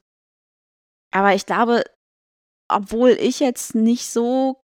[1.12, 1.84] aber ich glaube,
[2.68, 4.60] obwohl ich jetzt nicht so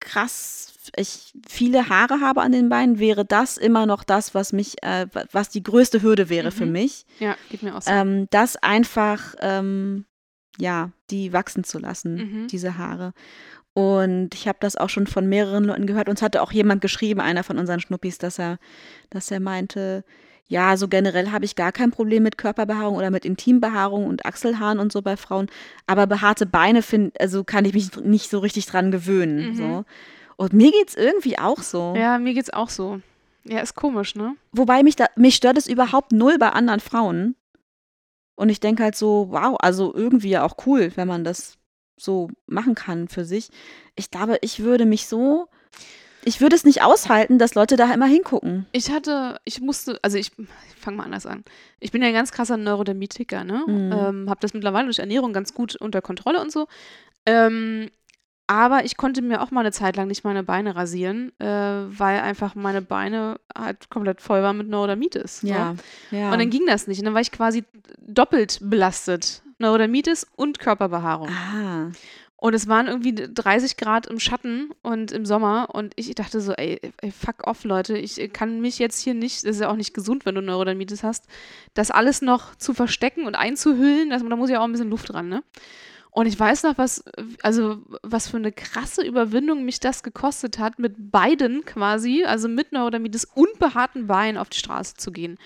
[0.00, 4.82] krass ich viele Haare habe an den Beinen, wäre das immer noch das, was mich,
[4.82, 6.72] äh, wa- was die größte Hürde wäre für Mhm.
[6.72, 7.90] mich, ja, geht mir auch so.
[7.90, 10.04] ähm, das einfach, ähm,
[10.58, 12.46] ja, die wachsen zu lassen, Mhm.
[12.48, 13.12] diese Haare.
[13.74, 16.08] Und ich habe das auch schon von mehreren Leuten gehört.
[16.08, 18.58] Uns hatte auch jemand geschrieben, einer von unseren Schnuppis, dass er,
[19.10, 20.02] dass er meinte,
[20.48, 24.78] ja, so generell habe ich gar kein Problem mit Körperbehaarung oder mit Intimbehaarung und Achselhaaren
[24.78, 25.48] und so bei Frauen.
[25.86, 29.50] Aber behaarte Beine find, also kann ich mich nicht so richtig dran gewöhnen.
[29.50, 29.56] Mhm.
[29.56, 29.84] So.
[30.36, 31.94] Und mir geht's irgendwie auch so.
[31.96, 33.00] ja, mir geht's auch so.
[33.44, 34.36] Ja, ist komisch, ne?
[34.52, 37.36] Wobei mich da, mich stört es überhaupt null bei anderen Frauen.
[38.34, 41.56] Und ich denke halt so, wow, also irgendwie ja auch cool, wenn man das
[41.96, 43.48] so machen kann für sich.
[43.94, 45.48] Ich glaube, ich würde mich so,
[46.24, 48.66] ich würde es nicht aushalten, dass Leute da immer hingucken.
[48.72, 51.44] Ich hatte, ich musste, also ich, ich fange mal anders an.
[51.80, 53.64] Ich bin ja ein ganz krasser Neurodermitiker, ne?
[53.66, 53.92] Mhm.
[53.92, 56.66] Ähm, hab das mittlerweile durch Ernährung ganz gut unter Kontrolle und so.
[57.24, 57.90] Ähm,
[58.46, 62.20] aber ich konnte mir auch mal eine Zeit lang nicht meine Beine rasieren, äh, weil
[62.20, 65.40] einfach meine Beine halt komplett voll waren mit Neurodermitis.
[65.40, 65.48] So.
[65.48, 66.32] ja.
[66.32, 66.98] Und dann ging das nicht.
[67.00, 67.64] Und dann war ich quasi
[67.98, 69.42] doppelt belastet.
[69.58, 71.28] Neurodermitis und Körperbehaarung.
[71.28, 71.90] ah,
[72.36, 75.70] Und es waren irgendwie 30 Grad im Schatten und im Sommer.
[75.72, 77.96] Und ich dachte so, ey, ey, fuck off, Leute.
[77.98, 81.02] Ich kann mich jetzt hier nicht, das ist ja auch nicht gesund, wenn du Neurodermitis
[81.02, 81.24] hast,
[81.74, 84.10] das alles noch zu verstecken und einzuhüllen.
[84.10, 85.42] Das, da muss ja auch ein bisschen Luft dran, ne?
[86.16, 87.04] Und ich weiß noch, was,
[87.42, 92.72] also was für eine krasse Überwindung mich das gekostet hat, mit beiden quasi, also mit
[92.72, 95.36] Neurodermitis und behaarten Beinen auf die Straße zu gehen.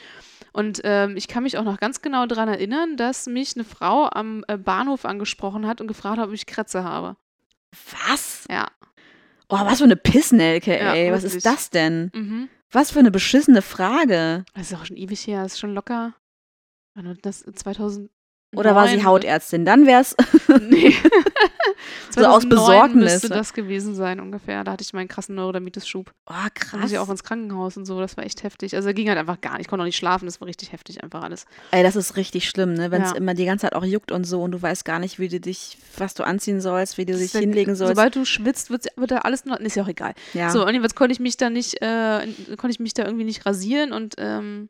[0.52, 4.08] Und ähm, ich kann mich auch noch ganz genau daran erinnern, dass mich eine Frau
[4.12, 7.16] am äh, Bahnhof angesprochen hat und gefragt hat, ob ich Krätze habe.
[8.06, 8.44] Was?
[8.48, 8.68] Ja.
[9.48, 11.10] Oh, was für eine Pissnelke, Ja, ey.
[11.10, 11.38] was wirklich.
[11.38, 12.12] ist das denn?
[12.14, 12.48] Mhm.
[12.70, 14.44] Was für eine beschissene Frage.
[14.54, 16.14] Das ist auch schon ewig her, das ist schon locker.
[17.22, 18.08] Das 2000.
[18.56, 19.64] Oder war sie Hautärztin?
[19.64, 20.16] Dann wär's.
[20.60, 20.94] Nee.
[22.12, 23.12] So aus 2009 Besorgnis.
[23.12, 24.64] müsste das gewesen sein ungefähr.
[24.64, 26.12] Da hatte ich meinen krassen Neurodermitis-Schub.
[26.26, 26.80] Oh, Da krass.
[26.80, 28.00] muss ich auch ins Krankenhaus und so.
[28.00, 28.74] Das war echt heftig.
[28.74, 29.62] Also ging halt einfach gar nicht.
[29.62, 30.26] Ich konnte auch nicht schlafen.
[30.26, 31.46] Das war richtig heftig einfach alles.
[31.70, 32.90] Ey, das ist richtig schlimm, ne?
[32.90, 33.16] Wenn es Ja.
[33.16, 35.38] immer die ganze Zeit auch juckt und so und du weißt gar nicht, wie du
[35.38, 37.94] dich, was du anziehen sollst, wie du dich ja- hinlegen sollst.
[37.96, 39.58] Sobald du schwitzt, wird, wird da alles noch.
[39.60, 40.14] Ist ja auch egal.
[40.34, 40.50] ja.
[40.50, 42.26] So, und jedenfalls konnte ich mich da nicht, äh,
[42.56, 44.68] konnte ich mich da irgendwie nicht rasieren und ähm,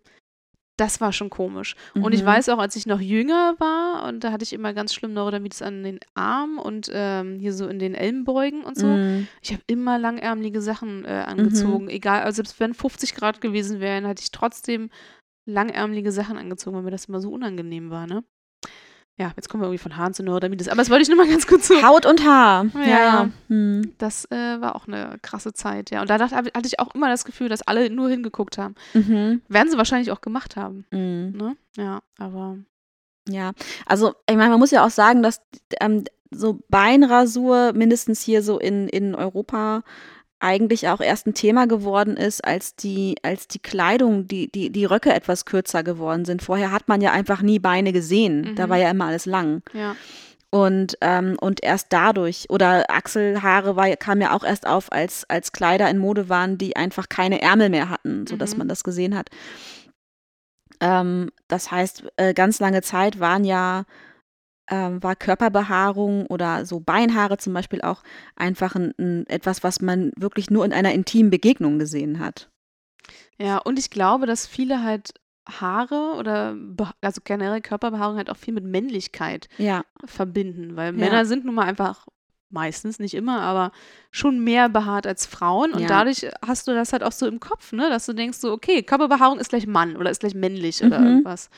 [0.80, 1.76] das war schon komisch.
[1.94, 2.26] Und ich Mhm.
[2.26, 5.62] weiß auch, als ich noch jünger war, und da hatte ich immer ganz schlimm Neurodermitis
[5.62, 8.86] an den Armen und ähm, hier so in den Ellenbeugen und so.
[8.86, 11.84] Mm, Ich habe immer langärmelige Sachen äh, angezogen.
[11.84, 11.90] Mhm.
[11.90, 14.90] Egal, also selbst wenn 50 Grad gewesen wären, hatte ich trotzdem
[15.46, 18.24] langärmelige Sachen angezogen, weil mir das immer so unangenehm war, ne?
[19.20, 20.68] Ja, jetzt kommen wir irgendwie von Haaren zu Neurodermitis.
[20.68, 21.82] Aber das wollte ich nur mal ganz kurz so.
[21.82, 22.64] Haut und Haar.
[22.74, 23.28] Ja, Ja.
[23.48, 23.92] Hm.
[23.98, 26.00] Das äh, war auch eine krasse Zeit, ja.
[26.00, 28.74] Und da dachte, hatte ich auch immer das Gefühl, dass alle nur hingeguckt haben.
[28.94, 29.42] Mhm.
[29.48, 31.36] Werden sie wahrscheinlich auch gemacht haben, Mm.
[31.36, 31.56] ne?
[31.76, 32.56] Ja, aber
[33.28, 33.52] Ja,
[33.84, 35.42] also ich meine, man muss ja auch sagen, dass
[35.80, 39.82] ähm, so Beinrasur mindestens hier so in, in Europa
[40.40, 44.84] eigentlich auch erst ein Thema geworden ist, als die, als die Kleidung, die, die, die
[44.86, 46.42] Röcke etwas kürzer geworden sind.
[46.42, 48.54] Vorher hat man ja einfach nie Beine gesehen.
[48.56, 48.70] Da Mhm.
[48.70, 49.62] war ja immer alles lang.
[49.72, 49.94] ja.
[50.52, 55.52] Und, ähm, und erst dadurch, oder Achselhaare war, kam ja auch erst auf, als, als
[55.52, 58.58] Kleider in Mode waren, die einfach keine Ärmel mehr hatten, sodass Mhm.
[58.58, 59.28] man das gesehen hat.
[60.80, 63.84] Ähm, das heißt, äh, ganz lange Zeit waren ja,
[64.70, 68.02] ähm, war Körperbehaarung oder so Beinhaare zum Beispiel auch
[68.36, 72.48] einfach ein, ein, etwas, was man wirklich nur in einer intimen Begegnung gesehen hat.
[73.38, 75.14] Ja, und ich glaube, dass viele halt
[75.48, 76.56] Haare oder
[77.00, 80.98] also generell Körperbehaarung halt auch viel mit Männlichkeit Ja, verbinden, weil Ja.
[80.98, 82.06] Männer sind nun mal einfach
[82.52, 83.70] meistens, nicht immer, aber
[84.10, 85.88] schon mehr behaart als Frauen und Ja.
[85.88, 88.82] dadurch hast du das halt auch so im Kopf, ne, dass du denkst so, okay,
[88.82, 91.06] Körperbehaarung ist gleich Mann oder ist gleich männlich oder Mhm.
[91.06, 91.48] irgendwas.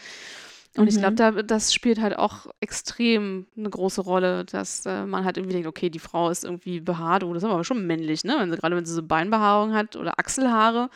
[0.76, 1.00] Und ich Mhm.
[1.00, 5.52] glaube, da, das spielt halt auch extrem eine große Rolle, dass äh, man halt irgendwie
[5.52, 8.36] denkt, okay, die Frau ist irgendwie behaart, oh, das ist aber schon männlich, ne?
[8.38, 10.88] Wenn sie, gerade wenn sie so Beinbehaarung hat oder Achselhaare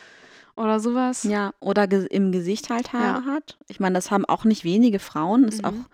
[0.55, 1.23] oder sowas.
[1.23, 1.53] ja.
[1.59, 3.33] Oder ge im Gesicht halt Haare Ja.
[3.33, 3.57] hat.
[3.67, 5.43] Ich meine, das haben auch nicht wenige Frauen.
[5.43, 5.69] Ist Mhm.
[5.69, 5.89] auch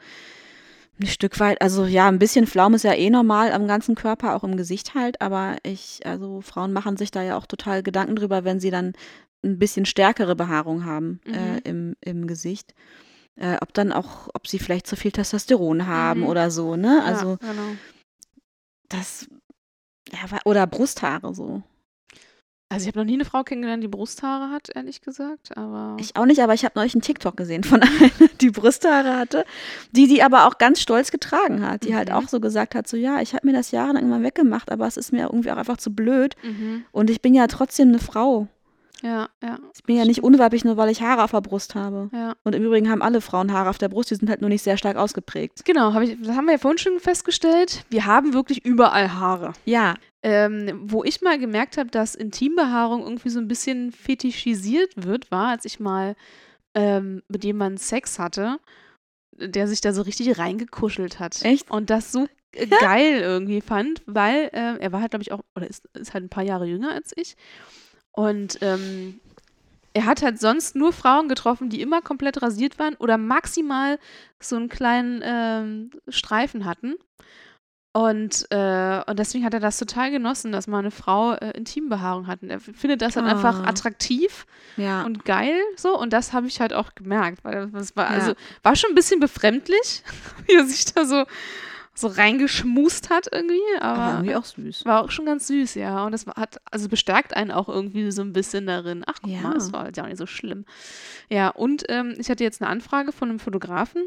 [1.01, 4.35] ein Stück weit, also ja, ein bisschen Flaum ist ja eh normal am ganzen Körper,
[4.35, 8.15] auch im Gesicht halt, aber ich, also Frauen machen sich da ja auch total Gedanken
[8.15, 8.93] drüber, wenn sie dann
[9.43, 11.59] ein bisschen stärkere Behaarung haben äh, Mhm.
[11.65, 12.73] im, im Gesicht.
[13.35, 16.27] Äh, ob dann auch, ob sie vielleicht zu viel Testosteron haben Mhm.
[16.27, 16.97] oder so, ne?
[16.99, 17.75] Ja, Also genau.
[18.89, 19.27] das,
[20.11, 21.63] ja, oder Brusthaare so.
[22.69, 26.15] Also ich habe noch nie eine Frau kennengelernt, die Brusthaare hat, ehrlich gesagt, aber Ich
[26.15, 28.09] auch nicht, aber ich habe neulich einen TikTok gesehen von einer,
[28.41, 29.45] die Brusthaare hatte,
[29.91, 32.15] die die aber auch ganz stolz getragen hat, die halt Mhm.
[32.15, 34.97] auch so gesagt hat, so ja, ich habe mir das jahrelang mal weggemacht, aber es
[34.97, 36.85] ist mir irgendwie auch einfach zu blöd mhm.
[36.91, 38.47] und ich bin ja trotzdem eine Frau.
[39.03, 39.59] Ja, ja.
[39.75, 42.09] Ich bin ja nicht unweiblich, nur weil ich Haare auf der Brust habe.
[42.13, 42.35] Ja.
[42.43, 44.63] Und im Übrigen haben alle Frauen Haare auf der Brust, die sind halt nur nicht
[44.63, 45.65] sehr stark ausgeprägt.
[45.65, 47.85] Genau, hab ich, das haben wir ja vorhin schon festgestellt.
[47.89, 49.53] Wir haben wirklich überall Haare.
[49.65, 55.29] Ja, Ähm, wo ich mal gemerkt habe, dass Intimbehaarung irgendwie so ein bisschen fetischisiert wird,
[55.31, 56.15] war, als ich mal
[56.75, 58.57] ähm, mit jemandem Sex hatte,
[59.37, 61.41] der sich da so richtig reingekuschelt hat.
[61.43, 61.69] Echt?
[61.69, 65.41] Und das so äh, geil irgendwie fand, weil äh, er war halt, glaube ich, auch,
[65.55, 67.35] oder ist, ist halt ein paar Jahre jünger als ich.
[68.13, 69.19] Und ähm,
[69.93, 73.99] er hat halt sonst nur Frauen getroffen, die immer komplett rasiert waren oder maximal
[74.39, 76.95] so einen kleinen ähm, Streifen hatten.
[77.95, 82.25] Und, äh, und deswegen hat er das total genossen, dass mal eine Frau äh, Intimbehaarung
[82.25, 82.41] hat.
[82.41, 83.67] Und er findet das dann einfach Ah.
[83.69, 84.47] attraktiv
[84.77, 85.03] ja.
[85.03, 85.95] und geil so.
[85.99, 88.17] Und das habe ich halt auch gemerkt, weil das war, Ja.
[88.19, 88.33] also,
[88.63, 90.01] war schon ein bisschen befremdlich,
[90.47, 91.23] wie er sich da so,
[91.95, 93.59] so reingeschmust hat irgendwie.
[93.79, 94.85] aber Aber irgendwie auch süß.
[94.85, 96.05] war auch schon ganz süß, ja.
[96.05, 99.03] Und das hat, also bestärkt einen auch irgendwie so ein bisschen darin.
[99.05, 99.41] Ach, guck Ja.
[99.41, 100.65] mal, das war halt ja auch nicht so schlimm.
[101.29, 104.03] Ja, und ähm, ich hatte jetzt eine Anfrage von einem Fotografen,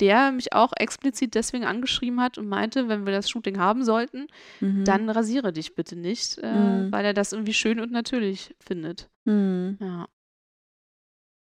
[0.00, 4.26] der mich auch explizit deswegen angeschrieben hat und meinte, wenn wir das Shooting haben sollten,
[4.60, 4.84] Mhm.
[4.84, 6.92] dann rasiere dich bitte nicht, äh, Mhm.
[6.92, 9.08] weil er das irgendwie schön und natürlich findet.
[9.24, 9.78] Mhm.
[9.80, 10.08] Ja.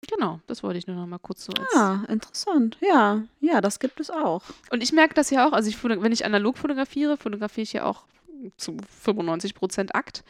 [0.09, 1.53] Genau, das wollte ich nur noch mal kurz so.
[1.75, 2.77] Ah, interessant.
[2.81, 4.41] Ja, ja, das gibt es auch.
[4.71, 7.85] Und ich merke das ja auch, also ich, wenn ich analog fotografiere, fotografiere ich ja
[7.85, 8.05] auch
[8.57, 10.23] zu 95 Prozent Akt.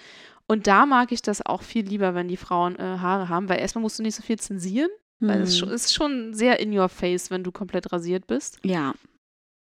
[0.48, 3.60] Und da mag ich das auch viel lieber, wenn die Frauen äh, Haare haben, weil
[3.60, 4.90] erstmal musst du nicht so viel zensieren,
[5.22, 8.58] weil es ist schon sehr in your face, wenn du komplett rasiert bist.
[8.64, 8.94] Ja,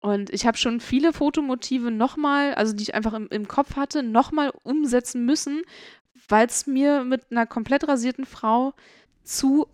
[0.02, 4.04] Und ich habe schon viele Fotomotive nochmal, also die ich einfach im, im Kopf hatte,
[4.04, 5.62] nochmal umsetzen müssen,
[6.28, 8.74] weil es mir mit einer komplett rasierten Frau
[9.24, 9.68] zu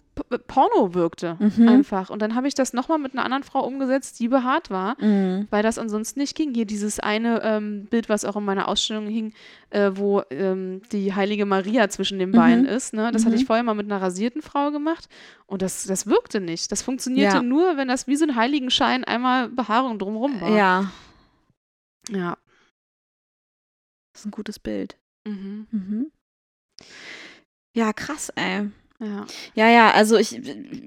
[0.47, 1.37] Porno wirkte.
[1.39, 1.67] Mhm.
[1.67, 2.09] Einfach.
[2.09, 5.47] Und dann habe ich das nochmal mit einer anderen Frau umgesetzt, die behaart war, Mhm.
[5.49, 6.53] weil das ansonsten nicht ging.
[6.53, 9.33] Hier dieses eine ähm, Bild, was auch in meiner Ausstellung hing,
[9.69, 12.93] äh, wo ähm, die heilige Maria zwischen den Beinen ist.
[12.93, 13.11] Ne?
[13.11, 13.47] Das hatte ich Mhm.
[13.47, 15.07] vorher mal mit einer rasierten Frau gemacht.
[15.47, 16.71] Und das, das wirkte nicht.
[16.71, 17.43] Das funktionierte Ja.
[17.43, 20.49] nur, wenn das wie so ein Heiligenschein einmal Behaarung drumherum war.
[20.55, 20.91] Ja,
[22.09, 22.37] Ja.
[24.13, 24.97] das ist ein gutes Bild.
[25.27, 25.67] Mhm.
[25.71, 26.11] Mhm.
[27.75, 28.69] Ja, krass, ey.
[29.01, 29.25] Ja.
[29.55, 30.39] Ja, ja, also ich,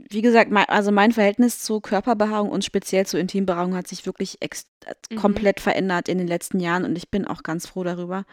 [0.09, 4.39] wie gesagt, mein, also mein Verhältnis zu Körperbehaarung und speziell zu Intimbehaarung hat sich wirklich
[4.41, 4.67] ex
[5.11, 5.17] Mhm.
[5.17, 8.27] komplett verändert in den letzten Jahren und ich bin auch ganz froh darüber.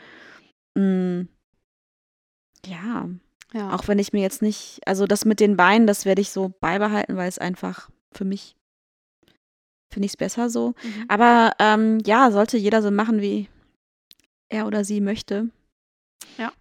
[0.75, 1.21] Mm.
[2.65, 3.09] Ja,
[3.53, 3.73] ja.
[3.73, 6.53] auch wenn ich mir jetzt nicht, also das mit den Beinen, das werde ich so
[6.59, 8.55] beibehalten, weil es einfach für mich,
[9.89, 10.75] finde ich es besser so.
[10.83, 11.05] Mhm.
[11.07, 13.47] Aber ähm, ja, sollte jeder so machen, wie
[14.49, 15.49] er oder sie möchte.
[16.37, 16.51] Ja.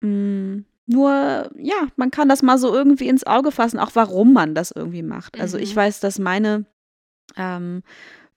[0.00, 4.54] Mm, nur, ja, man kann das mal so irgendwie ins Auge fassen, auch warum man
[4.54, 5.40] das irgendwie macht.
[5.40, 5.76] Also ich Mhm.
[5.76, 6.64] weiß, dass meine,
[7.36, 7.82] ähm,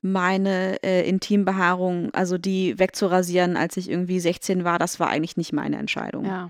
[0.02, 5.54] meine äh, Intimbehaarung, also die wegzurasieren, als ich irgendwie 16 war, das war eigentlich nicht
[5.54, 6.26] meine Entscheidung.
[6.26, 6.50] ja.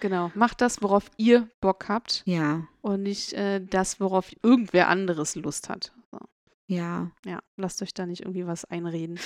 [0.00, 0.30] Genau.
[0.34, 5.70] Macht das, worauf ihr Bock habt Ja, und nicht äh, das, worauf irgendwer anderes Lust
[5.70, 5.94] hat.
[6.12, 6.18] So.
[6.66, 7.10] ja.
[7.24, 9.18] Ja, lasst euch da nicht irgendwie was einreden.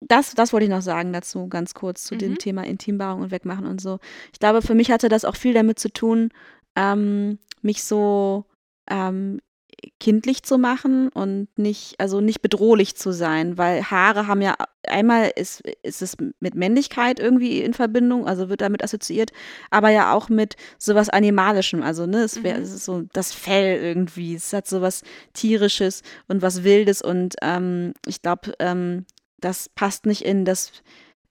[0.00, 2.38] Das, das wollte ich noch sagen dazu, ganz kurz zu dem Mhm.
[2.38, 3.98] Thema Intimbehaarung und Wegmachen und so.
[4.32, 6.30] Ich glaube, für mich hatte das auch viel damit zu tun,
[6.76, 8.44] ähm, mich so
[8.90, 9.40] ähm,
[10.00, 14.54] kindlich zu machen und nicht, also nicht bedrohlich zu sein, weil Haare haben ja,
[14.86, 19.32] einmal ist, ist es mit Männlichkeit irgendwie in Verbindung, also wird damit assoziiert,
[19.70, 22.62] aber ja auch mit sowas Animalischem, also ne, es, wär, Mhm.
[22.62, 25.02] es ist so das Fell irgendwie, es hat sowas
[25.34, 29.04] Tierisches und was Wildes und ähm, ich glaube, ähm,
[29.38, 30.72] das passt nicht in das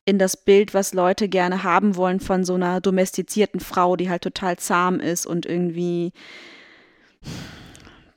[0.08, 4.22] in das Bild, was Leute gerne haben wollen von so einer domestizierten Frau, die halt
[4.22, 6.14] total zahm ist und irgendwie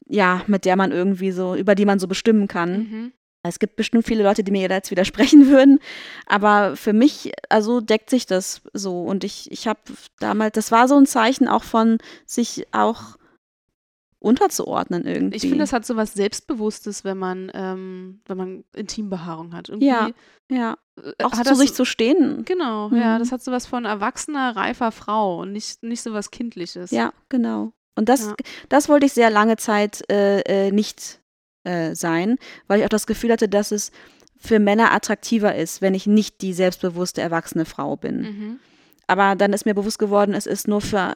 [0.09, 2.73] ja, mit der man irgendwie so, über die man so bestimmen kann.
[2.73, 3.13] Mhm.
[3.43, 5.79] Es gibt bestimmt viele Leute, die mir jetzt widersprechen würden,
[6.27, 9.03] aber für mich, also deckt sich das so.
[9.03, 9.81] Und ich, ich habe
[10.19, 13.17] damals, das war so ein Zeichen auch von sich auch
[14.21, 15.37] unterzuordnen irgendwie.
[15.37, 19.69] Ich finde, das hat so was Selbstbewusstes, wenn man, ähm, wenn man Intimbehaarung hat.
[19.69, 20.11] Irgendwie, Ja.
[20.51, 22.45] ja, äh, auch hat zu sich zu stehen.
[22.45, 23.19] Genau, ja, Mhm.
[23.21, 26.91] das hat so was von erwachsener, reifer Frau und nicht, nicht so was Kindliches.
[26.91, 27.73] Ja, genau.
[27.95, 28.35] Und das, Ja.
[28.69, 31.21] das wollte ich sehr lange Zeit äh, äh, nicht
[31.65, 33.93] äh, sein, weil ich auch das Gefühl hatte, dass es
[34.37, 38.21] für Männer attraktiver ist, wenn ich nicht die selbstbewusste, erwachsene Frau bin.
[38.21, 38.61] Mhm.
[39.09, 41.15] Aber dann ist mir bewusst geworden, es ist nur für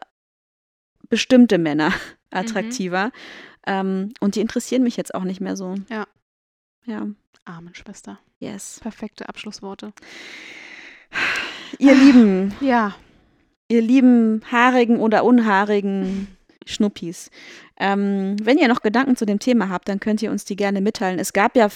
[1.09, 1.93] bestimmte Männer
[2.31, 3.11] attraktiver.
[3.67, 5.75] Ähm, und die interessieren mich jetzt auch nicht mehr so.
[5.89, 6.07] Ja.
[6.85, 7.07] Ja,
[7.45, 8.19] Amen, Schwester.
[8.41, 8.81] yes.
[8.83, 9.93] Perfekte Abschlussworte.
[11.79, 12.95] Ihr Lieben, Ja,
[13.69, 16.27] ihr lieben haarigen oder unhaarigen
[16.67, 17.31] Schnuppis.
[17.79, 20.81] Ähm, wenn ihr noch Gedanken zu dem Thema habt, dann könnt ihr uns die gerne
[20.81, 21.19] mitteilen.
[21.19, 21.69] Es gab ja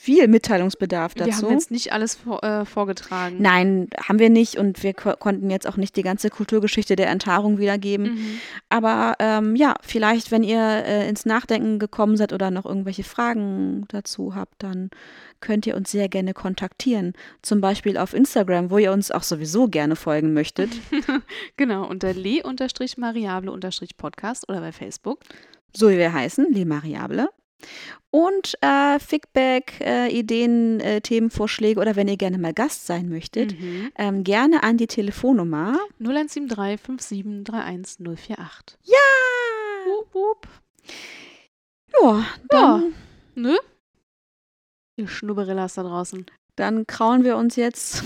[0.00, 1.46] viel Mitteilungsbedarf wir dazu.
[1.46, 3.36] haben jetzt nicht alles vor, äh, vorgetragen.
[3.38, 7.10] Nein, haben wir nicht und wir ko konnten jetzt auch nicht die ganze Kulturgeschichte der
[7.10, 8.14] Enthaarung wiedergeben.
[8.14, 8.40] Mhm.
[8.70, 13.84] Aber ähm, ja, vielleicht, wenn ihr äh, ins Nachdenken gekommen seid oder noch irgendwelche Fragen
[13.88, 14.88] dazu habt, dann
[15.40, 17.12] könnt ihr uns sehr gerne kontaktieren.
[17.42, 20.70] Zum Beispiel auf Instagram, wo ihr uns auch sowieso gerne folgen möchtet.
[21.58, 25.20] Genau, unter le-mariable-podcast oder bei Facebook.
[25.76, 27.28] so wie wir heißen, Le Mariable.
[28.10, 33.58] Und äh, Feedback, äh, Ideen, äh, Themenvorschläge oder wenn ihr gerne mal Gast sein möchtet,
[33.58, 33.92] Mhm.
[33.96, 35.78] ähm, gerne an die Telefonnummer.
[36.00, 38.78] 0173 57 31 048.
[38.84, 38.96] Ja!
[39.86, 40.48] Wup, wup.
[42.02, 42.94] Ja, dann,
[43.34, 43.56] Nö?
[44.96, 46.26] Ihr Schnubberillas da draußen.
[46.56, 48.02] dann krauen wir uns jetzt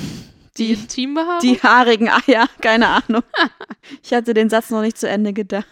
[0.58, 2.48] Die die, die haarigen Eier.
[2.60, 3.22] Keine Ahnung.
[4.02, 5.66] Ich hatte den Satz noch nicht zu Ende gedacht.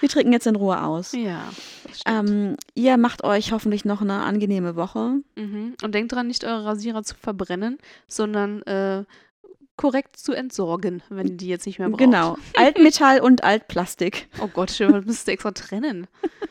[0.00, 1.12] Wir trinken jetzt in Ruhe aus.
[1.12, 1.48] Ja,
[1.86, 2.00] das.
[2.06, 5.20] Ähm, ihr macht euch hoffentlich noch eine angenehme Woche.
[5.36, 5.74] Mhm.
[5.82, 9.04] Und denkt dran, nicht eure Rasierer zu verbrennen, sondern äh,
[9.76, 12.00] korrekt zu entsorgen, wenn ihr die jetzt nicht mehr braucht.
[12.00, 12.36] Genau.
[12.56, 14.28] Altmetall und Altplastik.
[14.40, 16.06] Oh Gott, Stefan, müsst ihr extra trennen.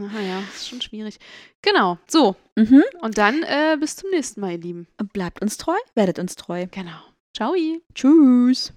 [0.00, 1.18] Naja, ist schon schwierig.
[1.60, 2.36] Genau, so.
[2.54, 2.84] Mhm.
[3.00, 4.86] Und dann äh, bis zum nächsten Mal, ihr Lieben.
[5.12, 6.68] Bleibt uns treu, werdet uns treu.
[6.70, 7.00] Genau.
[7.36, 7.52] Ciao.
[7.94, 8.72] Tschüss.